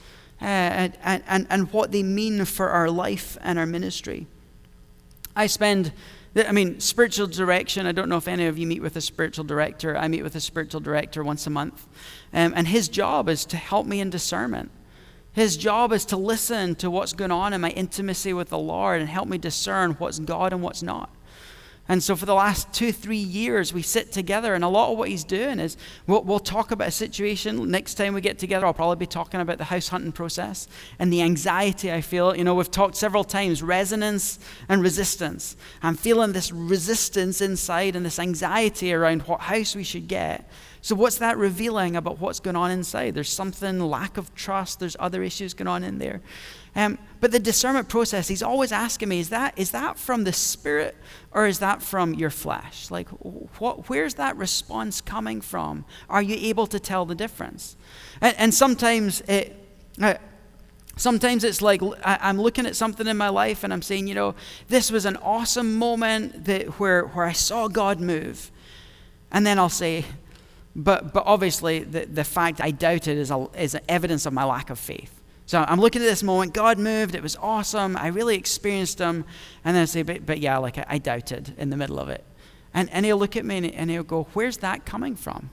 uh, 0.41 0.45
and, 0.45 0.97
and, 1.03 1.47
and 1.51 1.73
what 1.73 1.93
they 1.93 2.03
mean 2.03 2.45
for 2.45 2.71
our 2.71 2.91
life 2.91 3.37
and 3.41 3.59
our 3.59 3.67
ministry. 3.67 4.27
I 5.37 5.47
spend, 5.47 5.93
I 6.37 6.51
mean, 6.53 6.81
spiritual 6.81 7.29
direction. 7.29 7.87
I 7.87 7.93
don't 7.93 8.09
know 8.09 8.17
if 8.17 8.27
any 8.27 8.47
of 8.47 8.59
you 8.59 8.67
meet 8.67 8.83
with 8.83 8.97
a 8.97 9.01
spiritual 9.01 9.45
director. 9.45 9.97
I 9.97 10.09
meet 10.09 10.23
with 10.23 10.35
a 10.35 10.41
spiritual 10.41 10.81
director 10.81 11.23
once 11.23 11.47
a 11.47 11.51
month. 11.51 11.87
Um, 12.33 12.53
and 12.57 12.67
his 12.67 12.89
job 12.89 13.29
is 13.29 13.45
to 13.47 13.57
help 13.57 13.87
me 13.87 14.01
in 14.01 14.11
discernment. 14.11 14.71
His 15.33 15.57
job 15.57 15.93
is 15.93 16.05
to 16.07 16.17
listen 16.17 16.75
to 16.77 16.91
what's 16.91 17.13
going 17.13 17.31
on 17.31 17.53
in 17.53 17.61
my 17.61 17.71
intimacy 17.71 18.33
with 18.33 18.49
the 18.49 18.59
Lord 18.59 19.01
and 19.01 19.09
help 19.09 19.29
me 19.29 19.39
discern 19.39 19.93
what's 19.93 20.19
God 20.19 20.53
and 20.53 20.63
what's 20.63 20.83
not. 20.83 21.11
And 21.87 22.03
so, 22.03 22.17
for 22.17 22.25
the 22.25 22.35
last 22.35 22.73
two, 22.73 22.93
three 22.93 23.17
years, 23.17 23.75
we 23.75 23.83
sit 23.83 24.11
together, 24.11 24.55
and 24.55 24.65
a 24.65 24.69
lot 24.69 24.91
of 24.91 24.97
what 24.97 25.11
he's 25.11 25.23
doing 25.23 25.59
is 25.59 25.77
we'll, 26.07 26.23
we'll, 26.23 26.39
talk 26.39 26.71
about 26.71 26.89
a 26.89 26.91
situation. 26.91 27.71
Next 27.71 27.95
time 27.95 28.15
we 28.15 28.23
get 28.23 28.39
together, 28.39 28.65
I'll 28.65 28.73
probably 28.73 28.97
be 28.97 29.07
talking 29.07 29.41
about 29.41 29.59
the 29.59 29.65
house 29.65 29.89
hunting 29.89 30.13
process 30.13 30.67
and 30.99 31.13
the 31.13 31.21
anxiety 31.21 31.93
I 31.93 32.01
feel. 32.01 32.35
You 32.35 32.45
know, 32.45 32.55
we've 32.55 32.71
talked 32.71 32.97
several 32.97 33.23
times 33.23 33.63
resonance 33.63 34.39
and 34.69 34.81
resistance. 34.83 35.57
I'm 35.83 35.97
feeling 35.97 36.33
this 36.33 36.51
resistance 36.53 37.43
inside 37.43 37.97
and 37.97 38.07
this 38.07 38.19
anxiety 38.19 38.95
around 38.95 39.23
what 39.23 39.41
house 39.41 39.77
we 39.77 39.85
should 39.85 40.09
get. 40.09 40.49
So, 40.85 40.95
what's 40.95 41.17
that 41.17 41.39
revealing 41.39 41.97
about 41.97 42.19
what's 42.19 42.41
going 42.41 42.57
on 42.57 42.71
inside? 42.71 43.15
There's 43.15 43.33
something, 43.33 43.81
lack 43.81 44.19
of 44.19 44.35
trust, 44.35 44.81
there's 44.81 44.99
other 45.01 45.23
issues 45.23 45.55
going 45.55 45.67
on 45.67 45.83
in 45.83 45.97
there. 45.97 46.21
Um, 46.77 46.99
but 47.23 47.33
the 47.33 47.39
discernment 47.39 47.89
process, 47.89 48.29
he's 48.29 48.43
always 48.43 48.71
asking 48.71 49.09
me, 49.09 49.19
is 49.19 49.31
that, 49.31 49.59
is 49.59 49.71
that 49.71 49.99
from 49.99 50.25
the 50.25 50.33
Spirit 50.35 50.95
or 51.33 51.47
is 51.47 51.61
that 51.61 51.81
from 51.81 52.13
your 52.13 52.29
flesh? 52.29 52.91
Like, 52.91 53.09
where's 53.09 54.15
that 54.17 54.37
response 54.37 55.01
coming 55.01 55.41
from? 55.41 55.87
Are 56.11 56.21
you 56.21 56.37
able 56.39 56.67
to 56.67 56.79
tell 56.79 57.07
the 57.07 57.15
difference? 57.15 57.79
And, 58.21 58.37
and 58.37 58.55
sometimes 58.55 59.23
it. 59.23 59.57
Uh, 59.99 60.15
Sometimes 60.97 61.43
it's 61.43 61.61
like 61.61 61.83
I'm 62.05 62.41
looking 62.41 62.67
at 62.67 62.77
something 62.77 63.09
in 63.09 63.17
my 63.17 63.29
life 63.29 63.65
and 63.65 63.73
I'm 63.73 63.83
saying, 63.83 64.07
you 64.07 64.15
know, 64.15 64.37
this 64.69 64.93
was 64.93 65.07
an 65.07 65.17
awesome 65.17 65.75
moment 65.75 66.45
that 66.45 66.79
where, 66.79 67.07
where 67.07 67.25
I 67.25 67.33
saw 67.33 67.67
God 67.67 67.99
move. 67.99 68.53
And 69.33 69.45
then 69.45 69.59
I'll 69.59 69.69
say, 69.69 70.05
but, 70.77 71.13
but 71.13 71.25
obviously 71.27 71.81
the, 71.81 72.05
the 72.07 72.25
fact 72.25 72.61
I 72.61 72.71
doubted 72.71 73.19
is, 73.19 73.31
a, 73.31 73.49
is 73.57 73.77
evidence 73.89 74.27
of 74.27 74.33
my 74.33 74.45
lack 74.45 74.71
of 74.71 74.79
faith. 74.79 75.21
So 75.47 75.65
I'm 75.69 75.81
looking 75.81 76.03
at 76.03 76.07
this 76.07 76.23
moment. 76.23 76.55
God 76.55 76.79
moved. 76.79 77.15
It 77.15 77.23
was 77.23 77.37
awesome. 77.37 77.97
I 77.97 78.09
really 78.09 78.37
experienced 78.37 78.99
Him. 78.99 79.25
And 79.65 79.77
then 79.77 79.83
I 79.83 79.85
say, 79.85 80.03
but, 80.03 80.25
but 80.25 80.41
yeah, 80.41 80.57
like 80.59 80.79
I, 80.79 80.87
I, 80.89 80.99
doubted 80.99 81.55
in 81.59 81.71
the 81.71 81.77
middle 81.77 81.99
of 81.99 82.09
it. 82.09 82.25
And, 82.73 82.91
and 82.91 83.05
he'll 83.05 83.19
look 83.19 83.37
at 83.37 83.45
me 83.45 83.59
and, 83.59 83.67
and 83.67 83.91
he'll 83.91 84.03
go, 84.03 84.27
Where's 84.33 84.57
that 84.59 84.85
coming 84.87 85.15
from? 85.17 85.51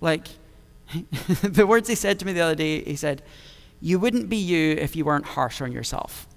Like, 0.00 0.28
the 1.42 1.66
words 1.66 1.88
he 1.88 1.94
said 1.94 2.18
to 2.20 2.26
me 2.26 2.32
the 2.32 2.40
other 2.40 2.54
day, 2.54 2.84
he 2.84 2.94
said, 2.94 3.22
You 3.80 3.98
wouldn't 3.98 4.28
be 4.28 4.36
you 4.36 4.72
if 4.72 4.94
you 4.94 5.04
weren't 5.04 5.24
harsh 5.24 5.60
on 5.60 5.72
yourself. 5.72 6.27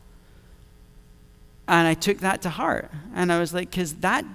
And 1.68 1.88
I 1.88 1.94
took 1.94 2.18
that 2.20 2.42
to 2.42 2.50
heart. 2.50 2.92
And 3.14 3.32
I 3.32 3.40
was 3.40 3.54
like, 3.54 3.72
Because 3.72 3.96
that 3.96 4.26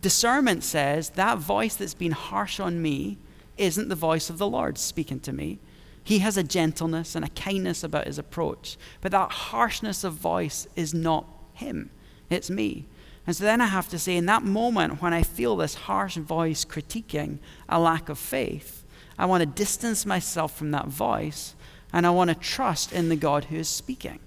discernment 0.00 0.62
says 0.62 1.10
that 1.10 1.38
voice 1.38 1.76
that's 1.76 1.94
been 1.94 2.12
harsh 2.12 2.60
on 2.60 2.80
me 2.80 3.18
isn't 3.56 3.88
the 3.88 3.94
voice 3.94 4.30
of 4.30 4.38
the 4.38 4.46
Lord 4.46 4.78
speaking 4.78 5.20
to 5.20 5.32
me. 5.32 5.58
He 6.02 6.20
has 6.20 6.36
a 6.36 6.44
gentleness 6.44 7.16
and 7.16 7.24
a 7.24 7.30
kindness 7.30 7.82
about 7.82 8.06
his 8.06 8.18
approach, 8.18 8.76
but 9.00 9.10
that 9.10 9.32
harshness 9.32 10.04
of 10.04 10.12
voice 10.12 10.68
is 10.76 10.94
not 10.94 11.26
him, 11.54 11.90
it's 12.30 12.48
me. 12.48 12.86
And 13.26 13.34
so 13.34 13.42
then 13.42 13.60
I 13.60 13.66
have 13.66 13.88
to 13.88 13.98
say, 13.98 14.16
in 14.16 14.26
that 14.26 14.44
moment 14.44 15.02
when 15.02 15.12
I 15.12 15.24
feel 15.24 15.56
this 15.56 15.74
harsh 15.74 16.16
voice 16.16 16.64
critiquing 16.64 17.38
a 17.68 17.80
lack 17.80 18.08
of 18.08 18.18
faith, 18.18 18.84
I 19.18 19.26
want 19.26 19.40
to 19.40 19.46
distance 19.46 20.06
myself 20.06 20.56
from 20.56 20.70
that 20.70 20.86
voice 20.86 21.56
and 21.92 22.06
I 22.06 22.10
want 22.10 22.28
to 22.28 22.36
trust 22.36 22.92
in 22.92 23.08
the 23.08 23.16
God 23.16 23.46
who 23.46 23.56
is 23.56 23.68
speaking. 23.68 24.20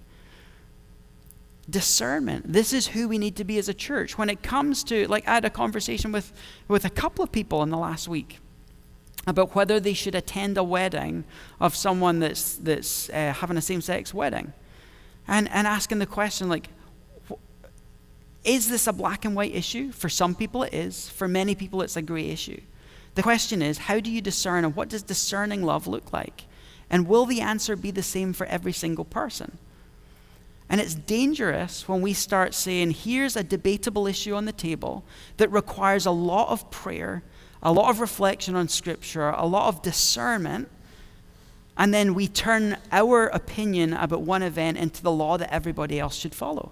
Discernment. 1.70 2.52
This 2.52 2.74
is 2.74 2.88
who 2.88 3.08
we 3.08 3.18
need 3.18 3.36
to 3.36 3.44
be 3.44 3.58
as 3.58 3.70
a 3.70 3.74
church. 3.74 4.18
When 4.18 4.30
it 4.30 4.42
comes 4.42 4.84
to, 4.86 5.08
like, 5.08 5.28
I 5.28 5.36
had 5.36 5.46
a 5.46 5.50
conversation 5.50 6.12
with, 6.12 6.34
with 6.68 6.86
a 6.86 6.90
couple 6.90 7.24
of 7.24 7.32
people 7.32 7.62
in 7.64 7.70
the 7.70 7.78
last 7.78 8.08
week 8.08 8.40
about 9.28 9.54
whether 9.54 9.80
they 9.80 9.94
should 9.94 10.16
attend 10.16 10.58
a 10.58 10.64
wedding 10.64 11.26
of 11.60 11.76
someone 11.76 12.20
that's, 12.20 12.56
that's 12.56 13.10
uh, 13.10 13.34
having 13.34 13.58
a 13.58 13.62
same 13.62 13.82
sex 13.82 14.14
wedding. 14.14 14.54
And, 15.28 15.50
and 15.50 15.68
asking 15.68 16.00
the 16.00 16.08
question, 16.08 16.50
like, 16.50 16.70
is 18.44 18.70
this 18.70 18.88
a 18.88 18.94
black 18.94 19.26
and 19.26 19.36
white 19.36 19.54
issue? 19.54 19.92
For 19.92 20.10
some 20.10 20.34
people, 20.34 20.64
it 20.64 20.74
is. 20.74 21.10
For 21.10 21.28
many 21.28 21.54
people, 21.56 21.82
it's 21.82 21.98
a 21.98 22.02
gray 22.02 22.30
issue. 22.30 22.62
The 23.16 23.22
question 23.22 23.62
is, 23.62 23.78
how 23.78 24.00
do 24.00 24.10
you 24.10 24.22
discern, 24.22 24.64
and 24.64 24.76
what 24.76 24.90
does 24.90 25.04
discerning 25.04 25.62
love 25.62 25.88
look 25.88 26.14
like? 26.14 26.46
And 26.90 27.08
will 27.08 27.26
the 27.26 27.42
answer 27.42 27.76
be 27.76 27.92
the 27.92 28.02
same 28.02 28.34
for 28.34 28.48
every 28.48 28.72
single 28.72 29.06
person? 29.06 29.58
And 30.70 30.80
it's 30.80 30.94
dangerous 30.94 31.88
when 31.88 32.02
we 32.02 32.14
start 32.14 32.54
saying, 32.54 32.92
here's 32.92 33.36
a 33.36 33.44
debatable 33.44 34.06
issue 34.06 34.36
on 34.36 34.46
the 34.46 34.52
table 34.52 35.04
that 35.38 35.52
requires 35.52 36.06
a 36.06 36.12
lot 36.12 36.50
of 36.50 36.70
prayer 36.70 37.24
a 37.62 37.72
lot 37.72 37.90
of 37.90 38.00
reflection 38.00 38.56
on 38.56 38.68
Scripture, 38.68 39.30
a 39.30 39.46
lot 39.46 39.68
of 39.68 39.82
discernment, 39.82 40.70
and 41.78 41.94
then 41.94 42.14
we 42.14 42.28
turn 42.28 42.78
our 42.92 43.28
opinion 43.28 43.94
about 43.94 44.22
one 44.22 44.44
event 44.44 44.78
into 44.78 45.02
the 45.02 45.12
law 45.12 45.38
that 45.38 45.54
everybody 45.54 46.00
else 46.00 46.16
should 46.16 46.36
follow. 46.36 46.72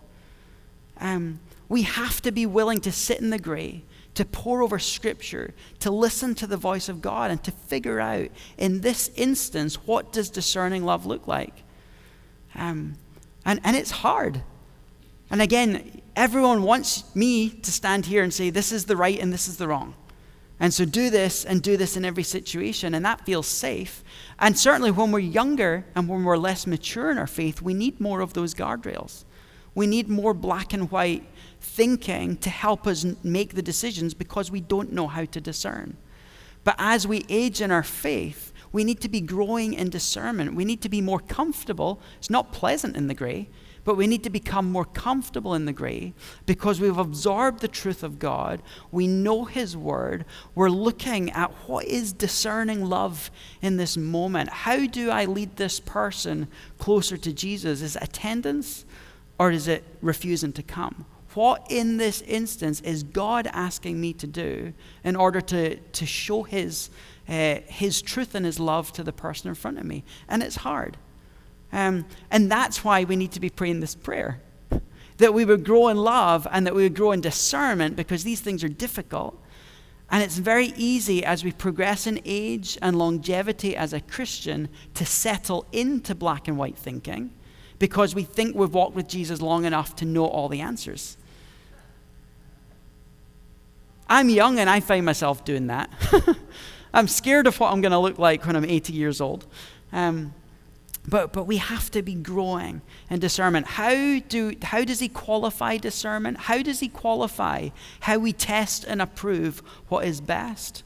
Um, 0.99 1.39
we 1.69 1.83
have 1.83 2.21
to 2.21 2.31
be 2.31 2.45
willing 2.45 2.79
to 2.81 2.91
sit 2.91 3.19
in 3.19 3.29
the 3.29 3.39
gray, 3.39 3.83
to 4.15 4.25
pore 4.25 4.61
over 4.61 4.79
Scripture, 4.79 5.53
to 5.79 5.91
listen 5.91 6.35
to 6.35 6.47
the 6.47 6.57
voice 6.57 6.89
of 6.89 7.01
God, 7.01 7.31
and 7.31 7.43
to 7.43 7.51
figure 7.51 7.99
out, 7.99 8.29
in 8.57 8.81
this 8.81 9.11
instance, 9.15 9.75
what 9.85 10.11
does 10.11 10.29
discerning 10.29 10.83
love 10.83 11.05
look 11.05 11.27
like? 11.27 11.63
Um, 12.55 12.95
and, 13.47 13.59
and 13.63 13.75
it's 13.75 13.89
hard. 13.89 14.43
And 15.31 15.41
again, 15.41 16.01
everyone 16.15 16.61
wants 16.61 17.15
me 17.15 17.49
to 17.49 17.71
stand 17.71 18.05
here 18.05 18.21
and 18.21 18.33
say, 18.33 18.49
this 18.49 18.71
is 18.71 18.85
the 18.85 18.95
right 18.95 19.19
and 19.19 19.33
this 19.33 19.47
is 19.47 19.57
the 19.57 19.67
wrong. 19.67 19.95
And 20.59 20.73
so 20.73 20.85
do 20.85 21.09
this 21.09 21.45
and 21.45 21.61
do 21.61 21.77
this 21.77 21.95
in 21.95 22.03
every 22.03 22.23
situation, 22.23 22.95
and 22.95 23.05
that 23.05 23.25
feels 23.25 23.45
safe. 23.47 24.03
And 24.39 24.57
certainly 24.57 24.91
when 24.91 25.11
we're 25.11 25.19
younger 25.19 25.85
and 25.95 26.09
when 26.09 26.23
we're 26.23 26.37
less 26.37 26.65
mature 26.65 27.11
in 27.11 27.17
our 27.17 27.27
faith, 27.27 27.61
we 27.61 27.73
need 27.73 28.01
more 28.01 28.21
of 28.21 28.33
those 28.33 28.53
guardrails. 28.55 29.23
We 29.75 29.85
need 29.85 30.09
more 30.09 30.33
black 30.33 30.73
and 30.73 30.89
white 30.89 31.23
thinking 31.61 32.37
to 32.37 32.49
help 32.49 32.87
us 32.87 33.05
make 33.23 33.53
the 33.53 33.61
decisions 33.61 34.15
because 34.15 34.49
we 34.49 34.59
don't 34.59 34.91
know 34.91 35.07
how 35.07 35.25
to 35.25 35.39
discern. 35.39 35.95
But 36.63 36.75
as 36.79 37.07
we 37.07 37.23
age 37.29 37.61
in 37.61 37.69
our 37.69 37.83
faith, 37.83 38.51
we 38.71 38.83
need 38.83 39.01
to 39.01 39.09
be 39.09 39.21
growing 39.21 39.73
in 39.73 39.89
discernment. 39.89 40.55
We 40.55 40.65
need 40.65 40.81
to 40.81 40.89
be 40.89 41.01
more 41.01 41.19
comfortable. 41.19 41.99
It's 42.17 42.29
not 42.29 42.51
pleasant 42.51 42.95
in 42.95 43.07
the 43.07 43.13
gray, 43.13 43.49
but 43.83 43.95
we 43.95 44.07
need 44.07 44.23
to 44.23 44.29
become 44.29 44.69
more 44.69 44.85
comfortable 44.85 45.53
in 45.53 45.65
the 45.65 45.73
gray 45.73 46.13
because 46.45 46.81
we've 46.81 46.97
absorbed 46.97 47.61
the 47.61 47.67
truth 47.67 48.03
of 48.03 48.19
God. 48.19 48.61
We 48.91 49.07
know 49.07 49.45
His 49.45 49.77
Word. 49.77 50.25
We're 50.55 50.69
looking 50.69 51.31
at 51.31 51.51
what 51.67 51.85
is 51.85 52.11
discerning 52.11 52.85
love 52.85 53.31
in 53.61 53.77
this 53.77 53.95
moment. 53.95 54.49
How 54.49 54.85
do 54.87 55.09
I 55.09 55.25
lead 55.25 55.55
this 55.55 55.79
person 55.79 56.49
closer 56.77 57.15
to 57.17 57.31
Jesus? 57.31 57.81
Is 57.81 57.95
it 57.95 58.03
attendance 58.03 58.85
or 59.39 59.51
is 59.51 59.67
it 59.67 59.83
refusing 60.01 60.51
to 60.53 60.63
come? 60.63 61.05
What 61.33 61.67
in 61.69 61.97
this 61.97 62.23
instance 62.23 62.81
is 62.81 63.03
God 63.03 63.47
asking 63.53 64.01
me 64.01 64.11
to 64.13 64.25
do 64.25 64.73
in 65.03 65.15
order 65.15 65.39
to, 65.39 65.75
to 65.75 66.05
show 66.05 66.41
his, 66.41 66.89
uh, 67.27 67.59
his 67.67 68.01
truth 68.01 68.35
and 68.35 68.45
His 68.45 68.59
love 68.59 68.91
to 68.93 69.03
the 69.03 69.13
person 69.13 69.49
in 69.49 69.55
front 69.55 69.77
of 69.77 69.85
me? 69.85 70.03
And 70.27 70.41
it's 70.41 70.57
hard. 70.57 70.97
Um, 71.71 72.05
and 72.31 72.49
that's 72.49 72.83
why 72.83 73.03
we 73.03 73.15
need 73.15 73.31
to 73.33 73.39
be 73.39 73.49
praying 73.49 73.81
this 73.81 73.95
prayer 73.95 74.41
that 75.17 75.33
we 75.33 75.45
would 75.45 75.65
grow 75.65 75.87
in 75.87 75.97
love 75.97 76.47
and 76.51 76.65
that 76.65 76.75
we 76.75 76.83
would 76.83 76.95
grow 76.95 77.11
in 77.11 77.21
discernment 77.21 77.95
because 77.95 78.23
these 78.23 78.39
things 78.39 78.63
are 78.63 78.69
difficult. 78.69 79.39
And 80.09 80.23
it's 80.23 80.37
very 80.37 80.73
easy 80.77 81.25
as 81.25 81.43
we 81.43 81.51
progress 81.51 82.07
in 82.07 82.21
age 82.23 82.77
and 82.81 82.97
longevity 82.97 83.75
as 83.75 83.93
a 83.93 83.99
Christian 83.99 84.69
to 84.93 85.05
settle 85.05 85.65
into 85.71 86.15
black 86.15 86.47
and 86.47 86.57
white 86.57 86.77
thinking 86.77 87.31
because 87.79 88.15
we 88.15 88.23
think 88.23 88.55
we've 88.55 88.73
walked 88.73 88.95
with 88.95 89.07
Jesus 89.07 89.41
long 89.41 89.65
enough 89.65 89.95
to 89.97 90.05
know 90.05 90.25
all 90.25 90.49
the 90.49 90.61
answers. 90.61 91.17
I'm 94.09 94.29
young 94.29 94.59
and 94.59 94.69
I 94.69 94.79
find 94.79 95.05
myself 95.05 95.43
doing 95.43 95.67
that. 95.67 95.89
I'm 96.93 97.07
scared 97.07 97.47
of 97.47 97.59
what 97.59 97.71
I'm 97.71 97.81
going 97.81 97.91
to 97.91 97.99
look 97.99 98.17
like 98.17 98.45
when 98.45 98.55
I'm 98.55 98.65
80 98.65 98.93
years 98.93 99.21
old. 99.21 99.45
Um, 99.91 100.33
but, 101.07 101.31
but 101.31 101.45
we 101.45 101.57
have 101.57 101.89
to 101.91 102.01
be 102.01 102.15
growing 102.15 102.81
in 103.09 103.19
discernment. 103.19 103.65
How, 103.67 104.19
do, 104.19 104.53
how 104.61 104.83
does 104.83 104.99
he 104.99 105.07
qualify 105.07 105.77
discernment? 105.77 106.37
How 106.37 106.61
does 106.61 106.81
he 106.81 106.89
qualify 106.89 107.69
how 108.01 108.17
we 108.17 108.33
test 108.33 108.83
and 108.83 109.01
approve 109.01 109.61
what 109.87 110.05
is 110.05 110.19
best? 110.19 110.83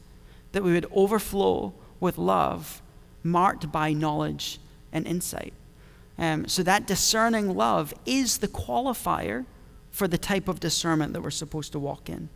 That 0.52 0.62
we 0.62 0.72
would 0.72 0.86
overflow 0.92 1.74
with 1.98 2.18
love, 2.18 2.82
marked 3.24 3.72
by 3.72 3.92
knowledge 3.92 4.60
and 4.92 5.06
insight. 5.06 5.54
Um, 6.18 6.46
so 6.46 6.62
that 6.62 6.86
discerning 6.86 7.56
love 7.56 7.92
is 8.06 8.38
the 8.38 8.48
qualifier 8.48 9.44
for 9.90 10.06
the 10.06 10.18
type 10.18 10.46
of 10.46 10.60
discernment 10.60 11.14
that 11.14 11.22
we're 11.22 11.30
supposed 11.30 11.72
to 11.72 11.78
walk 11.80 12.08
in. 12.08 12.28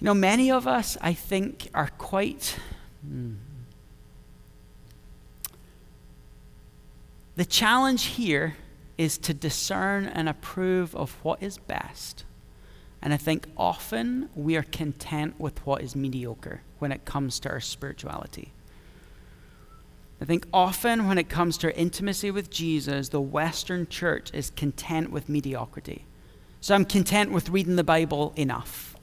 You 0.00 0.04
know, 0.04 0.14
many 0.14 0.50
of 0.50 0.66
us, 0.66 0.96
I 1.00 1.12
think, 1.12 1.68
are 1.74 1.90
quite. 1.98 2.58
Hmm, 3.02 3.34
The 7.38 7.44
challenge 7.44 8.06
here 8.06 8.56
is 8.96 9.16
to 9.18 9.32
discern 9.32 10.06
and 10.06 10.28
approve 10.28 10.92
of 10.96 11.12
what 11.22 11.40
is 11.40 11.56
best. 11.56 12.24
And 13.00 13.14
I 13.14 13.16
think 13.16 13.46
often 13.56 14.28
we 14.34 14.56
are 14.56 14.64
content 14.64 15.38
with 15.38 15.64
what 15.64 15.80
is 15.80 15.94
mediocre 15.94 16.62
when 16.80 16.90
it 16.90 17.04
comes 17.04 17.38
to 17.40 17.48
our 17.48 17.60
spirituality. 17.60 18.50
I 20.20 20.24
think 20.24 20.48
often 20.52 21.06
when 21.06 21.16
it 21.16 21.28
comes 21.28 21.56
to 21.58 21.68
our 21.68 21.72
intimacy 21.74 22.32
with 22.32 22.50
Jesus, 22.50 23.10
the 23.10 23.20
Western 23.20 23.86
church 23.86 24.34
is 24.34 24.50
content 24.50 25.12
with 25.12 25.28
mediocrity. 25.28 26.06
So 26.60 26.74
I'm 26.74 26.84
content 26.84 27.30
with 27.30 27.50
reading 27.50 27.76
the 27.76 27.84
Bible 27.84 28.32
enough. 28.34 28.96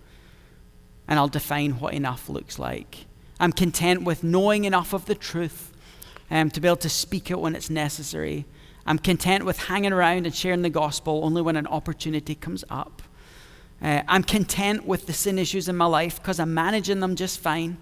And 1.07 1.19
I'll 1.19 1.27
define 1.27 1.79
what 1.79 1.93
enough 1.93 2.29
looks 2.29 2.57
like. 2.57 3.05
I'm 3.39 3.51
content 3.51 4.03
with 4.03 4.23
knowing 4.23 4.65
enough 4.65 4.93
of 4.93 5.05
the 5.05 5.15
truth 5.15 5.71
um, 6.31 6.49
to 6.51 6.61
be 6.61 6.67
able 6.67 6.77
to 6.77 6.89
speak 6.89 7.29
it 7.29 7.39
when 7.39 7.55
it's 7.55 7.69
necessary. 7.69 8.45
I'm 8.85 8.99
content 8.99 9.45
with 9.45 9.57
hanging 9.57 9.93
around 9.93 10.25
and 10.25 10.33
sharing 10.33 10.61
the 10.61 10.69
gospel 10.69 11.21
only 11.23 11.41
when 11.41 11.55
an 11.55 11.67
opportunity 11.67 12.35
comes 12.35 12.63
up. 12.69 13.01
Uh, 13.81 14.03
I'm 14.07 14.23
content 14.23 14.85
with 14.85 15.05
the 15.05 15.13
sin 15.13 15.37
issues 15.37 15.67
in 15.67 15.75
my 15.75 15.85
life 15.85 16.21
because 16.21 16.39
I'm 16.39 16.53
managing 16.53 17.01
them 17.01 17.15
just 17.15 17.39
fine. 17.39 17.77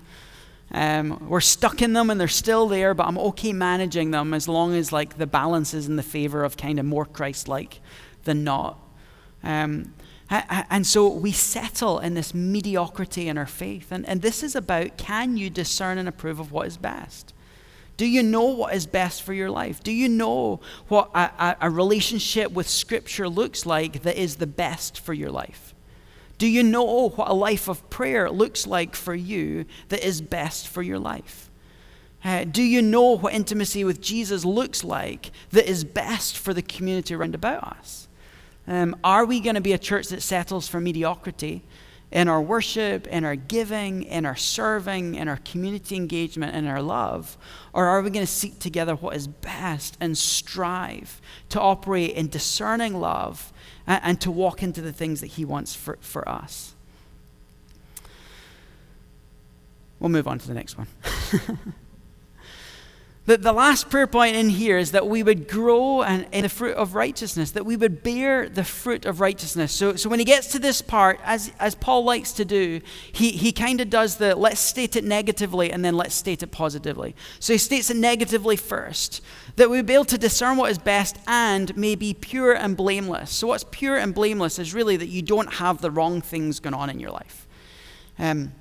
Um, 0.71 1.29
we're 1.29 1.39
stuck 1.39 1.81
in 1.81 1.93
them 1.93 2.09
and 2.09 2.19
they're 2.19 2.27
still 2.27 2.67
there, 2.67 2.93
but 2.93 3.05
I'm 3.05 3.17
okay 3.19 3.53
managing 3.53 4.11
them 4.11 4.33
as 4.33 4.47
long 4.47 4.73
as 4.73 4.91
like 4.91 5.17
the 5.17 5.27
balance 5.27 5.73
is 5.73 5.87
in 5.87 5.97
the 5.97 6.03
favor 6.03 6.43
of 6.43 6.57
kind 6.57 6.79
of 6.79 6.85
more 6.85 7.05
Christ-like 7.05 7.79
than 8.23 8.43
not. 8.43 8.79
Um, 9.43 9.93
and 10.29 10.87
so 10.87 11.07
we 11.07 11.31
settle 11.31 11.99
in 11.99 12.13
this 12.13 12.33
mediocrity 12.33 13.27
in 13.27 13.37
our 13.37 13.45
faith. 13.45 13.91
And, 13.91 14.07
and 14.07 14.21
this 14.21 14.41
is 14.43 14.55
about 14.55 14.97
can 14.97 15.37
you 15.37 15.49
discern 15.49 15.97
and 15.97 16.07
approve 16.07 16.39
of 16.39 16.51
what 16.51 16.67
is 16.67 16.77
best? 16.77 17.33
Do 17.95 18.07
you 18.07 18.23
know 18.23 18.45
what 18.45 18.73
is 18.73 18.87
best 18.87 19.21
for 19.21 19.33
your 19.33 19.51
life? 19.51 19.83
Do 19.83 19.91
you 19.91 20.09
know 20.09 20.59
what 20.87 21.11
a, 21.13 21.55
a, 21.61 21.69
relationship 21.69 22.51
with 22.51 22.67
Scripture 22.67 23.29
looks 23.29 23.65
like 23.65 24.01
that 24.01 24.17
is 24.17 24.37
the 24.37 24.47
best 24.47 24.99
for 24.99 25.13
your 25.13 25.29
life? 25.29 25.75
Do 26.39 26.47
you 26.47 26.63
know 26.63 27.09
what 27.09 27.29
a 27.29 27.33
life 27.33 27.67
of 27.67 27.87
prayer 27.91 28.31
looks 28.31 28.65
like 28.65 28.95
for 28.95 29.13
you 29.13 29.65
that 29.89 30.05
is 30.05 30.21
best 30.21 30.67
for 30.67 30.81
your 30.81 30.97
life? 30.97 31.51
Uh, 32.25 32.45
do 32.45 32.63
you 32.63 32.81
know 32.81 33.17
what 33.17 33.33
intimacy 33.33 33.83
with 33.83 34.01
Jesus 34.01 34.43
looks 34.43 34.83
like 34.83 35.31
that 35.51 35.69
is 35.69 35.83
best 35.83 36.37
for 36.37 36.53
the 36.53 36.61
community 36.61 37.13
around 37.13 37.35
about 37.35 37.63
us? 37.63 38.07
Um, 38.67 38.95
are 39.03 39.25
we 39.25 39.39
going 39.39 39.55
to 39.55 39.61
be 39.61 39.73
a 39.73 39.77
church 39.77 40.07
that 40.07 40.21
settles 40.21 40.67
for 40.67 40.79
mediocrity 40.79 41.63
in 42.11 42.27
our 42.27 42.41
worship, 42.41 43.07
in 43.07 43.25
our 43.25 43.35
giving, 43.35 44.03
in 44.03 44.25
our 44.25 44.35
serving, 44.35 45.15
in 45.15 45.27
our 45.27 45.37
community 45.37 45.95
engagement, 45.95 46.55
in 46.55 46.67
our 46.67 46.81
love? 46.81 47.37
Or 47.73 47.87
are 47.87 48.01
we 48.01 48.09
going 48.11 48.25
to 48.25 48.31
seek 48.31 48.59
together 48.59 48.95
what 48.95 49.15
is 49.15 49.27
best 49.27 49.97
and 49.99 50.17
strive 50.17 51.19
to 51.49 51.59
operate 51.59 52.11
in 52.11 52.27
discerning 52.27 52.99
love 52.99 53.51
and, 53.87 54.01
and 54.03 54.21
to 54.21 54.31
walk 54.31 54.63
into 54.63 54.81
the 54.81 54.93
things 54.93 55.21
that 55.21 55.27
He 55.27 55.43
wants 55.43 55.75
for, 55.75 55.97
for 56.01 56.27
us? 56.29 56.75
We'll 59.99 60.09
move 60.09 60.27
on 60.27 60.37
to 60.37 60.47
the 60.47 60.53
next 60.53 60.77
one. 60.77 60.87
The, 63.25 63.37
the 63.37 63.53
last 63.53 63.89
prayer 63.89 64.05
point 64.05 64.35
in 64.35 64.49
here 64.49 64.77
is 64.77 64.91
that 64.91 65.07
we 65.07 65.23
would 65.23 65.47
grow 65.47 66.01
and, 66.01 66.27
in 66.33 66.41
the 66.41 66.49
fruit 66.49 66.75
of 66.75 66.93
righteousness, 66.93 67.51
that 67.51 67.65
we 67.65 67.77
would 67.77 68.03
bear 68.03 68.49
the 68.49 68.65
fruit 68.65 69.05
of 69.05 69.21
righteousness. 69.21 69.71
So, 69.71 69.95
so 69.95 70.09
when 70.09 70.19
he 70.19 70.25
gets 70.25 70.47
to 70.47 70.59
this 70.59 70.81
part, 70.81 71.21
as, 71.23 71.49
as 71.57 71.73
Paul 71.73 72.03
likes 72.03 72.33
to 72.33 72.43
do, 72.43 72.81
he, 73.13 73.31
he 73.31 73.53
kind 73.53 73.79
of 73.79 73.89
does 73.89 74.17
the 74.17 74.35
let's 74.35 74.59
state 74.59 74.97
it 74.97 75.05
negatively 75.05 75.71
and 75.71 75.85
then 75.85 75.95
let's 75.95 76.15
state 76.15 76.43
it 76.43 76.51
positively. 76.51 77.15
So 77.39 77.53
he 77.53 77.59
states 77.59 77.89
it 77.89 77.95
negatively 77.95 78.57
first, 78.57 79.21
that 79.55 79.69
we 79.69 79.81
be 79.81 79.93
able 79.93 80.03
to 80.05 80.17
discern 80.17 80.57
what 80.57 80.69
is 80.69 80.77
best 80.77 81.17
and 81.25 81.75
may 81.77 81.95
be 81.95 82.13
pure 82.13 82.51
and 82.51 82.75
blameless. 82.75 83.31
So, 83.31 83.47
what's 83.47 83.63
pure 83.71 83.95
and 83.95 84.13
blameless 84.13 84.59
is 84.59 84.73
really 84.73 84.97
that 84.97 85.07
you 85.07 85.21
don't 85.21 85.53
have 85.53 85.79
the 85.79 85.91
wrong 85.91 86.19
things 86.19 86.59
going 86.59 86.73
on 86.73 86.89
in 86.89 86.99
your 86.99 87.11
life. 87.11 87.47
Um, 88.19 88.51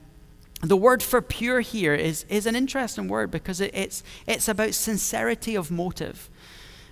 the 0.63 0.77
word 0.77 1.03
for 1.03 1.21
pure 1.21 1.61
here 1.61 1.95
is, 1.95 2.25
is 2.29 2.47
an 2.47 2.55
interesting 2.55 3.09
word 3.09 3.31
because 3.31 3.61
it, 3.61 3.73
it's, 3.75 4.03
it's 4.27 4.49
about 4.49 4.75
sincerity 4.75 5.57
of 5.57 5.71
motive. 5.71 6.31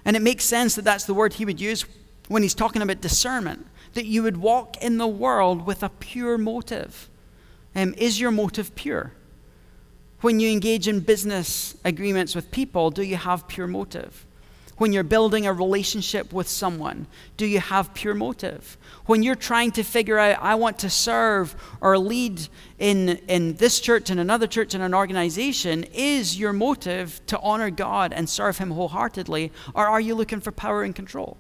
And 0.05 0.17
it 0.17 0.23
makes 0.23 0.45
sense 0.45 0.75
that 0.75 0.85
that's 0.85 1.05
the 1.05 1.15
word 1.15 1.35
he 1.35 1.45
would 1.45 1.61
use 1.61 1.85
when 2.29 2.43
he's 2.43 2.55
talking 2.55 2.83
about 2.83 3.01
discernment, 3.01 3.67
that 3.95 4.07
you 4.07 4.23
would 4.25 4.37
walk 4.37 4.77
in 4.83 4.99
the 4.99 5.07
world 5.07 5.67
with 5.67 5.83
a 5.83 5.89
pure 5.89 6.37
motive. 6.37 7.09
Um, 7.75 7.95
is 7.97 8.21
your 8.21 8.33
motive 8.33 8.75
pure? 8.75 9.13
When 10.21 10.41
you 10.41 10.51
engage 10.51 10.89
in 10.89 11.01
business 11.01 11.77
agreements 11.85 12.35
with 12.35 12.51
people, 12.51 12.91
do 12.91 13.03
you 13.03 13.17
have 13.17 13.47
pure 13.47 13.67
motive? 13.67 14.27
When 14.81 14.95
you're 14.95 15.03
building 15.03 15.47
a 15.47 15.53
relationship 15.53 16.33
with 16.33 16.49
someone, 16.49 17.07
do 17.37 17.45
you 17.45 17.61
have 17.61 17.93
pure 17.93 18.15
motive? 18.15 18.79
When 19.05 19.23
you're 19.23 19.35
trying 19.35 19.73
to 19.73 19.83
figure 19.83 20.19
out, 20.19 20.39
I 20.41 20.55
want 20.55 20.79
to 20.79 20.89
serve 20.89 21.55
or 21.83 21.99
lead 21.99 22.49
in, 22.79 23.11
in 23.29 23.57
this 23.57 23.79
church 23.79 24.09
and 24.09 24.19
another 24.19 24.47
church 24.47 24.73
and 24.73 24.83
an 24.83 24.95
organization, 24.95 25.85
is 25.93 26.39
your 26.39 26.55
motive 26.55 27.21
to 27.27 27.39
honor 27.41 27.69
God 27.69 28.15
and 28.15 28.27
serve 28.27 28.57
Him 28.57 28.71
wholeheartedly, 28.71 29.53
or 29.75 29.87
are 29.87 30.01
you 30.01 30.15
looking 30.15 30.41
for 30.41 30.51
power 30.51 30.83
and 30.83 30.95
control? 30.95 31.37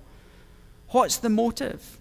What's 0.91 1.16
the 1.16 1.30
motive? 1.30 1.99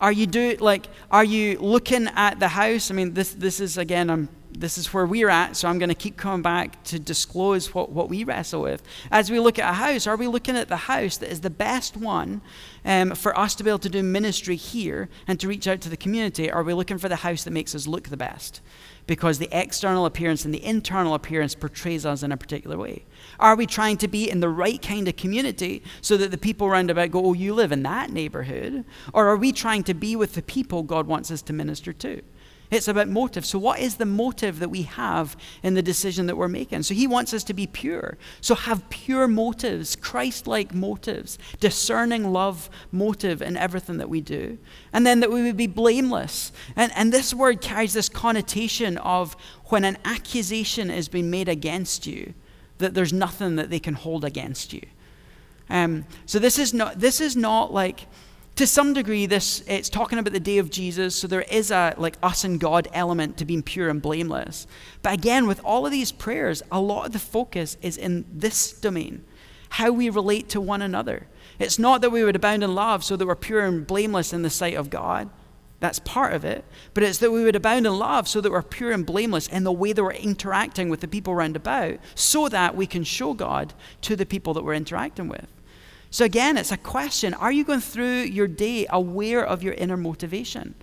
Are 0.00 0.12
you 0.12 0.28
do 0.28 0.58
like 0.60 0.86
are 1.10 1.24
you 1.24 1.58
looking 1.58 2.06
at 2.06 2.38
the 2.38 2.46
house? 2.46 2.92
I 2.92 2.94
mean, 2.94 3.14
this 3.14 3.34
this 3.34 3.58
is 3.58 3.78
again 3.78 4.10
I'm 4.10 4.28
this 4.58 4.76
is 4.76 4.92
where 4.92 5.06
we're 5.06 5.28
at, 5.28 5.56
so 5.56 5.68
I'm 5.68 5.78
going 5.78 5.88
to 5.88 5.94
keep 5.94 6.16
coming 6.16 6.42
back 6.42 6.82
to 6.84 6.98
disclose 6.98 7.72
what, 7.72 7.90
what 7.90 8.08
we 8.08 8.24
wrestle 8.24 8.62
with. 8.62 8.82
As 9.10 9.30
we 9.30 9.38
look 9.38 9.58
at 9.58 9.70
a 9.70 9.74
house, 9.74 10.06
are 10.06 10.16
we 10.16 10.26
looking 10.26 10.56
at 10.56 10.68
the 10.68 10.76
house 10.76 11.16
that 11.18 11.30
is 11.30 11.42
the 11.42 11.50
best 11.50 11.96
one 11.96 12.40
um, 12.84 13.14
for 13.14 13.38
us 13.38 13.54
to 13.56 13.64
be 13.64 13.70
able 13.70 13.78
to 13.80 13.88
do 13.88 14.02
ministry 14.02 14.56
here 14.56 15.08
and 15.26 15.38
to 15.38 15.48
reach 15.48 15.68
out 15.68 15.80
to 15.82 15.88
the 15.88 15.96
community? 15.96 16.50
Are 16.50 16.62
we 16.62 16.74
looking 16.74 16.98
for 16.98 17.08
the 17.08 17.16
house 17.16 17.44
that 17.44 17.52
makes 17.52 17.74
us 17.74 17.86
look 17.86 18.08
the 18.08 18.16
best? 18.16 18.60
Because 19.06 19.38
the 19.38 19.48
external 19.52 20.04
appearance 20.06 20.44
and 20.44 20.52
the 20.52 20.64
internal 20.64 21.14
appearance 21.14 21.54
portrays 21.54 22.04
us 22.04 22.22
in 22.22 22.32
a 22.32 22.36
particular 22.36 22.76
way. 22.76 23.04
Are 23.40 23.56
we 23.56 23.64
trying 23.64 23.96
to 23.98 24.08
be 24.08 24.28
in 24.28 24.40
the 24.40 24.48
right 24.48 24.82
kind 24.82 25.08
of 25.08 25.16
community 25.16 25.82
so 26.00 26.16
that 26.16 26.30
the 26.30 26.36
people 26.36 26.66
around 26.66 26.90
about 26.90 27.12
go, 27.12 27.24
oh, 27.24 27.32
you 27.32 27.54
live 27.54 27.72
in 27.72 27.84
that 27.84 28.10
neighborhood? 28.10 28.84
Or 29.14 29.28
are 29.28 29.36
we 29.36 29.52
trying 29.52 29.84
to 29.84 29.94
be 29.94 30.16
with 30.16 30.34
the 30.34 30.42
people 30.42 30.82
God 30.82 31.06
wants 31.06 31.30
us 31.30 31.42
to 31.42 31.52
minister 31.52 31.92
to? 31.94 32.22
It's 32.70 32.88
about 32.88 33.08
motive. 33.08 33.46
So, 33.46 33.58
what 33.58 33.80
is 33.80 33.96
the 33.96 34.04
motive 34.04 34.58
that 34.58 34.68
we 34.68 34.82
have 34.82 35.36
in 35.62 35.72
the 35.72 35.82
decision 35.82 36.26
that 36.26 36.36
we're 36.36 36.48
making? 36.48 36.82
So, 36.82 36.92
he 36.92 37.06
wants 37.06 37.32
us 37.32 37.42
to 37.44 37.54
be 37.54 37.66
pure. 37.66 38.18
So, 38.42 38.54
have 38.54 38.90
pure 38.90 39.26
motives, 39.26 39.96
Christ 39.96 40.46
like 40.46 40.74
motives, 40.74 41.38
discerning 41.60 42.30
love 42.30 42.68
motive 42.92 43.40
in 43.40 43.56
everything 43.56 43.96
that 43.98 44.10
we 44.10 44.20
do. 44.20 44.58
And 44.92 45.06
then 45.06 45.20
that 45.20 45.32
we 45.32 45.42
would 45.44 45.56
be 45.56 45.66
blameless. 45.66 46.52
And, 46.76 46.92
and 46.94 47.10
this 47.10 47.32
word 47.32 47.62
carries 47.62 47.94
this 47.94 48.10
connotation 48.10 48.98
of 48.98 49.34
when 49.66 49.84
an 49.84 49.96
accusation 50.04 50.90
is 50.90 51.08
being 51.08 51.30
made 51.30 51.48
against 51.48 52.06
you, 52.06 52.34
that 52.78 52.92
there's 52.92 53.14
nothing 53.14 53.56
that 53.56 53.70
they 53.70 53.80
can 53.80 53.94
hold 53.94 54.24
against 54.26 54.74
you. 54.74 54.82
Um, 55.70 56.04
so, 56.26 56.38
this 56.38 56.58
is 56.58 56.74
not, 56.74 57.00
this 57.00 57.18
is 57.18 57.34
not 57.34 57.72
like 57.72 58.06
to 58.58 58.66
some 58.66 58.92
degree 58.92 59.24
this 59.24 59.62
it's 59.68 59.88
talking 59.88 60.18
about 60.18 60.32
the 60.32 60.40
day 60.40 60.58
of 60.58 60.68
jesus 60.68 61.14
so 61.14 61.28
there 61.28 61.42
is 61.42 61.70
a 61.70 61.94
like 61.96 62.16
us 62.24 62.42
and 62.42 62.58
god 62.58 62.88
element 62.92 63.36
to 63.36 63.44
being 63.44 63.62
pure 63.62 63.88
and 63.88 64.02
blameless. 64.02 64.66
But 65.00 65.12
again 65.12 65.46
with 65.46 65.60
all 65.64 65.86
of 65.86 65.92
these 65.92 66.10
prayers 66.10 66.60
a 66.72 66.80
lot 66.80 67.06
of 67.06 67.12
the 67.12 67.20
focus 67.20 67.76
is 67.82 67.96
in 67.96 68.24
this 68.32 68.72
domain 68.72 69.24
how 69.68 69.92
we 69.92 70.10
relate 70.10 70.48
to 70.48 70.60
one 70.60 70.82
another. 70.82 71.28
It's 71.60 71.78
not 71.78 72.00
that 72.00 72.10
we 72.10 72.24
would 72.24 72.34
abound 72.34 72.64
in 72.64 72.74
love 72.74 73.04
so 73.04 73.14
that 73.14 73.26
we're 73.26 73.36
pure 73.36 73.64
and 73.64 73.86
blameless 73.86 74.32
in 74.32 74.42
the 74.42 74.50
sight 74.50 74.74
of 74.74 74.90
god. 74.90 75.30
That's 75.78 76.00
part 76.00 76.32
of 76.32 76.44
it. 76.44 76.64
But 76.94 77.04
it's 77.04 77.18
that 77.18 77.30
we 77.30 77.44
would 77.44 77.54
abound 77.54 77.86
in 77.86 77.96
love 77.96 78.26
so 78.26 78.40
that 78.40 78.50
we're 78.50 78.62
pure 78.62 78.90
and 78.90 79.06
blameless 79.06 79.46
in 79.46 79.62
the 79.62 79.70
way 79.70 79.92
that 79.92 80.02
we're 80.02 80.10
interacting 80.10 80.88
with 80.88 80.98
the 80.98 81.06
people 81.06 81.32
round 81.32 81.54
about 81.54 81.98
so 82.16 82.48
that 82.48 82.74
we 82.74 82.88
can 82.88 83.04
show 83.04 83.34
god 83.34 83.72
to 84.00 84.16
the 84.16 84.26
people 84.26 84.52
that 84.54 84.64
we're 84.64 84.74
interacting 84.74 85.28
with 85.28 85.46
so, 86.10 86.24
again, 86.24 86.56
it's 86.56 86.72
a 86.72 86.76
question 86.76 87.34
Are 87.34 87.52
you 87.52 87.64
going 87.64 87.80
through 87.80 88.22
your 88.22 88.48
day 88.48 88.86
aware 88.88 89.44
of 89.44 89.62
your 89.62 89.74
inner 89.74 89.96
motivation? 89.96 90.74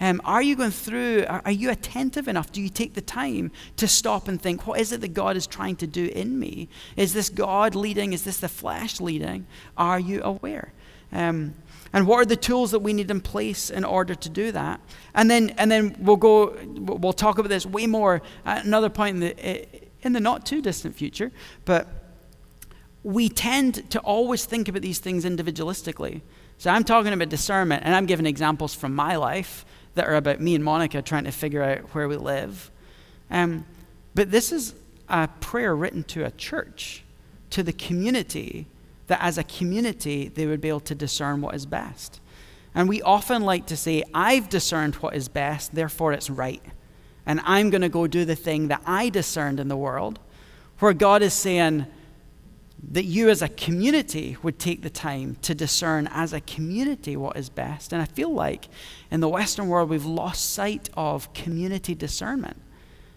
Um, 0.00 0.20
are 0.24 0.42
you 0.42 0.54
going 0.54 0.70
through, 0.70 1.24
are, 1.28 1.42
are, 1.44 1.50
you 1.50 1.70
attentive 1.70 2.28
enough? 2.28 2.52
Do 2.52 2.62
you 2.62 2.68
take 2.68 2.94
the 2.94 3.00
time 3.00 3.50
to 3.78 3.88
stop 3.88 4.28
and 4.28 4.40
think, 4.40 4.64
what 4.64 4.78
is 4.78 4.92
it 4.92 5.00
that 5.00 5.08
God 5.08 5.36
is 5.36 5.44
trying 5.44 5.74
to 5.76 5.88
do 5.88 6.06
in 6.06 6.38
me? 6.38 6.68
Is 6.96 7.14
this 7.14 7.28
God 7.28 7.74
leading? 7.74 8.12
Is 8.12 8.22
this 8.22 8.36
the 8.36 8.48
flesh 8.48 9.00
leading? 9.00 9.46
Are 9.76 9.98
you 9.98 10.22
aware? 10.22 10.72
Um, 11.10 11.54
and 11.92 12.06
what 12.06 12.18
are 12.18 12.26
the 12.26 12.36
tools 12.36 12.70
that 12.70 12.80
we 12.80 12.92
need 12.92 13.10
in 13.10 13.20
place 13.20 13.70
in 13.70 13.84
order 13.84 14.14
to 14.14 14.28
do 14.28 14.52
that? 14.52 14.80
And 15.14 15.28
then, 15.28 15.50
and 15.58 15.70
then 15.70 15.96
we'll 15.98 16.16
go, 16.16 16.56
we'll 16.64 17.12
talk 17.12 17.38
about 17.38 17.48
this 17.48 17.66
way 17.66 17.86
more 17.86 18.22
at 18.44 18.64
another 18.64 18.90
point 18.90 19.16
in 19.16 19.20
the, 19.20 19.66
in 20.02 20.12
the 20.12 20.20
not 20.20 20.46
too 20.46 20.62
distant 20.62 20.94
future. 20.94 21.32
But 21.64 21.97
we 23.02 23.28
tend 23.28 23.90
to 23.90 24.00
always 24.00 24.44
think 24.44 24.68
about 24.68 24.82
these 24.82 24.98
things 24.98 25.24
individualistically. 25.24 26.20
So 26.58 26.70
I'm 26.70 26.84
talking 26.84 27.12
about 27.12 27.28
discernment, 27.28 27.84
and 27.84 27.94
I'm 27.94 28.06
giving 28.06 28.26
examples 28.26 28.74
from 28.74 28.94
my 28.94 29.16
life 29.16 29.64
that 29.94 30.06
are 30.06 30.16
about 30.16 30.40
me 30.40 30.54
and 30.54 30.64
Monica 30.64 31.02
trying 31.02 31.24
to 31.24 31.32
figure 31.32 31.62
out 31.62 31.94
where 31.94 32.08
we 32.08 32.16
live. 32.16 32.70
Um, 33.30 33.64
but 34.14 34.30
this 34.30 34.52
is 34.52 34.74
a 35.08 35.28
prayer 35.40 35.74
written 35.74 36.02
to 36.04 36.24
a 36.24 36.30
church, 36.32 37.04
to 37.50 37.62
the 37.62 37.72
community, 37.72 38.66
that 39.06 39.22
as 39.22 39.38
a 39.38 39.44
community 39.44 40.28
they 40.28 40.46
would 40.46 40.60
be 40.60 40.68
able 40.68 40.80
to 40.80 40.94
discern 40.94 41.40
what 41.40 41.54
is 41.54 41.66
best. 41.66 42.20
And 42.74 42.88
we 42.88 43.00
often 43.02 43.42
like 43.42 43.66
to 43.66 43.76
say, 43.76 44.04
I've 44.12 44.48
discerned 44.48 44.96
what 44.96 45.14
is 45.14 45.28
best, 45.28 45.74
therefore 45.74 46.12
it's 46.12 46.28
right. 46.30 46.62
And 47.24 47.40
I'm 47.44 47.70
going 47.70 47.82
to 47.82 47.88
go 47.88 48.06
do 48.06 48.24
the 48.24 48.36
thing 48.36 48.68
that 48.68 48.82
I 48.86 49.08
discerned 49.08 49.60
in 49.60 49.68
the 49.68 49.76
world, 49.76 50.18
where 50.78 50.92
God 50.92 51.22
is 51.22 51.34
saying, 51.34 51.86
that 52.90 53.04
you 53.04 53.28
as 53.28 53.42
a 53.42 53.48
community 53.48 54.36
would 54.42 54.58
take 54.58 54.82
the 54.82 54.90
time 54.90 55.36
to 55.42 55.54
discern 55.54 56.08
as 56.12 56.32
a 56.32 56.40
community 56.40 57.16
what 57.16 57.36
is 57.36 57.48
best. 57.48 57.92
And 57.92 58.00
I 58.00 58.06
feel 58.06 58.32
like 58.32 58.68
in 59.10 59.20
the 59.20 59.28
Western 59.28 59.68
world, 59.68 59.90
we've 59.90 60.04
lost 60.04 60.52
sight 60.52 60.88
of 60.94 61.32
community 61.34 61.94
discernment. 61.94 62.60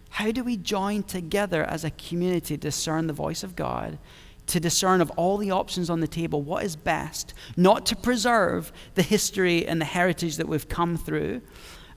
How 0.10 0.32
do 0.32 0.44
we 0.44 0.58
join 0.58 1.04
together 1.04 1.64
as 1.64 1.86
a 1.86 1.92
community 1.92 2.58
discern 2.58 3.08
the 3.08 3.14
voice 3.14 3.44
of 3.44 3.56
God, 3.56 3.98
to 4.48 4.60
discern 4.60 5.00
of 5.00 5.10
all 5.12 5.38
the 5.38 5.52
options 5.52 5.90
on 5.90 6.02
the 6.02 6.08
table 6.08 6.42
what 6.42 6.66
is 6.66 6.76
best, 6.76 7.34
not 7.56 7.86
to 7.86 7.96
preserve 7.96 8.74
the 8.96 9.04
history 9.04 9.66
and 9.66 9.80
the 9.80 9.86
heritage 9.86 10.36
that 10.36 10.50
we've 10.50 10.68
come 10.68 10.98
through, 10.98 11.42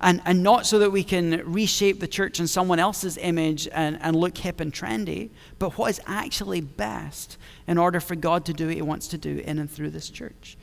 and, 0.01 0.21
and 0.25 0.43
not 0.43 0.67
so 0.67 0.79
that 0.79 0.91
we 0.91 1.05
can 1.05 1.43
reshape 1.51 2.01
the 2.01 2.09
church 2.09 2.41
in 2.41 2.47
someone 2.47 2.79
else's 2.79 3.17
image 3.19 3.69
and, 3.69 3.99
and 4.03 4.17
look 4.17 4.39
hip 4.39 4.61
and 4.61 4.73
trendy, 4.73 5.31
but 5.59 5.79
what 5.79 5.91
is 5.91 6.01
actually 6.07 6.61
best 6.61 7.39
in 7.67 7.79
order 7.79 8.01
for 8.01 8.15
God 8.15 8.45
to 8.47 8.53
do 8.53 8.67
what 8.67 8.75
He 8.75 8.83
wants 8.83 9.09
to 9.09 9.19
do 9.19 9.39
in 9.39 9.59
and 9.59 9.71
through 9.71 9.91
this 9.91 10.11
church. 10.11 10.57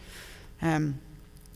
Um, 0.62 1.00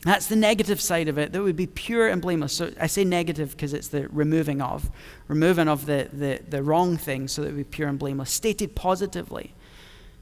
that's 0.02 0.26
the 0.26 0.36
negative 0.36 0.80
side 0.80 1.08
of 1.08 1.18
it, 1.18 1.32
that 1.32 1.42
would 1.42 1.56
be 1.56 1.66
pure 1.66 2.06
and 2.08 2.22
blameless. 2.22 2.52
So 2.52 2.70
I 2.80 2.86
say 2.86 3.04
negative 3.04 3.50
because 3.52 3.72
it's 3.72 3.88
the 3.88 4.08
removing 4.08 4.60
of, 4.62 4.90
removing 5.26 5.68
of 5.68 5.86
the, 5.86 6.08
the, 6.12 6.40
the 6.48 6.62
wrong 6.62 6.96
thing 6.96 7.26
so 7.28 7.42
that 7.42 7.50
we 7.50 7.58
be 7.58 7.64
pure 7.64 7.88
and 7.88 7.98
blameless. 7.98 8.30
Stated 8.30 8.76
positively, 8.76 9.52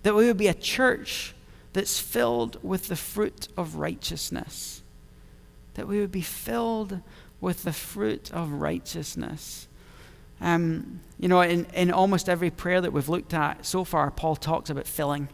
that 0.03 0.15
we 0.15 0.27
would 0.27 0.39
be 0.39 0.49
a 0.49 0.55
church 0.55 1.35
that's 1.75 1.99
filled 1.99 2.59
with 2.63 2.89
the 2.89 2.97
fruit 2.97 3.49
of 3.57 3.75
righteousness. 3.75 4.83
That 5.75 5.89
we 5.89 6.01
would 6.01 6.13
be 6.13 6.23
filled 6.23 7.01
with 7.45 7.63
the 7.63 7.73
fruit 7.75 8.33
of 8.33 8.51
righteousness. 8.51 9.69
Um, 10.41 11.01
you 11.19 11.29
know, 11.29 11.43
in, 11.43 11.67
in 11.75 11.91
almost 11.91 12.27
every 12.27 12.51
prayer 12.51 12.81
that 12.81 12.91
we've 12.91 13.11
looked 13.11 13.35
at 13.35 13.67
so 13.67 13.85
far, 13.85 14.11
Paul 14.11 14.35
talks 14.35 14.71
about 14.71 14.87
filling. 14.87 15.29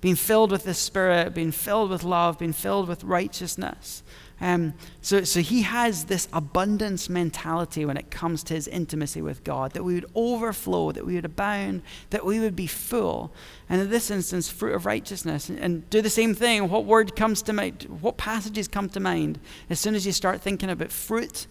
Being 0.00 0.16
filled 0.16 0.50
with 0.50 0.64
the 0.64 0.74
Spirit, 0.74 1.34
being 1.34 1.52
filled 1.52 1.90
with 1.90 2.02
love, 2.02 2.40
being 2.40 2.52
filled 2.52 2.88
with 2.88 3.04
righteousness. 3.04 4.02
Um, 4.40 4.74
so, 5.02 5.24
so 5.24 5.40
he 5.40 5.62
has 5.62 6.04
this 6.04 6.28
abundance 6.32 7.08
mentality 7.08 7.84
when 7.84 7.96
it 7.96 8.10
comes 8.10 8.44
to 8.44 8.54
his 8.54 8.68
intimacy 8.68 9.20
with 9.20 9.42
God, 9.42 9.72
that 9.72 9.82
we 9.82 9.94
would 9.94 10.06
overflow, 10.14 10.92
that 10.92 11.04
we 11.04 11.16
would 11.16 11.24
abound, 11.24 11.82
that 12.10 12.24
we 12.24 12.38
would 12.38 12.54
be 12.54 12.68
full. 12.68 13.32
And 13.68 13.80
in 13.80 13.90
this 13.90 14.10
instance, 14.10 14.48
fruit 14.48 14.74
of 14.74 14.86
righteousness. 14.86 15.48
And, 15.48 15.58
and 15.58 15.90
do 15.90 16.00
the 16.00 16.10
same 16.10 16.34
thing. 16.34 16.68
What 16.68 16.84
word 16.84 17.16
comes 17.16 17.42
to 17.42 17.52
mind? 17.52 17.86
What 18.00 18.16
passages 18.16 18.68
come 18.68 18.88
to 18.90 19.00
mind 19.00 19.40
as 19.68 19.80
soon 19.80 19.96
as 19.96 20.06
you 20.06 20.12
start 20.12 20.40
thinking 20.40 20.70
about 20.70 20.92
fruit? 20.92 21.48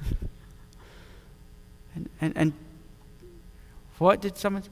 and, 1.96 2.08
and, 2.20 2.32
and 2.36 2.52
what 3.98 4.20
did 4.20 4.38
someone? 4.38 4.62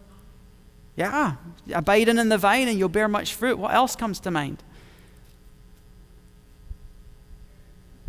Yeah, 0.95 1.35
abiding 1.73 2.19
in 2.19 2.29
the 2.29 2.39
vine 2.39 2.67
and 2.67 2.79
you'll 2.79 2.89
bear 2.89 3.09
much 3.09 3.35
fruit. 3.35 3.59
What 3.59 3.75
else 3.75 3.95
comes 3.95 4.19
to 4.21 4.31
mind? 4.31 4.63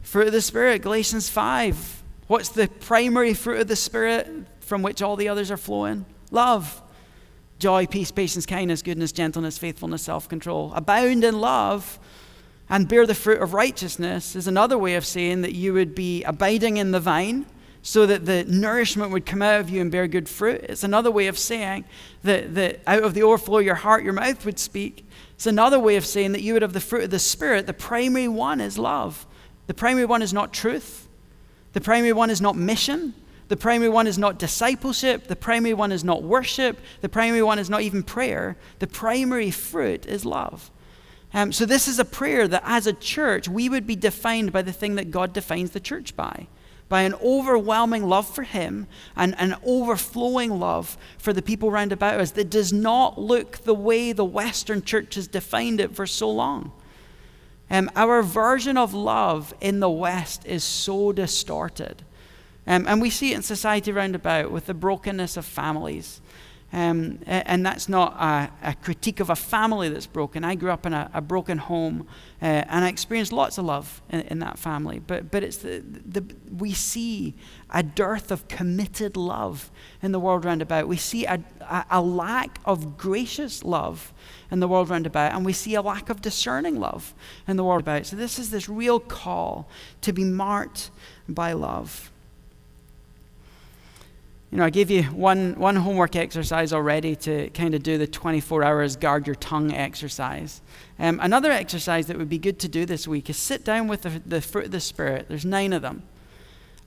Fruit 0.10 0.26
of 0.26 0.34
the 0.34 0.42
Spirit, 0.42 0.82
Galatians 0.82 1.30
5. 1.30 2.04
What's 2.26 2.50
the 2.50 2.68
primary 2.68 3.36
fruit 3.36 3.60
of 3.60 3.68
the 3.68 3.76
Spirit 3.76 4.28
from 4.60 4.82
which 4.82 5.04
all 5.04 5.16
the 5.16 5.28
others 5.28 5.52
are 5.52 5.58
flowing? 5.58 6.04
Love, 6.32 6.82
joy, 7.60 7.86
peace, 7.86 8.10
patience, 8.10 8.48
kindness, 8.48 8.82
goodness, 8.82 9.12
gentleness, 9.12 9.60
faithfulness, 9.60 10.02
self 10.02 10.28
control. 10.28 10.74
Abound 10.74 11.24
in 11.24 11.40
love 11.40 12.00
and 12.72 12.88
bear 12.88 13.06
the 13.06 13.14
fruit 13.14 13.40
of 13.40 13.54
righteousness 13.54 14.36
is 14.36 14.48
another 14.48 14.80
way 14.80 14.96
of 14.96 15.06
saying 15.06 15.44
that 15.44 15.54
you 15.54 15.76
would 15.76 15.94
be 15.94 16.24
abiding 16.24 16.78
in 16.78 16.90
the 16.90 17.00
vine 17.00 17.46
so 17.84 18.08
that 18.08 18.26
the 18.26 18.46
nourishment 18.46 19.12
would 19.12 19.28
come 19.28 19.44
out 19.44 19.60
of 19.60 19.70
you 19.70 19.80
and 19.80 19.92
bear 19.92 20.08
good 20.08 20.28
fruit. 20.28 20.62
It's 20.70 20.84
another 20.84 21.12
way 21.12 21.28
of 21.28 21.38
saying 21.38 21.86
that, 22.24 22.56
that 22.56 22.80
out 22.88 23.04
of 23.04 23.14
the 23.14 23.22
overflow 23.22 23.60
of 23.60 23.66
your 23.66 23.76
heart, 23.76 24.04
your 24.04 24.14
mouth 24.14 24.44
would 24.44 24.58
speak. 24.58 25.08
It's 25.36 25.46
another 25.46 25.80
way 25.80 25.98
of 25.98 26.06
saying 26.08 26.32
that 26.32 26.42
you 26.42 26.54
would 26.54 26.64
have 26.64 26.74
the 26.74 26.80
fruit 26.80 27.04
of 27.04 27.12
the 27.12 27.20
Spirit. 27.20 27.68
The 27.68 27.74
primary 27.74 28.28
one 28.28 28.60
is 28.60 28.80
love. 28.80 29.28
The 29.70 29.76
primary 29.76 30.08
one 30.08 30.24
is 30.24 30.34
not 30.34 30.52
truth. 30.52 31.08
The 31.74 31.80
primary 31.80 32.12
one 32.12 32.32
is 32.32 32.42
not 32.42 32.56
mission. 32.56 33.14
The 33.50 33.56
primary 33.56 33.92
one 33.92 34.08
is 34.08 34.18
not 34.18 34.40
discipleship. 34.40 35.28
The 35.28 35.36
primary 35.36 35.76
one 35.76 35.92
is 35.92 36.04
not 36.04 36.24
worship. 36.24 36.80
The 37.02 37.10
primary 37.10 37.44
one 37.44 37.60
is 37.60 37.70
not 37.70 37.84
even 37.84 38.02
prayer. 38.02 38.58
The 38.80 38.88
primary 38.88 39.52
fruit 39.52 40.08
is 40.08 40.26
love. 40.26 40.72
Um, 41.36 41.52
so, 41.52 41.68
this 41.68 41.88
is 41.88 42.00
a 42.00 42.04
prayer 42.04 42.48
that 42.48 42.64
as 42.66 42.88
a 42.88 42.94
church, 42.94 43.48
we 43.48 43.70
would 43.70 43.86
be 43.86 43.96
defined 43.96 44.52
by 44.52 44.64
the 44.64 44.74
thing 44.74 44.96
that 44.96 45.12
God 45.12 45.34
defines 45.34 45.70
the 45.70 45.80
church 45.80 46.16
by 46.16 46.48
by 46.88 47.04
an 47.04 47.14
overwhelming 47.24 48.10
love 48.10 48.28
for 48.28 48.42
Him 48.42 48.88
and 49.16 49.36
an 49.38 49.56
overflowing 49.64 50.60
love 50.60 50.98
for 51.20 51.32
the 51.32 51.44
people 51.44 51.70
round 51.70 51.92
about 51.92 52.20
us 52.20 52.32
that 52.32 52.50
does 52.50 52.74
not 52.74 53.20
look 53.20 53.60
the 53.60 53.76
way 53.76 54.14
the 54.14 54.26
Western 54.26 54.82
church 54.82 55.14
has 55.14 55.28
defined 55.28 55.80
it 55.80 55.96
for 55.96 56.08
so 56.08 56.28
long. 56.28 56.72
Um, 57.70 57.92
our 57.96 58.22
version 58.24 58.78
of 58.78 58.94
love 58.94 59.54
in 59.62 59.80
the 59.80 59.90
West 59.90 60.46
is 60.46 60.64
so 60.64 61.12
distorted. 61.12 62.04
Um, 62.66 62.86
and 62.88 63.02
we 63.02 63.10
see 63.10 63.32
it 63.32 63.36
in 63.36 63.42
society 63.44 63.92
round 63.92 64.16
about 64.16 64.52
with 64.52 64.66
the 64.66 64.74
brokenness 64.74 65.38
of 65.38 65.46
families. 65.46 66.22
Um, 66.72 67.20
and 67.26 67.66
that's 67.66 67.90
not 67.90 68.14
a, 68.14 68.52
a, 68.70 68.76
critique 68.76 69.20
of 69.20 69.32
a 69.32 69.36
family 69.36 69.90
that's 69.90 70.06
broken. 70.06 70.44
I 70.44 70.54
grew 70.54 70.70
up 70.70 70.86
in 70.86 70.94
a, 70.94 71.10
a 71.16 71.22
broken 71.22 71.58
home 71.58 72.06
uh, 72.44 72.46
and 72.46 72.86
I 72.86 72.90
experienced 72.90 73.34
lots 73.34 73.58
of 73.58 73.66
love 73.66 74.04
in, 74.12 74.22
in, 74.22 74.40
that 74.40 74.60
family. 74.60 75.00
But, 75.00 75.32
but 75.32 75.44
it's 75.44 75.58
the, 75.58 75.84
the, 75.84 76.24
we 76.56 76.74
see 76.74 77.34
a 77.72 77.82
dearth 77.82 78.30
of 78.30 78.48
committed 78.48 79.18
love 79.18 79.72
in 80.04 80.12
the 80.12 80.20
world 80.20 80.46
round 80.46 80.62
about. 80.62 80.88
We 80.88 80.98
see 80.98 81.26
a, 81.26 81.44
a, 81.62 81.86
a 81.90 82.02
lack 82.04 82.60
of 82.66 82.98
gracious 82.98 83.64
love 83.64 84.14
in 84.52 84.60
the 84.60 84.68
world 84.68 84.90
round 84.90 85.08
about, 85.08 85.34
and 85.34 85.44
we 85.44 85.54
see 85.54 85.74
a 85.74 85.82
lack 85.82 86.12
of 86.12 86.22
discerning 86.22 86.80
love 86.80 87.16
in 87.48 87.58
the 87.58 87.64
world 87.64 87.82
about. 87.82 88.06
So, 88.06 88.16
this 88.16 88.38
is 88.38 88.52
this 88.52 88.70
real 88.70 89.00
call 89.00 89.68
to 90.02 90.14
be 90.14 90.24
marked 90.24 90.92
by 91.28 91.54
love. 91.54 92.09
You 94.52 94.58
know, 94.58 94.66
I 94.66 94.72
gave 94.72 94.90
you 94.90 95.04
one, 95.04 95.54
one 95.60 95.76
homework 95.76 96.16
exercise 96.16 96.74
already 96.74 97.16
to 97.18 97.52
kind 97.52 97.76
of 97.76 97.84
do 97.84 98.00
the 98.00 98.08
24 98.08 98.64
hours 98.64 98.96
guard 98.96 99.28
your 99.28 99.36
tongue 99.36 99.72
exercise. 99.72 100.62
Um, 100.98 101.20
another 101.22 101.52
exercise 101.52 102.08
that 102.08 102.18
would 102.18 102.30
be 102.30 102.40
good 102.40 102.58
to 102.60 102.68
do 102.68 102.86
this 102.88 103.08
week 103.08 103.30
is 103.30 103.38
sit 103.38 103.64
down 103.64 103.88
with 103.88 104.02
the, 104.02 104.22
the 104.26 104.42
fruit 104.42 104.66
of 104.66 104.72
the 104.72 104.80
Spirit. 104.80 105.28
There's 105.30 105.46
nine 105.46 105.72
of 105.72 105.84
them. 105.84 106.02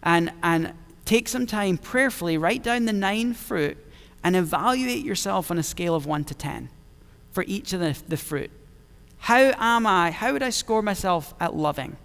And, 0.02 0.32
and 0.42 0.72
take 1.04 1.28
some 1.28 1.46
time 1.46 1.78
prayerfully, 1.78 2.36
write 2.36 2.64
down 2.64 2.86
the 2.86 2.92
nine 2.92 3.32
fruit, 3.32 3.78
and 4.24 4.34
evaluate 4.34 5.04
yourself 5.04 5.48
on 5.48 5.58
a 5.58 5.62
scale 5.62 5.94
of 5.94 6.04
1 6.04 6.24
to 6.24 6.34
10 6.34 6.68
for 7.30 7.44
each 7.46 7.72
of 7.72 7.78
the, 7.78 7.96
the 8.08 8.16
fruit. 8.16 8.50
How 9.18 9.52
am 9.56 9.86
I? 9.86 10.10
How 10.10 10.32
would 10.32 10.42
I 10.42 10.50
score 10.50 10.82
myself 10.82 11.32
at 11.38 11.54
loving? 11.54 11.96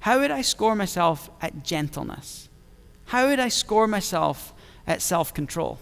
How 0.00 0.20
would 0.20 0.30
I 0.30 0.40
score 0.40 0.74
myself 0.74 1.28
at 1.42 1.62
gentleness? 1.62 2.48
How 3.06 3.28
would 3.28 3.40
I 3.40 3.48
score 3.48 3.86
myself 3.86 4.54
at 4.88 5.00
self 5.00 5.32
control? 5.32 5.78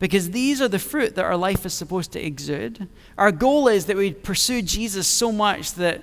Because 0.00 0.32
these 0.32 0.60
are 0.60 0.68
the 0.68 0.80
fruit 0.80 1.14
that 1.14 1.24
our 1.24 1.36
life 1.36 1.64
is 1.64 1.72
supposed 1.72 2.10
to 2.12 2.24
exude. 2.24 2.88
Our 3.16 3.30
goal 3.30 3.68
is 3.68 3.86
that 3.86 3.96
we 3.96 4.12
pursue 4.12 4.60
Jesus 4.60 5.06
so 5.06 5.30
much 5.30 5.74
that 5.74 6.02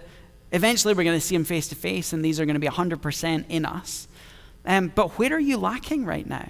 eventually 0.53 0.93
we're 0.93 1.03
going 1.03 1.19
to 1.19 1.26
see 1.26 1.36
him 1.36 1.43
face 1.43 1.67
to 1.67 1.76
face, 1.76 2.13
and 2.13 2.24
these 2.24 2.39
are 2.39 2.45
going 2.45 2.55
to 2.55 2.59
be 2.59 2.67
100% 2.67 3.45
in 3.49 3.65
us. 3.65 4.07
Um, 4.65 4.91
but 4.93 5.17
where 5.19 5.34
are 5.34 5.39
you 5.39 5.57
lacking 5.57 6.05
right 6.05 6.26
now? 6.26 6.49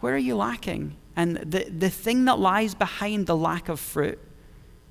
Where 0.00 0.14
are 0.14 0.18
you 0.18 0.34
lacking? 0.34 0.96
And 1.14 1.36
the, 1.36 1.64
the 1.70 1.90
thing 1.90 2.24
that 2.24 2.38
lies 2.38 2.74
behind 2.74 3.26
the 3.26 3.36
lack 3.36 3.68
of 3.68 3.78
fruit 3.78 4.18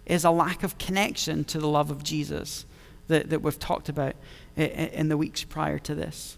is 0.06 0.24
a 0.24 0.32
lack 0.32 0.64
of 0.64 0.78
connection 0.78 1.44
to 1.46 1.60
the 1.60 1.68
love 1.68 1.92
of 1.92 2.04
Jesus 2.04 2.66
that, 3.08 3.30
that 3.30 3.42
we've 3.42 3.60
talked 3.60 3.90
about 3.90 4.16
in, 4.56 4.64
in 4.64 5.10
the 5.10 5.18
weeks 5.18 5.44
prior 5.44 5.80
to 5.80 5.96
this. 5.96 6.38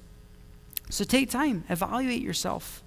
So 0.90 1.04
take 1.04 1.30
time, 1.30 1.64
evaluate 1.70 2.22
yourself. 2.22 2.83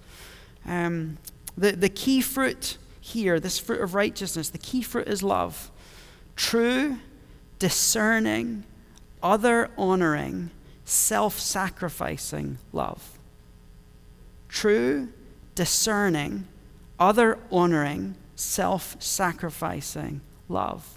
Um, 0.67 1.17
the, 1.57 1.71
the 1.71 1.89
key 1.89 2.21
fruit 2.21 2.77
here, 2.99 3.39
this 3.39 3.57
fruit 3.57 3.81
of 3.81 3.95
righteousness, 3.95 4.49
the 4.49 4.57
key 4.57 4.81
fruit 4.81 5.07
is 5.07 5.23
love. 5.23 5.71
True, 6.35 6.99
discerning, 7.57 8.63
other 9.23 9.71
honoring, 9.77 10.51
self 10.85 11.39
sacrificing 11.39 12.57
love. 12.71 13.17
True, 14.49 15.09
discerning, 15.55 16.47
other 16.99 17.39
honoring, 17.51 18.15
self 18.35 18.95
sacrificing 18.99 20.21
love. 20.47 20.93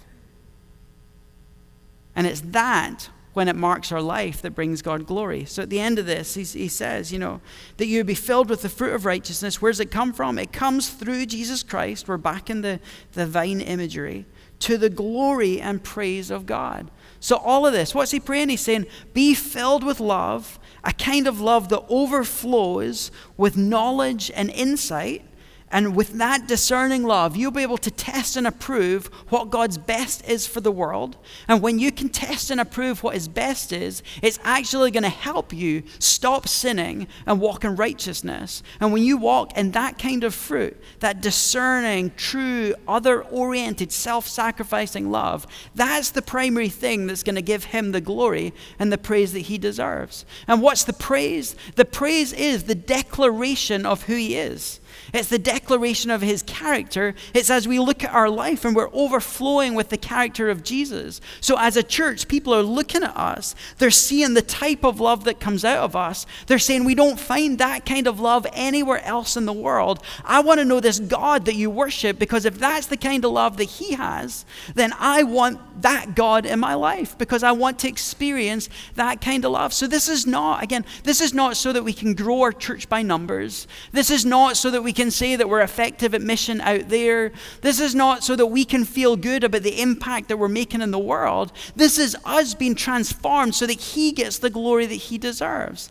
And 2.14 2.26
it's 2.26 2.40
that 2.40 3.08
when 3.32 3.48
it 3.48 3.56
marks 3.56 3.92
our 3.92 4.02
life 4.02 4.42
that 4.42 4.52
brings 4.52 4.82
God 4.82 5.06
glory. 5.06 5.44
So 5.44 5.62
at 5.62 5.70
the 5.70 5.80
end 5.80 5.98
of 5.98 6.06
this, 6.06 6.34
he, 6.34 6.42
he 6.42 6.68
says, 6.68 7.12
you 7.12 7.18
know, 7.18 7.40
that 7.76 7.86
you 7.86 7.98
would 7.98 8.06
be 8.06 8.14
filled 8.14 8.50
with 8.50 8.62
the 8.62 8.68
fruit 8.68 8.92
of 8.92 9.04
righteousness. 9.04 9.62
Where 9.62 9.70
does 9.70 9.80
it 9.80 9.90
come 9.90 10.12
from? 10.12 10.38
It 10.38 10.52
comes 10.52 10.90
through 10.90 11.26
Jesus 11.26 11.62
Christ. 11.62 12.08
We're 12.08 12.16
back 12.16 12.50
in 12.50 12.62
the, 12.62 12.80
the 13.12 13.26
vine 13.26 13.60
imagery 13.60 14.26
to 14.60 14.76
the 14.76 14.90
glory 14.90 15.60
and 15.60 15.82
praise 15.82 16.30
of 16.30 16.46
God. 16.46 16.90
So, 17.18 17.36
all 17.36 17.66
of 17.66 17.72
this, 17.72 17.94
what's 17.94 18.12
he 18.12 18.20
praying? 18.20 18.48
He's 18.48 18.62
saying, 18.62 18.86
be 19.12 19.34
filled 19.34 19.84
with 19.84 20.00
love, 20.00 20.58
a 20.84 20.92
kind 20.92 21.26
of 21.26 21.40
love 21.40 21.68
that 21.68 21.84
overflows 21.88 23.10
with 23.36 23.56
knowledge 23.56 24.30
and 24.34 24.50
insight 24.50 25.24
And 25.72 25.94
with 25.94 26.14
that 26.14 26.48
discerning 26.48 27.04
love, 27.04 27.36
you'll 27.36 27.52
be 27.52 27.62
able 27.62 27.78
to 27.78 27.90
test 27.92 28.36
and 28.36 28.46
approve 28.46 29.06
what 29.28 29.50
God's 29.50 29.78
best 29.78 30.28
is 30.28 30.44
for 30.46 30.60
the 30.60 30.72
world. 30.72 31.16
And 31.46 31.62
when 31.62 31.78
you 31.78 31.92
can 31.92 32.08
test 32.08 32.50
and 32.50 32.60
approve 32.60 33.04
what 33.04 33.14
His 33.14 33.28
best 33.28 33.72
is, 33.72 34.02
it's 34.20 34.40
actually 34.42 34.90
going 34.90 35.04
to 35.04 35.08
help 35.08 35.52
you 35.52 35.84
stop 36.00 36.48
sinning 36.48 37.06
and 37.24 37.40
walk 37.40 37.62
in 37.64 37.76
righteousness. 37.76 38.64
And 38.80 38.92
when 38.92 39.04
you 39.04 39.16
walk 39.16 39.56
in 39.56 39.70
that 39.70 39.96
kind 39.96 40.24
of 40.24 40.34
fruit, 40.34 40.76
that 40.98 41.20
discerning, 41.20 42.12
true, 42.16 42.74
other 42.88 43.22
oriented, 43.22 43.92
self 43.92 44.26
sacrificing 44.26 45.12
love, 45.12 45.46
that's 45.76 46.10
the 46.10 46.22
primary 46.22 46.68
thing 46.68 47.06
that's 47.06 47.22
going 47.22 47.36
to 47.36 47.42
give 47.42 47.64
Him 47.64 47.92
the 47.92 48.00
glory 48.00 48.52
and 48.80 48.92
the 48.92 48.98
praise 48.98 49.32
that 49.34 49.40
He 49.40 49.56
deserves. 49.56 50.26
And 50.48 50.60
what's 50.62 50.82
the 50.82 50.92
praise? 50.92 51.54
The 51.76 51.84
praise 51.84 52.32
is 52.32 52.64
the 52.64 52.74
declaration 52.74 53.86
of 53.86 54.02
who 54.04 54.16
He 54.16 54.36
is. 54.36 54.80
It's 55.12 55.28
the 55.28 55.38
declaration 55.38 56.10
of 56.10 56.22
his 56.22 56.42
character. 56.42 57.14
It's 57.34 57.50
as 57.50 57.66
we 57.66 57.78
look 57.78 58.04
at 58.04 58.14
our 58.14 58.30
life 58.30 58.64
and 58.64 58.74
we're 58.76 58.90
overflowing 58.92 59.74
with 59.74 59.88
the 59.88 59.96
character 59.96 60.50
of 60.50 60.62
Jesus. 60.62 61.20
So, 61.40 61.56
as 61.58 61.76
a 61.76 61.82
church, 61.82 62.28
people 62.28 62.54
are 62.54 62.62
looking 62.62 63.02
at 63.02 63.16
us. 63.16 63.54
They're 63.78 63.90
seeing 63.90 64.34
the 64.34 64.42
type 64.42 64.84
of 64.84 65.00
love 65.00 65.24
that 65.24 65.40
comes 65.40 65.64
out 65.64 65.78
of 65.78 65.96
us. 65.96 66.26
They're 66.46 66.58
saying, 66.58 66.84
We 66.84 66.94
don't 66.94 67.18
find 67.18 67.58
that 67.58 67.84
kind 67.86 68.06
of 68.06 68.20
love 68.20 68.46
anywhere 68.52 69.02
else 69.04 69.36
in 69.36 69.46
the 69.46 69.52
world. 69.52 70.02
I 70.24 70.40
want 70.40 70.60
to 70.60 70.64
know 70.64 70.80
this 70.80 71.00
God 71.00 71.44
that 71.46 71.54
you 71.54 71.70
worship 71.70 72.18
because 72.18 72.44
if 72.44 72.58
that's 72.58 72.86
the 72.86 72.96
kind 72.96 73.24
of 73.24 73.32
love 73.32 73.56
that 73.56 73.64
he 73.64 73.94
has, 73.94 74.44
then 74.74 74.92
I 74.98 75.22
want 75.22 75.82
that 75.82 76.14
God 76.14 76.46
in 76.46 76.60
my 76.60 76.74
life 76.74 77.16
because 77.16 77.42
I 77.42 77.52
want 77.52 77.78
to 77.80 77.88
experience 77.88 78.68
that 78.94 79.20
kind 79.20 79.44
of 79.44 79.52
love. 79.52 79.72
So, 79.72 79.86
this 79.86 80.08
is 80.08 80.26
not, 80.26 80.62
again, 80.62 80.84
this 81.04 81.20
is 81.20 81.34
not 81.34 81.56
so 81.56 81.72
that 81.72 81.82
we 81.82 81.92
can 81.92 82.14
grow 82.14 82.42
our 82.42 82.52
church 82.52 82.88
by 82.88 83.02
numbers. 83.02 83.66
This 83.92 84.10
is 84.10 84.24
not 84.24 84.56
so 84.56 84.70
that 84.70 84.82
we 84.82 84.92
can 84.92 84.99
say 85.08 85.36
that 85.36 85.48
we're 85.48 85.60
effective 85.60 86.12
at 86.14 86.20
mission 86.20 86.60
out 86.62 86.88
there. 86.88 87.30
This 87.60 87.78
is 87.78 87.94
not 87.94 88.24
so 88.24 88.34
that 88.34 88.46
we 88.46 88.64
can 88.64 88.84
feel 88.84 89.14
good 89.14 89.44
about 89.44 89.62
the 89.62 89.80
impact 89.80 90.26
that 90.28 90.38
we're 90.38 90.48
making 90.48 90.80
in 90.80 90.90
the 90.90 90.98
world. 90.98 91.52
This 91.76 91.96
is 91.96 92.16
us 92.24 92.54
being 92.54 92.74
transformed 92.74 93.54
so 93.54 93.68
that 93.68 93.80
He 93.80 94.10
gets 94.10 94.38
the 94.38 94.50
glory 94.50 94.86
that 94.86 94.94
He 94.94 95.16
deserves. 95.16 95.90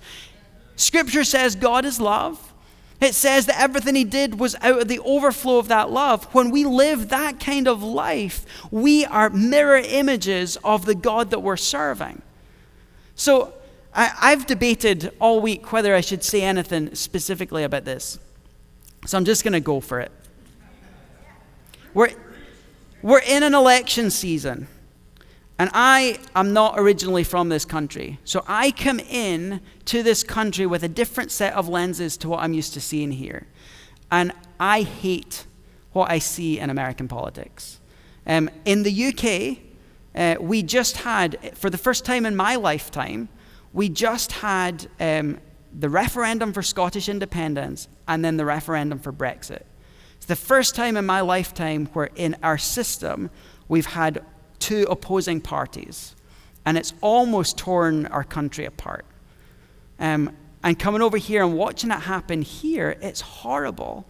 Scripture 0.75 1.23
says 1.23 1.55
God 1.55 1.85
is 1.85 2.01
love. 2.01 2.53
It 3.01 3.15
says 3.15 3.45
that 3.45 3.59
everything 3.59 3.95
he 3.95 4.03
did 4.03 4.39
was 4.39 4.55
out 4.61 4.81
of 4.81 4.87
the 4.89 4.99
overflow 4.99 5.57
of 5.57 5.69
that 5.69 5.89
love. 5.89 6.25
When 6.33 6.51
we 6.51 6.65
live 6.65 7.09
that 7.09 7.39
kind 7.39 7.67
of 7.67 7.81
life, 7.81 8.45
we 8.71 9.05
are 9.05 9.29
mirror 9.29 9.77
images 9.77 10.57
of 10.65 10.85
the 10.85 10.95
God 10.95 11.29
that 11.29 11.39
we're 11.39 11.55
serving. 11.55 12.21
So 13.15 13.53
I, 13.93 14.31
have 14.31 14.45
debated 14.45 15.13
all 15.19 15.41
week 15.41 15.71
whether 15.71 15.95
I 15.95 16.01
should 16.01 16.23
say 16.23 16.41
anything 16.41 16.93
specifically 16.93 17.63
about 17.63 17.85
this. 17.85 18.19
So 19.05 19.17
I'm 19.17 19.25
just 19.25 19.43
going 19.43 19.53
to 19.53 19.59
go 19.59 19.79
for 19.79 19.99
it. 19.99 20.11
We're, 21.93 22.11
we're 23.01 23.21
in 23.21 23.43
an 23.43 23.53
election 23.53 24.11
season. 24.11 24.67
And 25.57 25.69
I 25.73 26.19
am 26.35 26.53
not 26.53 26.75
originally 26.77 27.25
from 27.25 27.49
this 27.49 27.65
country. 27.65 28.17
So 28.23 28.45
I 28.47 28.71
come 28.71 28.99
in 29.01 29.59
to 29.85 30.01
this 30.01 30.23
country 30.23 30.65
with 30.65 30.83
a 30.83 30.87
different 30.87 31.31
set 31.31 31.53
of 31.53 31.67
lenses 31.67 32.15
to 32.17 32.29
what 32.29 32.39
I'm 32.39 32.53
used 32.53 32.73
to 32.75 32.81
seeing 32.81 33.11
here. 33.11 33.45
And 34.09 34.31
I 34.57 34.83
hate 34.83 35.45
what 35.91 36.09
I 36.09 36.19
see 36.19 36.59
in 36.59 36.69
American 36.69 37.09
politics. 37.09 37.79
Um, 38.25 38.49
in 38.63 38.83
the 38.83 39.07
UK, 39.07 39.57
uh, 40.15 40.41
we 40.41 40.63
just 40.63 40.97
had, 40.97 41.57
for 41.57 41.69
the 41.69 41.77
first 41.77 42.05
time 42.05 42.25
in 42.25 42.35
my 42.37 42.55
lifetime, 42.55 43.27
we 43.73 43.89
just 43.89 44.31
had 44.31 44.87
um, 44.99 45.39
the 45.77 45.89
referendum 45.89 46.53
for 46.53 46.61
Scottish 46.61 47.09
independence 47.09 47.87
and 48.09 48.25
then 48.25 48.35
the 48.35 48.43
referendum 48.43 48.99
for 48.99 49.13
Brexit. 49.13 49.61
It's 50.17 50.25
the 50.25 50.35
first 50.35 50.75
time 50.75 50.97
in 50.97 51.05
my 51.05 51.21
lifetime 51.21 51.85
where 51.93 52.09
in 52.15 52.35
our 52.43 52.57
system 52.57 53.29
we've 53.69 53.85
had 53.85 54.25
two 54.57 54.85
opposing 54.89 55.39
parties, 55.39 56.15
and 56.65 56.77
it's 56.77 56.93
almost 56.99 57.57
torn 57.57 58.07
our 58.07 58.25
country 58.25 58.65
apart. 58.65 59.05
Um, 59.99 60.35
and 60.63 60.77
coming 60.77 61.01
over 61.01 61.17
here 61.17 61.43
and 61.43 61.55
watching 61.55 61.91
it 61.91 61.99
happen 62.01 62.41
here, 62.41 62.97
it's 62.99 63.21
horrible. 63.21 64.05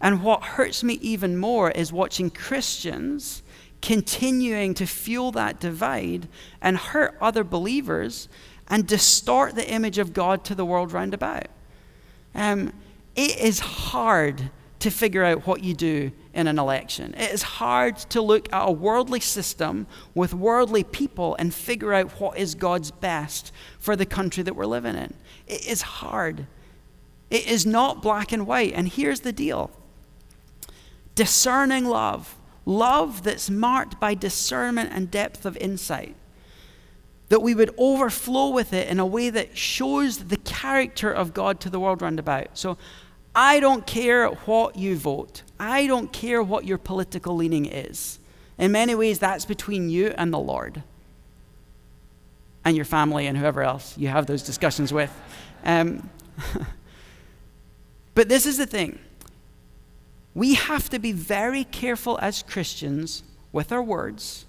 And 0.00 0.24
what 0.24 0.42
hurts 0.42 0.82
me 0.82 0.94
even 0.94 1.36
more 1.36 1.70
is 1.70 1.92
watching 1.92 2.30
Christians 2.30 3.42
continuing 3.82 4.72
to 4.74 4.86
fuel 4.86 5.30
that 5.32 5.60
divide 5.60 6.28
and 6.62 6.78
hurt 6.78 7.16
other 7.20 7.44
believers 7.44 8.28
and 8.68 8.86
distort 8.86 9.54
the 9.54 9.70
image 9.70 9.98
of 9.98 10.14
God 10.14 10.44
to 10.44 10.54
the 10.54 10.64
world 10.64 10.92
round 10.92 11.12
about. 11.12 11.48
Um, 12.34 12.72
it 13.16 13.38
is 13.38 13.60
hard 13.60 14.50
to 14.80 14.90
figure 14.90 15.24
out 15.24 15.46
what 15.46 15.64
you 15.64 15.72
do 15.72 16.12
in 16.34 16.46
an 16.46 16.58
election. 16.58 17.14
It 17.14 17.30
is 17.30 17.42
hard 17.42 17.96
to 17.96 18.20
look 18.20 18.52
at 18.52 18.68
a 18.68 18.70
worldly 18.70 19.20
system 19.20 19.86
with 20.14 20.34
worldly 20.34 20.84
people 20.84 21.36
and 21.38 21.54
figure 21.54 21.94
out 21.94 22.20
what 22.20 22.36
is 22.36 22.54
God's 22.54 22.90
best 22.90 23.52
for 23.78 23.96
the 23.96 24.04
country 24.04 24.42
that 24.42 24.54
we're 24.54 24.66
living 24.66 24.96
in. 24.96 25.14
It 25.46 25.66
is 25.66 25.82
hard. 25.82 26.46
It 27.30 27.46
is 27.46 27.64
not 27.64 28.02
black 28.02 28.30
and 28.30 28.46
white. 28.46 28.74
And 28.74 28.88
here's 28.88 29.20
the 29.20 29.32
deal 29.32 29.70
discerning 31.14 31.86
love, 31.86 32.36
love 32.66 33.22
that's 33.22 33.48
marked 33.48 33.98
by 33.98 34.14
discernment 34.14 34.90
and 34.92 35.10
depth 35.10 35.46
of 35.46 35.56
insight 35.58 36.16
that 37.28 37.40
we 37.40 37.54
would 37.54 37.74
overflow 37.78 38.50
with 38.50 38.72
it 38.72 38.88
in 38.88 39.00
a 39.00 39.06
way 39.06 39.30
that 39.30 39.56
shows 39.56 40.24
the 40.24 40.36
character 40.36 41.10
of 41.10 41.32
God 41.32 41.58
to 41.60 41.70
the 41.70 41.80
world 41.80 42.02
round 42.02 42.18
about. 42.18 42.58
So 42.58 42.76
I 43.34 43.60
don't 43.60 43.86
care 43.86 44.28
what 44.28 44.76
you 44.76 44.96
vote, 44.96 45.42
I 45.58 45.86
don't 45.86 46.12
care 46.12 46.42
what 46.42 46.64
your 46.64 46.78
political 46.78 47.34
leaning 47.34 47.66
is. 47.66 48.18
In 48.56 48.70
many 48.70 48.94
ways, 48.94 49.18
that's 49.18 49.44
between 49.44 49.90
you 49.90 50.14
and 50.16 50.32
the 50.32 50.38
Lord 50.38 50.82
and 52.64 52.76
your 52.76 52.84
family 52.84 53.26
and 53.26 53.36
whoever 53.36 53.62
else 53.62 53.98
you 53.98 54.08
have 54.08 54.26
those 54.26 54.42
discussions 54.42 54.92
with. 54.92 55.12
Um, 55.64 56.08
but 58.14 58.28
this 58.28 58.46
is 58.46 58.58
the 58.58 58.66
thing 58.66 58.98
we 60.34 60.54
have 60.54 60.88
to 60.90 60.98
be 60.98 61.12
very 61.12 61.64
careful 61.64 62.18
as 62.20 62.42
Christians 62.42 63.22
with 63.52 63.70
our 63.70 63.82
words, 63.82 64.46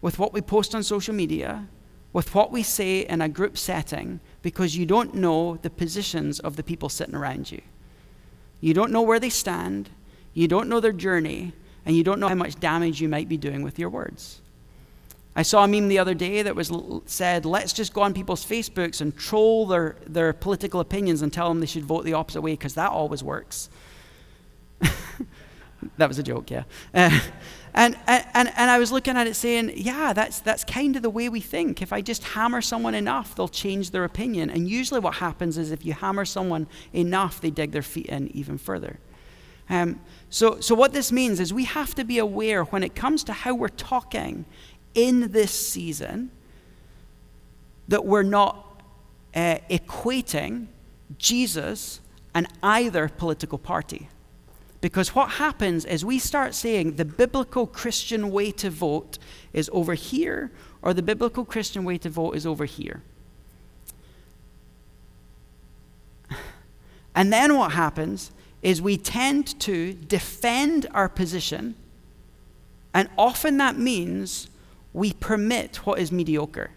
with 0.00 0.18
what 0.18 0.32
we 0.32 0.40
post 0.40 0.74
on 0.74 0.82
social 0.82 1.14
media, 1.14 1.66
with 2.12 2.34
what 2.34 2.52
we 2.52 2.62
say 2.62 3.00
in 3.00 3.20
a 3.20 3.28
group 3.28 3.58
setting 3.58 4.20
because 4.42 4.76
you 4.76 4.86
don't 4.86 5.14
know 5.14 5.56
the 5.62 5.70
positions 5.70 6.38
of 6.38 6.56
the 6.56 6.62
people 6.62 6.88
sitting 6.88 7.14
around 7.14 7.50
you. 7.50 7.60
You 8.62 8.72
don't 8.72 8.92
know 8.92 9.02
where 9.02 9.20
they 9.20 9.28
stand, 9.28 9.90
you 10.32 10.48
don't 10.48 10.68
know 10.68 10.80
their 10.80 10.92
journey, 10.92 11.52
and 11.84 11.96
you 11.96 12.04
don't 12.04 12.20
know 12.20 12.28
how 12.28 12.36
much 12.36 12.58
damage 12.60 13.00
you 13.00 13.08
might 13.08 13.28
be 13.28 13.36
doing 13.36 13.62
with 13.62 13.78
your 13.78 13.90
words. 13.90 14.40
I 15.34 15.42
saw 15.42 15.64
a 15.64 15.68
meme 15.68 15.88
the 15.88 15.98
other 15.98 16.14
day 16.14 16.42
that 16.42 16.54
was 16.54 16.70
said, 17.06 17.44
let's 17.44 17.72
just 17.72 17.92
go 17.92 18.02
on 18.02 18.14
people's 18.14 18.44
Facebooks 18.46 19.00
and 19.00 19.16
troll 19.16 19.66
their, 19.66 19.96
their 20.06 20.32
political 20.32 20.78
opinions 20.78 21.22
and 21.22 21.32
tell 21.32 21.48
them 21.48 21.58
they 21.58 21.66
should 21.66 21.84
vote 21.84 22.04
the 22.04 22.12
opposite 22.12 22.42
way 22.42 22.52
because 22.52 22.74
that 22.74 22.90
always 22.90 23.22
works. 23.22 23.68
That 25.96 26.08
was 26.08 26.18
a 26.18 26.22
joke, 26.22 26.50
yeah. 26.50 26.64
Uh, 26.94 27.20
and, 27.74 27.96
and, 28.06 28.52
and 28.54 28.70
I 28.70 28.78
was 28.78 28.92
looking 28.92 29.16
at 29.16 29.26
it 29.26 29.34
saying, 29.34 29.72
yeah, 29.76 30.12
that's, 30.12 30.40
that's 30.40 30.62
kind 30.64 30.94
of 30.94 31.02
the 31.02 31.10
way 31.10 31.28
we 31.28 31.40
think. 31.40 31.80
If 31.80 31.92
I 31.92 32.02
just 32.02 32.22
hammer 32.22 32.60
someone 32.60 32.94
enough, 32.94 33.34
they'll 33.34 33.48
change 33.48 33.90
their 33.92 34.04
opinion. 34.04 34.50
And 34.50 34.68
usually 34.68 35.00
what 35.00 35.14
happens 35.14 35.56
is 35.56 35.70
if 35.70 35.84
you 35.84 35.94
hammer 35.94 36.26
someone 36.26 36.66
enough, 36.92 37.40
they 37.40 37.50
dig 37.50 37.72
their 37.72 37.82
feet 37.82 38.06
in 38.06 38.28
even 38.36 38.58
further. 38.58 38.98
Um, 39.70 40.00
so, 40.28 40.60
so 40.60 40.74
what 40.74 40.92
this 40.92 41.10
means 41.10 41.40
is 41.40 41.54
we 41.54 41.64
have 41.64 41.94
to 41.94 42.04
be 42.04 42.18
aware 42.18 42.64
when 42.64 42.82
it 42.82 42.94
comes 42.94 43.24
to 43.24 43.32
how 43.32 43.54
we're 43.54 43.68
talking 43.68 44.44
in 44.94 45.32
this 45.32 45.50
season 45.50 46.30
that 47.88 48.04
we're 48.04 48.22
not 48.22 48.82
uh, 49.34 49.56
equating 49.70 50.66
Jesus 51.16 52.00
and 52.34 52.46
either 52.62 53.08
political 53.08 53.58
party. 53.58 54.08
Because 54.82 55.14
what 55.14 55.30
happens 55.30 55.84
is 55.84 56.04
we 56.04 56.18
start 56.18 56.54
saying 56.54 56.96
the 56.96 57.04
biblical 57.04 57.66
Christian 57.68 58.32
way 58.32 58.50
to 58.50 58.68
vote 58.68 59.16
is 59.52 59.70
over 59.72 59.94
here, 59.94 60.50
or 60.82 60.92
the 60.92 61.02
biblical 61.02 61.44
Christian 61.44 61.84
way 61.84 61.96
to 61.98 62.10
vote 62.10 62.32
is 62.32 62.44
over 62.44 62.66
here. 62.66 63.00
And 67.14 67.30
then 67.30 67.56
what 67.58 67.72
happens 67.72 68.32
is 68.62 68.80
we 68.80 68.96
tend 68.96 69.60
to 69.60 69.92
defend 69.92 70.86
our 70.92 71.10
position, 71.10 71.74
and 72.94 73.08
often 73.18 73.58
that 73.58 73.76
means 73.76 74.48
we 74.92 75.12
permit 75.12 75.86
what 75.86 75.98
is 75.98 76.10
mediocre. 76.10 76.70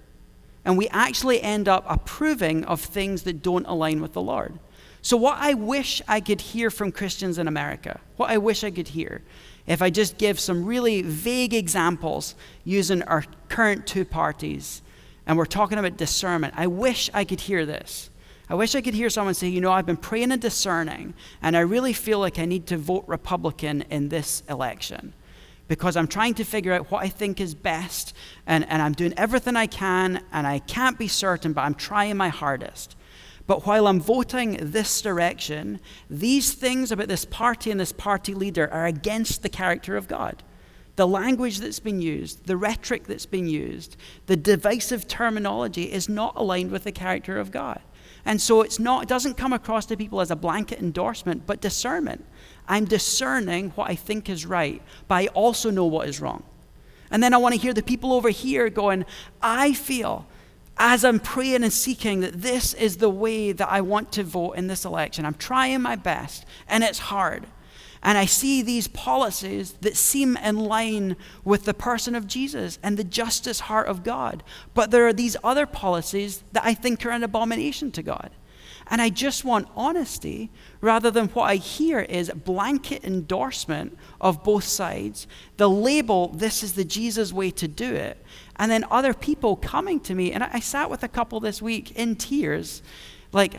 And 0.66 0.78
we 0.78 0.90
actually 0.90 1.42
end 1.42 1.68
up 1.70 1.86
approving 1.88 2.66
of 2.66 2.82
things 2.82 3.24
that 3.24 3.42
don't 3.42 3.66
align 3.66 4.02
with 4.02 4.14
the 4.14 4.22
Lord. 4.22 4.60
So, 5.06 5.18
what 5.18 5.38
I 5.40 5.54
wish 5.54 6.02
I 6.08 6.20
could 6.20 6.42
hear 6.42 6.72
from 6.72 6.92
Christians 6.92 7.38
in 7.38 7.48
America, 7.48 8.00
what 8.18 8.32
I 8.32 8.40
wish 8.40 8.64
I 8.64 8.72
could 8.72 8.88
hear, 8.88 9.22
if 9.68 9.80
I 9.84 9.92
just 9.92 10.18
give 10.18 10.40
some 10.40 10.66
really 10.66 11.04
vague 11.04 11.54
examples 11.54 12.34
using 12.64 13.04
our 13.04 13.24
current 13.48 13.86
two 13.86 14.04
parties, 14.04 14.82
and 15.28 15.38
we're 15.38 15.46
talking 15.46 15.78
about 15.78 15.96
discernment, 15.96 16.56
I 16.58 16.66
wish 16.66 17.12
I 17.14 17.24
could 17.24 17.42
hear 17.42 17.68
this. 17.68 18.10
I 18.50 18.56
wish 18.56 18.74
I 18.74 18.82
could 18.82 18.96
hear 18.96 19.12
someone 19.12 19.36
say, 19.36 19.48
you 19.48 19.62
know, 19.62 19.72
I've 19.72 19.86
been 19.86 19.96
praying 19.96 20.32
and 20.32 20.42
discerning, 20.42 21.14
and 21.40 21.56
I 21.56 21.60
really 21.60 21.94
feel 21.94 22.18
like 22.18 22.40
I 22.40 22.46
need 22.46 22.66
to 22.66 22.78
vote 22.78 23.04
Republican 23.06 23.84
in 23.92 24.10
this 24.10 24.42
election 24.50 25.14
because 25.68 25.96
I'm 25.96 26.08
trying 26.08 26.34
to 26.34 26.44
figure 26.44 26.74
out 26.74 26.90
what 26.90 27.04
I 27.04 27.10
think 27.10 27.40
is 27.40 27.54
best, 27.54 28.16
and, 28.48 28.68
and 28.68 28.82
I'm 28.82 28.94
doing 28.94 29.14
everything 29.18 29.56
I 29.56 29.68
can, 29.68 30.24
and 30.32 30.48
I 30.48 30.58
can't 30.58 30.98
be 30.98 31.08
certain, 31.08 31.54
but 31.54 31.62
I'm 31.62 31.76
trying 31.76 32.18
my 32.18 32.30
hardest. 32.30 32.96
But 33.48 33.66
while 33.66 33.88
I'm 33.88 34.00
voting 34.00 34.58
this 34.60 35.02
direction, 35.02 35.80
these 36.10 36.54
things 36.54 36.92
about 36.92 37.08
this 37.08 37.26
party 37.26 37.70
and 37.70 37.80
this 37.80 37.92
party 37.92 38.34
leader 38.34 38.72
are 38.72 38.86
against 38.86 39.44
the 39.44 39.50
character 39.50 39.96
of 39.96 40.08
God. 40.08 40.42
The 40.96 41.08
language 41.08 41.60
that's 41.60 41.80
been 41.80 42.02
used, 42.02 42.46
the 42.48 42.58
rhetoric 42.58 43.06
that's 43.06 43.26
been 43.26 43.48
used, 43.48 43.98
the 44.26 44.38
divisive 44.38 45.08
terminology 45.08 45.92
is 45.92 46.10
not 46.10 46.36
aligned 46.36 46.72
with 46.72 46.86
the 46.86 46.92
character 46.92 47.38
of 47.38 47.52
God. 47.52 47.82
And 48.24 48.42
so 48.42 48.62
it's 48.62 48.80
not, 48.80 49.04
it 49.04 49.10
doesn't 49.10 49.36
come 49.36 49.54
across 49.54 49.86
to 49.88 49.98
people 49.98 50.22
as 50.22 50.32
a 50.32 50.36
blanket 50.36 50.80
endorsement, 50.80 51.46
but 51.46 51.62
discernment. 51.62 52.26
I'm 52.68 52.86
discerning 52.86 53.72
what 53.72 53.90
I 53.90 53.96
think 53.96 54.30
is 54.30 54.46
right, 54.46 54.82
but 55.08 55.16
I 55.16 55.28
also 55.28 55.70
know 55.70 55.86
what 55.86 56.08
is 56.08 56.20
wrong. 56.20 56.44
And 57.12 57.22
then 57.22 57.34
I 57.34 57.38
want 57.38 57.54
to 57.54 57.62
hear 57.62 57.74
the 57.74 57.84
people 57.84 58.14
over 58.14 58.30
here 58.30 58.70
going, 58.70 59.06
I 59.42 59.74
feel 59.74 60.26
as 60.78 61.06
I'm 61.06 61.20
praying 61.20 61.64
and 61.64 61.72
seeking 61.72 62.20
that 62.22 62.42
this 62.42 62.74
is 62.74 62.98
the 62.98 63.10
way 63.10 63.52
that 63.52 63.70
I 63.70 63.82
want 63.82 64.12
to 64.14 64.24
vote 64.24 64.54
in 64.54 64.68
this 64.68 64.86
election. 64.86 65.26
I'm 65.26 65.36
trying 65.36 65.82
my 65.82 65.96
best, 65.96 66.46
and 66.68 66.84
it's 66.84 67.00
hard. 67.00 67.48
And 68.04 68.20
I 68.20 68.26
see 68.26 68.62
these 68.62 68.88
policies 68.88 69.74
that 69.82 69.98
seem 69.98 70.38
in 70.38 70.58
line 70.58 71.16
with 71.44 71.64
the 71.64 71.74
person 71.74 72.14
of 72.14 72.28
Jesus 72.28 72.78
and 72.84 72.98
the 72.98 73.04
justice 73.04 73.62
heart 73.62 73.88
of 73.88 74.04
God. 74.04 74.44
But 74.76 74.92
there 74.92 75.08
are 75.08 75.14
these 75.14 75.36
other 75.44 75.66
policies 75.66 76.44
that 76.52 76.64
I 76.64 76.76
think 76.76 77.04
are 77.04 77.10
an 77.10 77.24
abomination 77.24 77.92
to 77.94 78.04
God. 78.04 78.30
And 78.88 79.02
I 79.02 79.10
just 79.10 79.44
want 79.44 79.68
honesty 79.76 80.52
rather 80.80 81.10
than 81.10 81.30
what 81.30 81.50
I 81.50 81.56
hear 81.56 82.02
is 82.02 82.30
blanket 82.30 83.04
endorsement 83.04 83.98
of 84.22 84.44
both 84.44 84.66
sides, 84.66 85.26
the 85.58 85.68
label, 85.68 86.28
this 86.28 86.62
is 86.62 86.74
the 86.74 86.86
Jesus 86.86 87.34
way 87.34 87.50
to 87.52 87.68
do 87.68 87.92
it, 87.96 88.24
and 88.58 88.72
then 88.72 88.86
other 88.90 89.14
people 89.14 89.56
coming 89.56 90.00
to 90.02 90.16
me. 90.16 90.32
And 90.32 90.44
I, 90.44 90.50
I 90.54 90.60
sat 90.60 90.90
with 90.90 91.04
a 91.04 91.08
couple 91.08 91.40
this 91.40 91.62
week 91.62 91.92
in 91.92 92.16
tears, 92.16 92.82
like, 93.32 93.56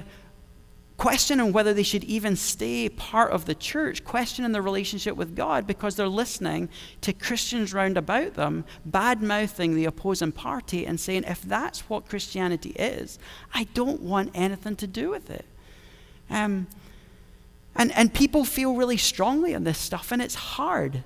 questioning 0.97 1.53
whether 1.53 1.74
they 1.74 1.82
should 1.82 2.05
even 2.05 2.36
stay 2.36 2.88
part 2.88 3.30
of 3.30 3.44
the 3.44 3.55
church, 3.55 4.03
questioning 4.05 4.53
their 4.53 4.62
relationship 4.62 5.14
with 5.14 5.36
God 5.36 5.66
because 5.66 5.97
they're 5.97 6.09
listening 6.09 6.68
to 7.03 7.12
Christians 7.12 7.74
round 7.74 7.99
about 7.99 8.34
them, 8.34 8.64
bad 8.84 9.22
mouthing 9.22 9.74
the 9.74 9.84
opposing 9.84 10.32
party 10.32 10.86
and 10.86 10.99
saying, 10.99 11.24
if 11.24 11.42
that's 11.42 11.80
what 11.90 12.09
Christianity 12.09 12.70
is, 12.70 13.18
I 13.53 13.64
don't 13.74 14.01
want 14.01 14.30
anything 14.34 14.76
to 14.76 14.86
do 14.86 15.11
with 15.11 15.30
it. 15.30 15.44
Um, 16.30 16.66
and, 17.74 17.92
and 17.92 18.12
people 18.12 18.44
feel 18.44 18.74
really 18.74 18.97
strongly 18.97 19.55
on 19.55 19.64
this 19.64 19.78
stuff, 19.78 20.11
and 20.11 20.22
it's 20.22 20.34
hard. 20.34 21.05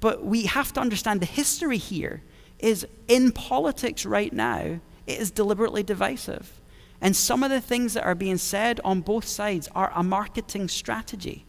But 0.00 0.24
we 0.24 0.46
have 0.46 0.72
to 0.72 0.80
understand 0.80 1.20
the 1.20 1.26
history 1.26 1.78
here 1.78 2.22
is 2.62 2.86
in 3.08 3.32
politics 3.32 4.06
right 4.06 4.32
now, 4.32 4.80
it 5.06 5.20
is 5.20 5.30
deliberately 5.30 5.82
divisive. 5.82 6.60
And 7.00 7.16
some 7.16 7.42
of 7.42 7.50
the 7.50 7.60
things 7.60 7.94
that 7.94 8.04
are 8.04 8.14
being 8.14 8.38
said 8.38 8.80
on 8.84 9.00
both 9.00 9.26
sides 9.26 9.68
are 9.74 9.92
a 9.94 10.02
marketing 10.04 10.68
strategy. 10.68 11.44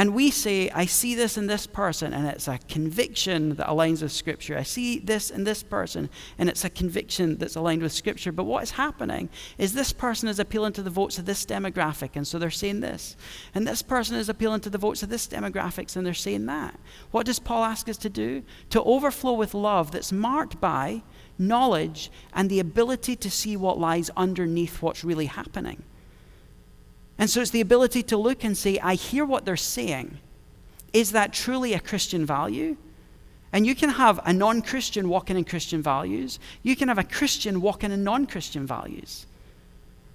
And 0.00 0.14
we 0.14 0.30
say, 0.30 0.70
I 0.70 0.86
see 0.86 1.14
this 1.14 1.36
in 1.36 1.46
this 1.46 1.66
person, 1.66 2.14
and 2.14 2.26
it's 2.26 2.48
a 2.48 2.56
conviction 2.70 3.56
that 3.56 3.66
aligns 3.66 4.00
with 4.00 4.12
Scripture. 4.12 4.56
I 4.56 4.62
see 4.62 4.98
this 4.98 5.28
in 5.28 5.44
this 5.44 5.62
person, 5.62 6.08
and 6.38 6.48
it's 6.48 6.64
a 6.64 6.70
conviction 6.70 7.36
that's 7.36 7.54
aligned 7.54 7.82
with 7.82 7.92
Scripture. 7.92 8.32
But 8.32 8.44
what 8.44 8.62
is 8.62 8.70
happening 8.70 9.28
is 9.58 9.74
this 9.74 9.92
person 9.92 10.30
is 10.30 10.38
appealing 10.38 10.72
to 10.72 10.82
the 10.82 10.88
votes 10.88 11.18
of 11.18 11.26
this 11.26 11.44
demographic, 11.44 12.12
and 12.14 12.26
so 12.26 12.38
they're 12.38 12.50
saying 12.50 12.80
this. 12.80 13.14
And 13.54 13.68
this 13.68 13.82
person 13.82 14.16
is 14.16 14.30
appealing 14.30 14.62
to 14.62 14.70
the 14.70 14.78
votes 14.78 15.02
of 15.02 15.10
this 15.10 15.28
demographics, 15.28 15.96
and 15.96 16.06
they're 16.06 16.14
saying 16.14 16.46
that. 16.46 16.80
What 17.10 17.26
does 17.26 17.38
Paul 17.38 17.64
ask 17.64 17.86
us 17.86 17.98
to 17.98 18.08
do? 18.08 18.42
To 18.70 18.82
overflow 18.84 19.34
with 19.34 19.52
love 19.52 19.90
that's 19.92 20.12
marked 20.12 20.62
by 20.62 21.02
knowledge, 21.36 22.10
and 22.32 22.48
the 22.48 22.60
ability 22.60 23.16
to 23.16 23.30
see 23.30 23.54
what 23.54 23.78
lies 23.78 24.08
underneath 24.16 24.80
what's 24.80 25.04
really 25.04 25.26
happening. 25.26 25.82
And 27.20 27.28
so 27.28 27.42
it's 27.42 27.50
the 27.50 27.60
ability 27.60 28.02
to 28.04 28.16
look 28.16 28.44
and 28.44 28.56
say, 28.56 28.78
I 28.78 28.94
hear 28.94 29.26
what 29.26 29.44
they're 29.44 29.54
saying. 29.54 30.18
Is 30.94 31.12
that 31.12 31.34
truly 31.34 31.74
a 31.74 31.78
Christian 31.78 32.24
value? 32.24 32.78
And 33.52 33.66
you 33.66 33.74
can 33.74 33.90
have 33.90 34.18
a 34.24 34.32
non 34.32 34.62
Christian 34.62 35.06
walking 35.06 35.36
in 35.36 35.44
Christian 35.44 35.82
values, 35.82 36.40
you 36.62 36.74
can 36.74 36.88
have 36.88 36.96
a 36.96 37.04
Christian 37.04 37.60
walking 37.60 37.92
in 37.92 38.02
non 38.04 38.26
Christian 38.26 38.66
values. 38.66 39.26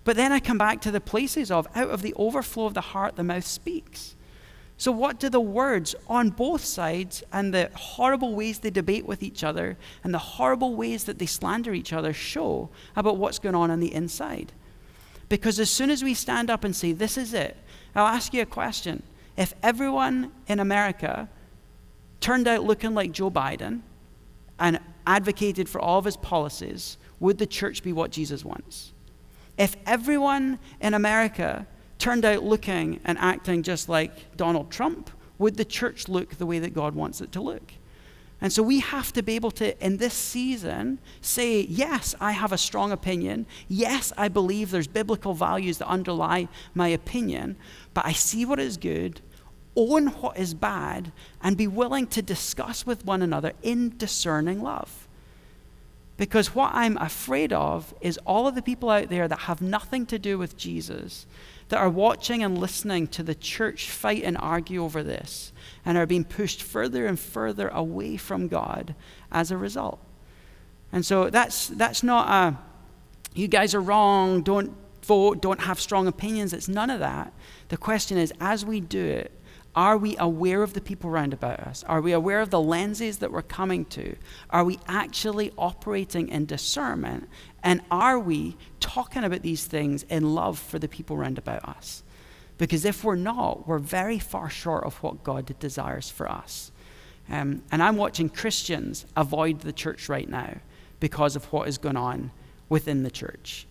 But 0.04 0.16
then 0.16 0.32
I 0.32 0.40
come 0.40 0.58
back 0.58 0.82
to 0.82 0.92
the 0.92 1.00
places 1.00 1.52
of 1.52 1.68
out 1.76 1.90
of 1.90 2.02
the 2.02 2.14
overflow 2.16 2.66
of 2.66 2.74
the 2.74 2.82
heart, 2.82 3.18
the 3.18 3.24
mouth 3.24 3.46
speaks. 3.46 4.16
So, 4.78 4.92
what 4.92 5.20
do 5.20 5.30
the 5.30 5.40
words 5.40 5.94
on 6.08 6.32
both 6.32 6.64
sides 6.64 7.24
and 7.32 7.54
the 7.54 7.70
horrible 7.76 8.34
ways 8.34 8.60
they 8.60 8.72
debate 8.72 9.06
with 9.06 9.22
each 9.22 9.44
other 9.44 9.78
and 10.04 10.12
the 10.12 10.18
horrible 10.18 10.76
ways 10.76 11.04
that 11.04 11.20
they 11.20 11.28
slander 11.28 11.76
each 11.76 11.94
other 11.94 12.14
show 12.14 12.70
about 12.96 13.18
what's 13.18 13.38
going 13.38 13.56
on 13.56 13.70
on 13.70 13.80
the 13.80 13.94
inside? 13.94 14.54
Because 15.30 15.60
as 15.60 15.70
soon 15.70 15.90
as 15.90 16.04
we 16.04 16.14
stand 16.14 16.50
up 16.50 16.64
and 16.64 16.76
say, 16.76 16.92
This 16.92 17.18
is 17.18 17.34
it, 17.34 17.58
I'll 17.96 18.08
ask 18.08 18.34
you 18.34 18.42
a 18.42 18.46
question. 18.46 19.04
If 19.38 19.54
everyone 19.64 20.32
in 20.48 20.60
America 20.60 21.30
turned 22.22 22.48
out 22.48 22.64
looking 22.64 22.94
like 22.94 23.12
Joe 23.12 23.30
Biden 23.30 23.82
and 24.60 24.80
advocated 25.06 25.68
for 25.68 25.82
all 25.82 26.00
of 26.00 26.06
his 26.06 26.18
policies, 26.18 26.98
would 27.20 27.38
the 27.38 27.46
church 27.46 27.84
be 27.84 27.94
what 27.94 28.12
Jesus 28.12 28.46
wants? 28.46 28.94
If 29.58 29.76
everyone 29.86 30.60
in 30.82 30.94
America 30.94 31.68
turned 31.98 32.26
out 32.26 32.44
looking 32.44 33.00
and 33.06 33.18
acting 33.18 33.64
just 33.64 33.90
like 33.90 34.36
Donald 34.36 34.70
Trump, 34.70 35.10
would 35.38 35.58
the 35.58 35.66
church 35.66 36.08
look 36.08 36.36
the 36.36 36.46
way 36.46 36.60
that 36.60 36.74
God 36.74 36.96
wants 36.96 37.22
it 37.22 37.32
to 37.34 37.42
look? 37.42 37.74
And 38.42 38.52
so 38.52 38.62
we 38.62 38.80
have 38.80 39.14
to 39.14 39.24
be 39.24 39.36
able 39.36 39.52
to, 39.52 39.84
in 39.84 39.98
this 39.98 40.14
season, 40.14 41.00
say, 41.22 41.62
yes, 41.62 42.16
I 42.20 42.34
have 42.34 42.52
a 42.52 42.58
strong 42.58 42.92
opinion. 42.92 43.46
Yes, 43.68 44.12
I 44.18 44.28
believe 44.28 44.72
there's 44.72 44.88
biblical 44.88 45.34
values 45.34 45.78
that 45.78 45.88
underlie 45.88 46.50
my 46.74 46.90
opinion, 46.90 47.56
but 47.94 48.06
I 48.06 48.12
see 48.12 48.46
what 48.46 48.60
is 48.60 48.78
good, 48.78 49.22
own 49.76 50.08
what 50.08 50.38
is 50.38 50.54
bad, 50.54 51.12
and 51.42 51.56
be 51.56 51.68
willing 51.68 52.08
to 52.08 52.22
discuss 52.22 52.86
with 52.86 53.06
one 53.06 53.22
another 53.22 53.54
in 53.64 53.98
discerning 53.98 54.62
love. 54.62 55.08
Because 56.18 56.56
what 56.56 56.72
I'm 56.74 56.98
afraid 56.98 57.52
of 57.52 57.94
is 58.00 58.18
all 58.26 58.48
of 58.48 58.56
the 58.56 58.62
people 58.62 58.90
out 58.90 59.10
there 59.10 59.28
that 59.28 59.40
have 59.40 59.62
nothing 59.62 60.06
to 60.08 60.20
do 60.20 60.38
with 60.38 60.56
Jesus 60.56 61.26
that 61.70 61.80
are 61.80 61.90
watching 61.90 62.44
and 62.44 62.58
listening 62.58 63.08
to 63.08 63.24
the 63.24 63.36
church 63.36 63.90
fight 63.90 64.24
and 64.24 64.38
argue 64.38 64.84
over 64.84 65.04
this 65.04 65.52
and 65.86 65.98
are 65.98 66.06
being 66.06 66.24
pushed 66.24 66.64
further 66.64 67.06
and 67.06 67.20
further 67.20 67.68
away 67.70 68.18
from 68.18 68.48
God 68.48 68.96
as 69.32 69.52
a 69.52 69.58
result. 69.58 70.00
And 70.92 71.06
so 71.06 71.30
that's, 71.30 71.68
that's 71.68 72.04
not 72.04 72.28
a, 72.28 72.58
you 73.34 73.48
guys 73.48 73.76
are 73.76 73.82
wrong, 73.82 74.42
don't 74.42 74.76
vote, 75.04 75.42
don't 75.42 75.62
have 75.62 75.80
strong 75.80 76.08
opinions. 76.08 76.54
It's 76.54 76.68
none 76.68 76.90
of 76.90 77.00
that. 77.00 77.34
The 77.70 77.78
question 77.78 78.18
is, 78.18 78.34
as 78.40 78.66
we 78.66 78.80
do 78.80 79.04
it, 79.04 79.32
are 79.76 79.98
we 79.98 80.16
aware 80.18 80.64
of 80.64 80.74
the 80.74 80.80
people 80.80 81.10
around 81.10 81.34
about 81.34 81.60
us? 81.60 81.84
Are 81.84 82.00
we 82.00 82.14
aware 82.14 82.40
of 82.40 82.50
the 82.50 82.62
lenses 82.62 83.18
that 83.18 83.32
we're 83.32 83.42
coming 83.42 83.84
to? 83.86 84.16
Are 84.50 84.64
we 84.64 84.80
actually 84.88 85.52
operating 85.58 86.30
in 86.30 86.46
discernment? 86.46 87.28
And 87.62 87.82
are 87.92 88.18
we 88.18 88.56
talking 88.80 89.26
about 89.26 89.42
these 89.42 89.66
things 89.66 90.04
in 90.04 90.34
love 90.34 90.58
for 90.58 90.80
the 90.80 90.88
people 90.88 91.18
around 91.18 91.38
about 91.38 91.68
us? 91.68 92.04
Because 92.58 92.86
if 92.86 93.04
we're 93.04 93.16
not, 93.16 93.68
we're 93.68 93.80
very 93.80 94.20
far 94.20 94.50
short 94.50 94.86
of 94.86 94.96
what 95.04 95.24
God 95.24 95.54
desires 95.60 96.10
for 96.10 96.30
us. 96.30 96.72
Um, 97.30 97.64
and 97.72 97.82
I'm 97.82 97.98
watching 97.98 98.30
Christians 98.30 99.06
avoid 99.16 99.62
the 99.62 99.74
church 99.74 100.10
right 100.10 100.30
now 100.30 100.58
because 101.00 101.36
of 101.36 101.46
what 101.52 101.68
is 101.68 101.78
going 101.78 101.98
on 101.98 102.32
within 102.70 103.04
the 103.04 103.12
church. 103.12 103.68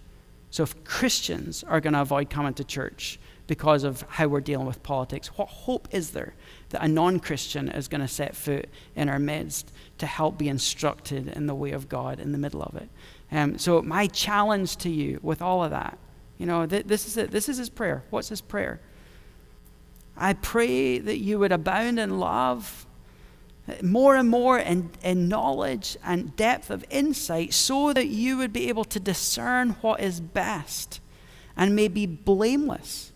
So 0.50 0.62
if 0.62 0.84
Christians 0.84 1.64
are 1.64 1.80
going 1.80 1.94
to 1.94 2.02
avoid 2.02 2.30
coming 2.30 2.54
to 2.54 2.64
church, 2.64 3.18
because 3.46 3.84
of 3.84 4.02
how 4.08 4.26
we're 4.26 4.40
dealing 4.40 4.66
with 4.66 4.82
politics. 4.82 5.28
What 5.36 5.48
hope 5.48 5.88
is 5.90 6.10
there 6.10 6.34
that 6.70 6.82
a 6.82 6.88
non 6.88 7.20
Christian 7.20 7.68
is 7.68 7.88
going 7.88 8.00
to 8.00 8.08
set 8.08 8.34
foot 8.34 8.68
in 8.96 9.08
our 9.08 9.18
midst 9.18 9.72
to 9.98 10.06
help 10.06 10.38
be 10.38 10.48
instructed 10.48 11.28
in 11.28 11.46
the 11.46 11.54
way 11.54 11.72
of 11.72 11.88
God 11.88 12.20
in 12.20 12.32
the 12.32 12.38
middle 12.38 12.62
of 12.62 12.76
it? 12.76 12.88
Um, 13.30 13.58
so, 13.58 13.82
my 13.82 14.06
challenge 14.06 14.76
to 14.78 14.90
you 14.90 15.20
with 15.22 15.42
all 15.42 15.62
of 15.62 15.70
that, 15.70 15.98
you 16.38 16.46
know, 16.46 16.66
th- 16.66 16.86
this 16.86 17.06
is 17.06 17.16
it. 17.16 17.30
This 17.30 17.48
is 17.48 17.58
his 17.58 17.68
prayer. 17.68 18.04
What's 18.10 18.28
his 18.28 18.40
prayer? 18.40 18.80
I 20.16 20.34
pray 20.34 20.98
that 20.98 21.18
you 21.18 21.38
would 21.38 21.52
abound 21.52 21.98
in 21.98 22.18
love 22.18 22.86
more 23.82 24.14
and 24.16 24.28
more 24.28 24.58
in, 24.58 24.90
in 25.02 25.28
knowledge 25.28 25.96
and 26.04 26.36
depth 26.36 26.70
of 26.70 26.84
insight 26.90 27.54
so 27.54 27.92
that 27.92 28.08
you 28.08 28.36
would 28.36 28.52
be 28.52 28.68
able 28.68 28.84
to 28.84 29.00
discern 29.00 29.70
what 29.80 30.00
is 30.00 30.20
best 30.20 31.00
and 31.56 31.74
may 31.74 31.88
be 31.88 32.04
blameless 32.04 33.12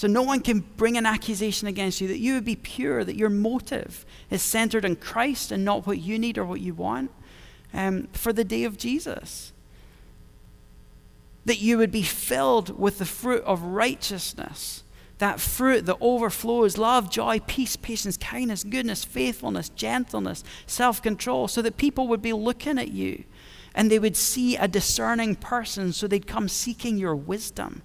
so 0.00 0.08
no 0.08 0.22
one 0.22 0.40
can 0.40 0.60
bring 0.78 0.96
an 0.96 1.04
accusation 1.04 1.68
against 1.68 2.00
you, 2.00 2.08
that 2.08 2.20
you 2.20 2.32
would 2.32 2.44
be 2.46 2.56
pure, 2.56 3.04
that 3.04 3.16
your 3.16 3.28
motive 3.28 4.06
is 4.30 4.40
centered 4.40 4.82
in 4.82 4.96
Christ 4.96 5.52
and 5.52 5.62
not 5.62 5.86
what 5.86 5.98
you 5.98 6.18
need 6.18 6.38
or 6.38 6.44
what 6.46 6.62
you 6.62 6.72
want 6.72 7.10
um, 7.74 8.08
for 8.14 8.32
the 8.32 8.42
day 8.42 8.64
of 8.64 8.78
Jesus. 8.78 9.52
That 11.44 11.58
you 11.58 11.78
would 11.78 11.90
be 11.90 12.02
filled 12.02 12.78
with 12.78 12.98
the 12.98 13.04
fruit 13.04 13.42
of 13.44 13.62
righteousness. 13.62 14.84
That 15.18 15.40
fruit 15.40 15.84
that 15.86 15.98
overflows 16.00 16.78
love, 16.78 17.10
joy, 17.10 17.40
peace, 17.46 17.76
patience, 17.76 18.16
kindness, 18.16 18.64
goodness, 18.64 19.04
faithfulness, 19.04 19.68
gentleness, 19.68 20.42
self 20.66 21.02
control, 21.02 21.46
so 21.46 21.60
that 21.62 21.76
people 21.76 22.08
would 22.08 22.22
be 22.22 22.32
looking 22.32 22.78
at 22.78 22.88
you 22.88 23.24
and 23.74 23.90
they 23.90 23.98
would 23.98 24.16
see 24.16 24.56
a 24.56 24.66
discerning 24.66 25.36
person, 25.36 25.92
so 25.92 26.06
they'd 26.06 26.26
come 26.26 26.48
seeking 26.48 26.98
your 26.98 27.14
wisdom. 27.14 27.82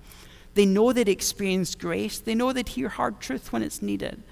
They 0.56 0.66
know 0.66 0.94
they'd 0.94 1.10
experience 1.10 1.76
grace, 1.76 2.20
they 2.20 2.36
know 2.36 2.54
they'd 2.54 2.70
hear 2.70 2.90
hard 2.90 3.20
truth 3.20 3.52
when 3.52 3.62
it's 3.62 3.82
needed. 3.82 4.24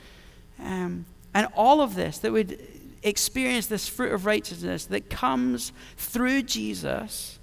Um, 0.60 1.06
and 1.34 1.48
all 1.56 1.82
of 1.82 1.96
this, 1.96 2.18
that 2.20 2.32
would 2.32 2.60
experience 3.04 3.68
this 3.68 3.88
fruit 3.88 4.14
of 4.14 4.26
righteousness 4.26 4.86
that 4.86 5.10
comes 5.10 5.74
through 5.98 6.44
Jesus 6.44 7.40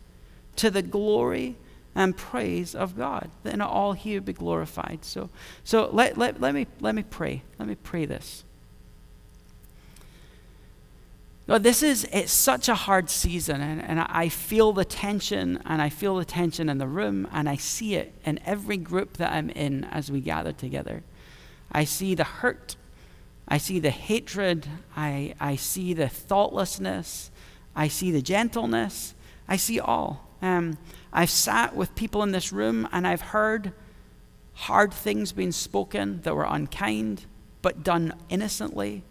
to 0.57 0.71
the 0.71 0.83
glory 0.83 1.57
and 1.95 2.17
praise 2.17 2.75
of 2.75 2.97
God. 2.97 3.31
That 3.43 3.61
all 3.61 3.93
he 3.93 4.15
would 4.15 4.25
be 4.25 4.33
glorified. 4.33 5.05
So, 5.05 5.31
so 5.65 5.91
let, 5.93 6.17
let, 6.17 6.41
let, 6.41 6.55
me, 6.55 6.67
let 6.81 6.95
me 6.95 7.03
pray. 7.03 7.43
Let 7.59 7.69
me 7.69 7.75
pray 7.75 8.07
this. 8.07 8.45
Lord, 11.51 11.65
this 11.65 11.83
is 11.83 12.07
it's 12.13 12.31
such 12.31 12.69
a 12.69 12.77
hard 12.77 13.11
season, 13.11 13.61
and, 13.61 13.83
and 13.83 13.99
I 13.99 14.29
feel 14.29 14.73
the 14.73 14.85
tension, 14.85 15.61
and 15.67 15.83
I 15.83 15.89
feel 15.89 16.15
the 16.15 16.25
tension 16.25 16.69
in 16.69 16.79
the 16.79 16.87
room, 16.87 17.27
and 17.33 17.49
I 17.49 17.57
see 17.57 17.97
it 17.97 18.13
in 18.25 18.39
every 18.47 18.77
group 18.77 19.17
that 19.17 19.33
I'm 19.33 19.51
in 19.51 19.83
as 19.83 20.13
we 20.13 20.21
gather 20.21 20.53
together. 20.53 21.03
I 21.73 21.83
see 21.83 22.15
the 22.15 22.23
hurt, 22.23 22.77
I 23.49 23.59
see 23.59 23.81
the 23.81 23.91
hatred, 23.91 24.69
I, 24.97 25.35
I 25.41 25.57
see 25.57 25.93
the 25.93 26.09
thoughtlessness, 26.09 27.33
I 27.75 27.89
see 27.89 28.13
the 28.13 28.23
gentleness, 28.23 29.15
I 29.49 29.57
see 29.57 29.81
all. 29.81 30.29
Um, 30.41 30.79
I've 31.13 31.31
sat 31.31 31.75
with 31.75 31.95
people 31.95 32.23
in 32.23 32.33
this 32.33 32.53
room 32.53 32.89
and 32.93 33.07
I've 33.07 33.21
heard 33.21 33.73
hard 34.55 34.93
things 34.93 35.33
being 35.33 35.53
spoken 35.53 36.21
that 36.23 36.35
were 36.35 36.47
unkind 36.49 37.27
but 37.63 37.83
done 37.83 38.15
innocently. 38.29 39.03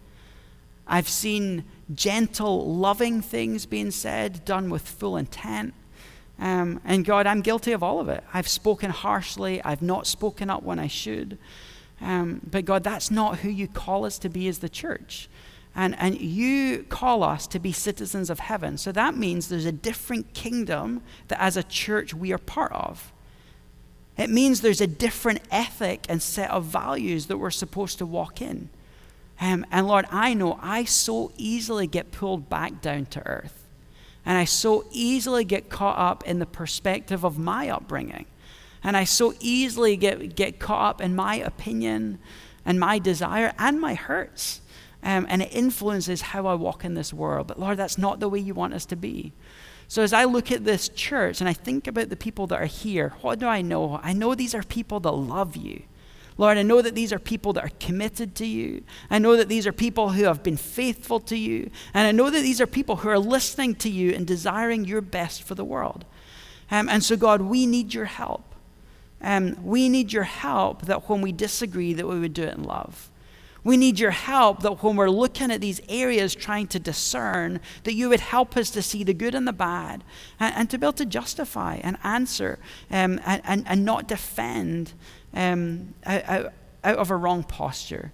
I've 0.86 1.08
seen 1.08 1.64
gentle, 1.94 2.74
loving 2.74 3.20
things 3.20 3.66
being 3.66 3.90
said, 3.90 4.44
done 4.44 4.70
with 4.70 4.82
full 4.82 5.16
intent. 5.16 5.74
Um, 6.38 6.80
and 6.84 7.04
God, 7.04 7.26
I'm 7.26 7.42
guilty 7.42 7.72
of 7.72 7.82
all 7.82 8.00
of 8.00 8.08
it. 8.08 8.24
I've 8.32 8.48
spoken 8.48 8.90
harshly, 8.90 9.62
I've 9.62 9.82
not 9.82 10.06
spoken 10.06 10.50
up 10.50 10.62
when 10.62 10.78
I 10.78 10.88
should. 10.88 11.38
Um, 12.00 12.40
but 12.50 12.64
God, 12.64 12.82
that's 12.82 13.10
not 13.10 13.40
who 13.40 13.50
you 13.50 13.68
call 13.68 14.04
us 14.04 14.18
to 14.20 14.28
be 14.28 14.48
as 14.48 14.60
the 14.60 14.68
church. 14.68 15.28
And, 15.74 15.96
and 15.98 16.20
you 16.20 16.84
call 16.88 17.22
us 17.22 17.46
to 17.48 17.58
be 17.58 17.72
citizens 17.72 18.28
of 18.28 18.40
heaven. 18.40 18.76
So 18.76 18.90
that 18.92 19.16
means 19.16 19.48
there's 19.48 19.66
a 19.66 19.72
different 19.72 20.34
kingdom 20.34 21.02
that 21.28 21.40
as 21.40 21.56
a 21.56 21.62
church 21.62 22.12
we 22.12 22.32
are 22.32 22.38
part 22.38 22.72
of. 22.72 23.12
It 24.16 24.30
means 24.30 24.60
there's 24.60 24.80
a 24.80 24.86
different 24.86 25.40
ethic 25.50 26.04
and 26.08 26.20
set 26.20 26.50
of 26.50 26.64
values 26.64 27.26
that 27.26 27.38
we're 27.38 27.50
supposed 27.50 27.98
to 27.98 28.06
walk 28.06 28.42
in. 28.42 28.68
Um, 29.40 29.64
and 29.70 29.88
Lord, 29.88 30.06
I 30.10 30.34
know 30.34 30.58
I 30.60 30.84
so 30.84 31.32
easily 31.38 31.86
get 31.86 32.12
pulled 32.12 32.50
back 32.50 32.82
down 32.82 33.06
to 33.06 33.26
earth. 33.26 33.66
And 34.26 34.36
I 34.36 34.44
so 34.44 34.84
easily 34.90 35.44
get 35.44 35.70
caught 35.70 35.98
up 35.98 36.26
in 36.26 36.38
the 36.38 36.46
perspective 36.46 37.24
of 37.24 37.38
my 37.38 37.70
upbringing. 37.70 38.26
And 38.82 38.96
I 38.96 39.04
so 39.04 39.34
easily 39.40 39.96
get, 39.96 40.36
get 40.36 40.58
caught 40.58 40.90
up 40.90 41.00
in 41.00 41.14
my 41.14 41.36
opinion 41.36 42.18
and 42.66 42.78
my 42.78 42.98
desire 42.98 43.52
and 43.58 43.80
my 43.80 43.94
hurts. 43.94 44.60
Um, 45.02 45.26
and 45.28 45.42
it 45.42 45.52
influences 45.52 46.20
how 46.20 46.46
I 46.46 46.54
walk 46.54 46.84
in 46.84 46.94
this 46.94 47.12
world. 47.12 47.46
But 47.46 47.58
Lord, 47.58 47.78
that's 47.78 47.96
not 47.96 48.20
the 48.20 48.28
way 48.28 48.38
you 48.38 48.54
want 48.54 48.74
us 48.74 48.84
to 48.86 48.96
be. 48.96 49.32
So 49.88 50.02
as 50.02 50.12
I 50.12 50.24
look 50.24 50.52
at 50.52 50.64
this 50.64 50.88
church 50.88 51.40
and 51.40 51.48
I 51.48 51.52
think 51.52 51.86
about 51.86 52.10
the 52.10 52.16
people 52.16 52.46
that 52.48 52.60
are 52.60 52.66
here, 52.66 53.14
what 53.22 53.38
do 53.38 53.46
I 53.46 53.60
know? 53.62 53.98
I 54.02 54.12
know 54.12 54.34
these 54.34 54.54
are 54.54 54.62
people 54.62 55.00
that 55.00 55.10
love 55.10 55.56
you. 55.56 55.82
Lord, 56.38 56.56
I 56.56 56.62
know 56.62 56.80
that 56.80 56.94
these 56.94 57.12
are 57.12 57.18
people 57.18 57.52
that 57.54 57.64
are 57.64 57.72
committed 57.80 58.34
to 58.36 58.46
you. 58.46 58.82
I 59.10 59.18
know 59.18 59.36
that 59.36 59.48
these 59.48 59.66
are 59.66 59.72
people 59.72 60.10
who 60.10 60.24
have 60.24 60.42
been 60.42 60.56
faithful 60.56 61.20
to 61.20 61.36
you. 61.36 61.70
And 61.92 62.06
I 62.06 62.12
know 62.12 62.30
that 62.30 62.40
these 62.40 62.60
are 62.60 62.66
people 62.66 62.96
who 62.96 63.08
are 63.08 63.18
listening 63.18 63.74
to 63.74 63.90
you 63.90 64.14
and 64.14 64.26
desiring 64.26 64.84
your 64.84 65.02
best 65.02 65.42
for 65.42 65.54
the 65.54 65.64
world. 65.64 66.06
Um, 66.70 66.88
and 66.88 67.04
so, 67.04 67.16
God, 67.16 67.42
we 67.42 67.66
need 67.66 67.92
your 67.92 68.06
help. 68.06 68.54
Um, 69.20 69.62
we 69.62 69.88
need 69.90 70.14
your 70.14 70.22
help 70.22 70.82
that 70.86 71.10
when 71.10 71.20
we 71.20 71.32
disagree, 71.32 71.92
that 71.92 72.06
we 72.06 72.18
would 72.18 72.32
do 72.32 72.44
it 72.44 72.56
in 72.56 72.62
love. 72.62 73.09
We 73.62 73.76
need 73.76 73.98
your 73.98 74.10
help 74.10 74.62
that 74.62 74.82
when 74.82 74.96
we're 74.96 75.10
looking 75.10 75.50
at 75.50 75.60
these 75.60 75.80
areas 75.88 76.34
trying 76.34 76.66
to 76.68 76.78
discern, 76.78 77.60
that 77.84 77.94
you 77.94 78.08
would 78.08 78.20
help 78.20 78.56
us 78.56 78.70
to 78.70 78.82
see 78.82 79.04
the 79.04 79.14
good 79.14 79.34
and 79.34 79.46
the 79.46 79.52
bad 79.52 80.02
and, 80.38 80.54
and 80.54 80.70
to 80.70 80.78
be 80.78 80.86
able 80.86 80.94
to 80.94 81.06
justify 81.06 81.76
and 81.76 81.98
answer 82.02 82.58
um, 82.90 83.20
and, 83.24 83.42
and, 83.44 83.64
and, 83.66 83.84
not 83.84 84.08
defend 84.08 84.94
um, 85.34 85.94
out, 86.06 86.52
out 86.84 86.98
of 86.98 87.10
a 87.10 87.16
wrong 87.16 87.42
posture. 87.42 88.12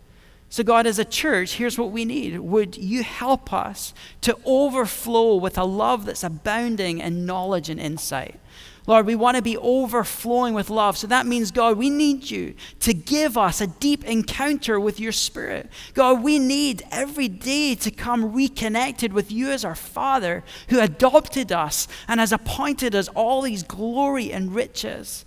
So, 0.49 0.63
God, 0.63 0.87
as 0.87 0.99
a 0.99 1.05
church, 1.05 1.55
here's 1.55 1.79
what 1.79 1.91
we 1.91 2.05
need. 2.05 2.39
Would 2.39 2.77
you 2.77 3.03
help 3.03 3.53
us 3.53 3.93
to 4.23 4.39
overflow 4.45 5.37
with 5.37 5.59
a 5.59 5.65
love 5.65 6.07
that's 6.07 6.23
abounding 6.23 6.99
in 6.99 7.27
knowledge 7.27 7.69
and 7.69 7.81
insight? 7.81 8.39
Lord, 8.87 9.07
we 9.07 9.17
want 9.17 9.37
to 9.37 9.43
be 9.43 9.57
overflowing 9.57 10.55
with 10.55 10.71
love. 10.71 10.97
So 10.97 11.07
that 11.09 11.27
means, 11.27 11.51
God, 11.51 11.77
we 11.77 11.91
need 11.91 12.31
you 12.31 12.55
to 12.81 12.95
give 12.95 13.37
us 13.37 13.61
a 13.61 13.67
deep 13.67 14.05
encounter 14.05 14.79
with 14.79 15.01
your 15.01 15.13
Spirit. 15.13 15.69
God, 15.95 16.23
we 16.23 16.39
need 16.39 16.85
every 16.93 17.29
day 17.29 17.75
to 17.75 17.91
come 17.91 18.33
reconnected 18.33 19.13
with 19.13 19.33
you 19.33 19.51
as 19.51 19.65
our 19.65 19.75
Father 19.75 20.45
who 20.69 20.81
adopted 20.81 21.51
us 21.51 21.89
and 22.07 22.21
has 22.21 22.33
appointed 22.33 22.95
us 22.95 23.09
all 23.09 23.43
these 23.43 23.65
glory 23.65 24.33
and 24.33 24.55
riches. 24.55 25.25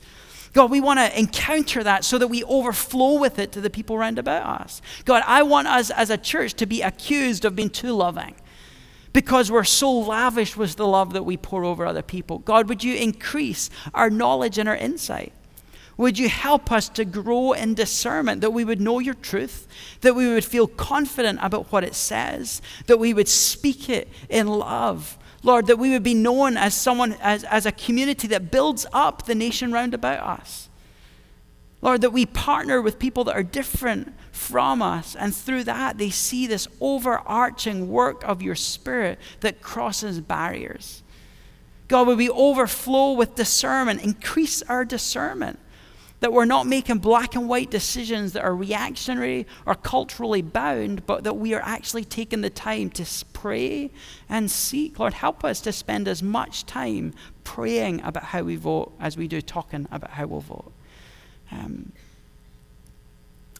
God, 0.54 0.72
we 0.72 0.82
want 0.82 1.00
to 1.00 1.20
encounter 1.20 1.84
that 1.84 2.04
so 2.04 2.18
that 2.18 2.28
we 2.28 2.44
overflow 2.46 3.20
with 3.20 3.40
it 3.40 3.52
to 3.52 3.62
the 3.62 3.70
people 3.70 3.96
around 3.96 4.18
about 4.18 4.62
us. 4.62 4.82
God, 5.06 5.22
I 5.28 5.44
want 5.44 5.68
us 5.68 5.92
as 5.92 6.10
a 6.10 6.18
church 6.18 6.54
to 6.56 6.66
be 6.66 6.82
accused 6.82 7.46
of 7.46 7.56
being 7.56 7.70
too 7.70 7.94
loving 7.94 8.36
because 9.20 9.52
we're 9.52 9.66
so 9.66 9.92
lavish 9.92 10.56
with 10.56 10.78
the 10.78 10.88
love 10.88 11.12
that 11.12 11.24
we 11.24 11.36
pour 11.36 11.66
over 11.66 11.86
other 11.86 12.02
people. 12.02 12.38
God, 12.40 12.70
would 12.70 12.86
you 12.86 12.96
increase 12.96 13.70
our 13.94 14.10
knowledge 14.10 14.58
and 14.58 14.70
our 14.70 14.78
insight? 14.78 15.34
Would 15.98 16.18
you 16.18 16.30
help 16.30 16.72
us 16.72 16.88
to 16.88 17.04
grow 17.04 17.52
in 17.52 17.74
discernment, 17.74 18.40
that 18.40 18.52
we 18.52 18.64
would 18.64 18.80
know 18.80 19.00
your 19.00 19.16
truth, 19.16 19.68
that 20.00 20.16
we 20.16 20.34
would 20.34 20.46
feel 20.46 20.68
confident 20.68 21.40
about 21.42 21.70
what 21.70 21.84
it 21.84 21.96
says, 21.96 22.62
that 22.88 22.96
we 22.96 23.14
would 23.14 23.28
speak 23.28 23.90
it 23.90 24.08
in 24.30 24.48
love? 24.48 25.18
Lord, 25.44 25.68
that 25.68 25.76
we 25.76 25.90
would 25.90 26.04
be 26.04 26.14
known 26.14 26.56
as 26.56 26.74
someone, 26.74 27.18
as, 27.20 27.44
as 27.44 27.66
a 27.66 27.74
community 27.74 28.26
that 28.30 28.52
builds 28.52 28.86
up 28.94 29.26
the 29.26 29.36
nation 29.36 29.74
round 29.74 29.94
about 29.94 30.24
us. 30.24 30.70
Lord, 31.82 32.00
that 32.00 32.14
we 32.14 32.26
partner 32.26 32.82
with 32.82 33.00
people 33.00 33.26
that 33.26 33.36
are 33.36 33.44
different 33.44 34.14
from 34.40 34.82
us, 34.82 35.16
and 35.18 35.36
through 35.36 35.66
that 35.66 35.98
they 35.98 36.10
see 36.10 36.48
this 36.48 36.68
overarching 36.80 37.90
work 37.90 38.24
of 38.24 38.42
your 38.42 38.56
Spirit 38.56 39.20
that 39.42 39.62
crosses 39.62 40.22
barriers. 40.22 41.04
God, 41.90 42.08
would 42.08 42.18
we 42.18 42.30
overflow 42.30 43.12
with 43.12 43.36
discernment, 43.36 44.02
increase 44.02 44.62
our 44.64 44.86
discernment, 44.86 45.60
that 46.22 46.32
we're 46.32 46.46
not 46.46 46.68
making 46.68 47.00
black 47.00 47.36
and 47.36 47.50
white 47.50 47.70
decisions 47.70 48.34
that 48.34 48.44
are 48.44 48.56
reactionary 48.56 49.46
or 49.66 49.76
culturally 49.76 50.42
bound, 50.42 51.06
but 51.06 51.26
that 51.26 51.36
we 51.36 51.54
are 51.54 51.62
actually 51.62 52.06
taking 52.06 52.42
the 52.42 52.50
time 52.50 52.90
to 52.92 53.06
pray 53.34 53.92
and 54.30 54.50
seek. 54.50 55.00
Lord, 55.00 55.14
help 55.14 55.44
us 55.44 55.60
to 55.62 55.72
spend 55.72 56.08
as 56.08 56.24
much 56.24 56.66
time 56.66 57.14
praying 57.44 58.02
about 58.04 58.24
how 58.24 58.44
we 58.44 58.56
vote 58.56 58.94
as 59.00 59.18
we 59.18 59.28
do 59.28 59.42
talking 59.42 59.88
about 59.92 60.12
how 60.12 60.28
we'll 60.28 60.42
vote. 60.42 60.72
Um, 61.52 61.92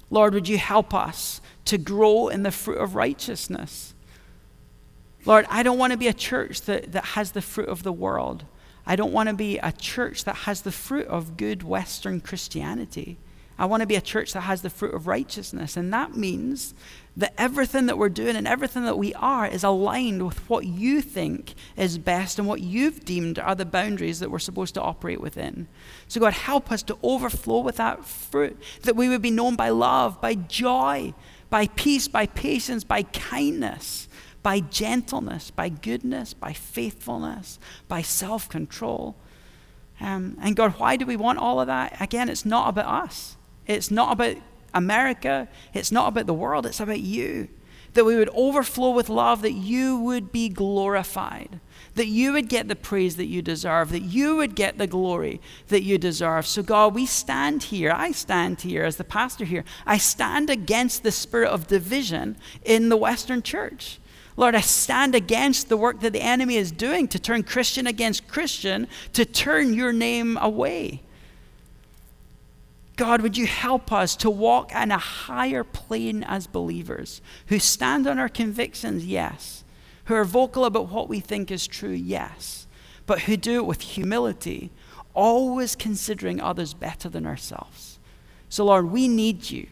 Lord, 0.10 0.34
would 0.34 0.48
you 0.48 0.58
help 0.58 0.94
us 0.94 1.42
to 1.66 1.78
grow 1.78 2.30
in 2.30 2.44
the 2.44 2.52
fruit 2.52 2.78
of 2.78 2.96
righteousness? 2.96 3.94
Lord, 5.26 5.46
I 5.50 5.64
don't 5.64 5.78
want 5.78 5.92
to 5.92 5.98
be 5.98 6.08
a 6.08 6.14
church 6.14 6.62
that, 6.64 6.92
that 6.94 7.06
has 7.06 7.32
the 7.32 7.42
fruit 7.42 7.70
of 7.70 7.84
the 7.84 7.92
world. 7.92 8.46
I 8.86 8.96
don't 8.96 9.14
want 9.14 9.30
to 9.30 9.36
be 9.36 9.60
a 9.60 9.72
church 9.72 10.24
that 10.24 10.36
has 10.36 10.62
the 10.62 10.72
fruit 10.72 11.08
of 11.08 11.38
good 11.38 11.62
Western 11.62 12.22
Christianity. 12.22 13.18
I 13.60 13.66
want 13.66 13.82
to 13.82 13.88
be 13.88 13.98
a 13.98 14.02
church 14.02 14.32
that 14.32 14.42
has 14.42 14.62
the 14.62 14.70
fruit 14.70 14.94
of 14.96 15.06
righteousness. 15.06 15.76
And 15.76 15.94
that 15.94 16.16
means 16.16 16.74
that 17.18 17.34
everything 17.38 17.88
that 17.88 17.98
we're 17.98 18.08
doing 18.08 18.38
and 18.38 18.48
everything 18.48 18.86
that 18.86 18.98
we 18.98 19.14
are 19.16 19.46
is 19.46 19.66
aligned 19.66 20.26
with 20.26 20.50
what 20.50 20.66
you 20.66 21.02
think 21.02 21.56
is 21.76 21.98
best 21.98 22.40
and 22.40 22.48
what 22.48 22.62
you've 22.62 23.04
deemed 23.04 23.38
are 23.38 23.56
the 23.56 23.66
boundaries 23.66 24.22
that 24.22 24.32
we're 24.32 24.40
supposed 24.40 24.76
to 24.76 24.82
operate 24.82 25.20
within. 25.20 25.68
So, 26.08 26.22
God, 26.22 26.32
help 26.32 26.72
us 26.72 26.82
to 26.84 26.98
overflow 27.04 27.60
with 27.60 27.76
that 27.76 28.06
fruit, 28.06 28.58
that 28.84 28.96
we 28.96 29.10
would 29.10 29.22
be 29.22 29.30
known 29.30 29.58
by 29.58 29.68
love, 29.70 30.22
by 30.22 30.36
joy, 30.36 31.14
by 31.50 31.68
peace, 31.68 32.08
by 32.08 32.28
patience, 32.28 32.86
by 32.86 33.04
kindness, 33.04 34.08
by 34.42 34.62
gentleness, 34.62 35.52
by 35.52 35.68
goodness, 35.68 36.34
by 36.34 36.54
faithfulness, 36.54 37.60
by 37.90 38.02
self 38.02 38.48
control. 38.48 39.18
Um, 40.00 40.38
and 40.42 40.56
God, 40.56 40.76
why 40.80 40.96
do 40.96 41.06
we 41.06 41.18
want 41.18 41.40
all 41.40 41.60
of 41.60 41.68
that? 41.68 42.00
Again, 42.00 42.30
it's 42.30 42.46
not 42.46 42.70
about 42.70 43.04
us. 43.04 43.36
It's 43.70 43.92
not 43.92 44.12
about 44.12 44.36
America. 44.74 45.48
It's 45.74 45.92
not 45.92 46.10
about 46.10 46.26
the 46.26 46.34
world. 46.34 46.66
It's 46.66 46.80
about 46.82 47.00
you. 47.00 47.48
that 47.94 48.06
we 48.06 48.16
would 48.16 48.30
overflow 48.30 48.92
with 48.92 49.10
love, 49.10 49.42
that 49.42 49.54
you 49.54 49.98
would 50.00 50.32
be 50.32 50.50
glorified, 50.50 51.60
that 51.96 52.08
you 52.08 52.32
would 52.34 52.48
get 52.48 52.68
the 52.68 52.76
praise 52.76 53.16
that 53.16 53.26
you 53.26 53.42
deserve, 53.42 53.92
that 53.92 54.04
you 54.04 54.36
would 54.36 54.56
get 54.56 54.78
the 54.78 54.88
glory 54.88 55.42
that 55.68 55.84
you 55.84 55.98
deserve. 55.98 56.46
So, 56.46 56.62
God, 56.62 56.94
we 56.94 57.06
stand 57.06 57.64
here. 57.64 57.92
I 57.92 58.12
stand 58.12 58.62
here 58.62 58.84
as 58.84 58.98
the 58.98 59.04
pastor 59.04 59.46
here. 59.46 59.64
I 59.86 59.98
stand 59.98 60.50
against 60.50 61.04
the 61.04 61.12
spirit 61.12 61.50
of 61.50 61.68
division 61.68 62.38
in 62.64 62.90
the 62.90 62.98
Western 62.98 63.42
church. 63.42 64.00
Lord, 64.38 64.56
I 64.56 64.62
stand 64.62 65.16
against 65.16 65.68
the 65.68 65.76
work 65.76 66.00
that 66.00 66.14
the 66.14 66.22
enemy 66.22 66.56
is 66.56 66.72
doing 66.72 67.08
to 67.10 67.20
turn 67.20 67.44
Christian 67.44 67.88
against 67.88 68.28
Christian, 68.28 68.88
to 69.14 69.26
turn 69.26 69.74
your 69.74 69.92
name 69.92 70.38
away. 70.38 71.02
God, 73.00 73.22
would 73.22 73.38
you 73.38 73.48
help 73.48 73.94
us 73.94 74.14
to 74.18 74.30
walk 74.30 74.76
in 74.76 74.92
a 74.92 74.98
higher 74.98 75.64
plane 75.64 76.22
as 76.22 76.48
believers 76.48 77.22
who 77.48 77.58
stand 77.58 78.06
on 78.06 78.20
our 78.20 78.28
convictions, 78.28 79.06
yes, 79.06 79.64
who 80.04 80.16
are 80.16 80.26
vocal 80.26 80.66
about 80.66 80.90
what 80.90 81.08
we 81.08 81.22
think 81.22 81.50
is 81.50 81.66
true, 81.66 81.94
yes, 81.94 82.68
but 83.06 83.22
who 83.22 83.38
do 83.38 83.56
it 83.56 83.66
with 83.66 83.80
humility, 83.80 84.70
always 85.14 85.78
considering 85.78 86.42
others 86.42 86.74
better 86.74 87.08
than 87.08 87.26
ourselves. 87.26 88.00
So, 88.50 88.66
Lord, 88.66 88.92
we 88.92 89.08
need 89.08 89.50
you. 89.50 89.68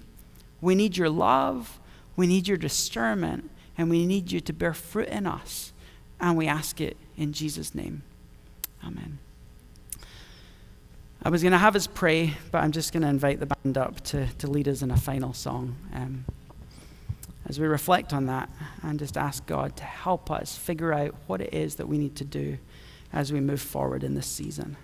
We 0.61 0.73
need 0.73 0.95
your 0.95 1.09
love, 1.09 1.81
we 2.15 2.27
need 2.27 2.47
your 2.47 2.55
discernment, 2.55 3.51
and 3.77 3.89
we 3.89 4.05
need 4.05 4.31
you 4.31 4.39
to 4.39 4.53
bear 4.53 4.73
fruit 4.73 5.09
in 5.09 5.27
us. 5.27 5.73
And 6.21 6.37
we 6.37 6.47
ask 6.47 6.79
it 6.79 6.95
in 7.17 7.33
Jesus' 7.33 7.75
name. 7.75 8.03
Amen. 8.81 9.19
I 11.23 11.29
was 11.29 11.41
going 11.41 11.51
to 11.51 11.57
have 11.57 11.75
us 11.75 11.87
pray, 11.87 12.35
but 12.51 12.59
I'm 12.63 12.71
just 12.71 12.93
going 12.93 13.01
to 13.03 13.09
invite 13.09 13.39
the 13.39 13.47
band 13.47 13.77
up 13.77 14.01
to, 14.05 14.27
to 14.37 14.47
lead 14.47 14.67
us 14.67 14.81
in 14.81 14.91
a 14.91 14.97
final 14.97 15.33
song. 15.33 15.75
Um, 15.93 16.25
as 17.47 17.59
we 17.59 17.67
reflect 17.67 18.13
on 18.13 18.25
that 18.27 18.49
and 18.83 18.99
just 18.99 19.17
ask 19.17 19.45
God 19.45 19.75
to 19.77 19.83
help 19.83 20.29
us 20.29 20.55
figure 20.55 20.93
out 20.93 21.15
what 21.27 21.41
it 21.41 21.53
is 21.53 21.75
that 21.75 21.87
we 21.87 21.97
need 21.97 22.15
to 22.17 22.25
do 22.25 22.57
as 23.13 23.31
we 23.31 23.39
move 23.39 23.61
forward 23.61 24.03
in 24.03 24.15
this 24.15 24.27
season. 24.27 24.75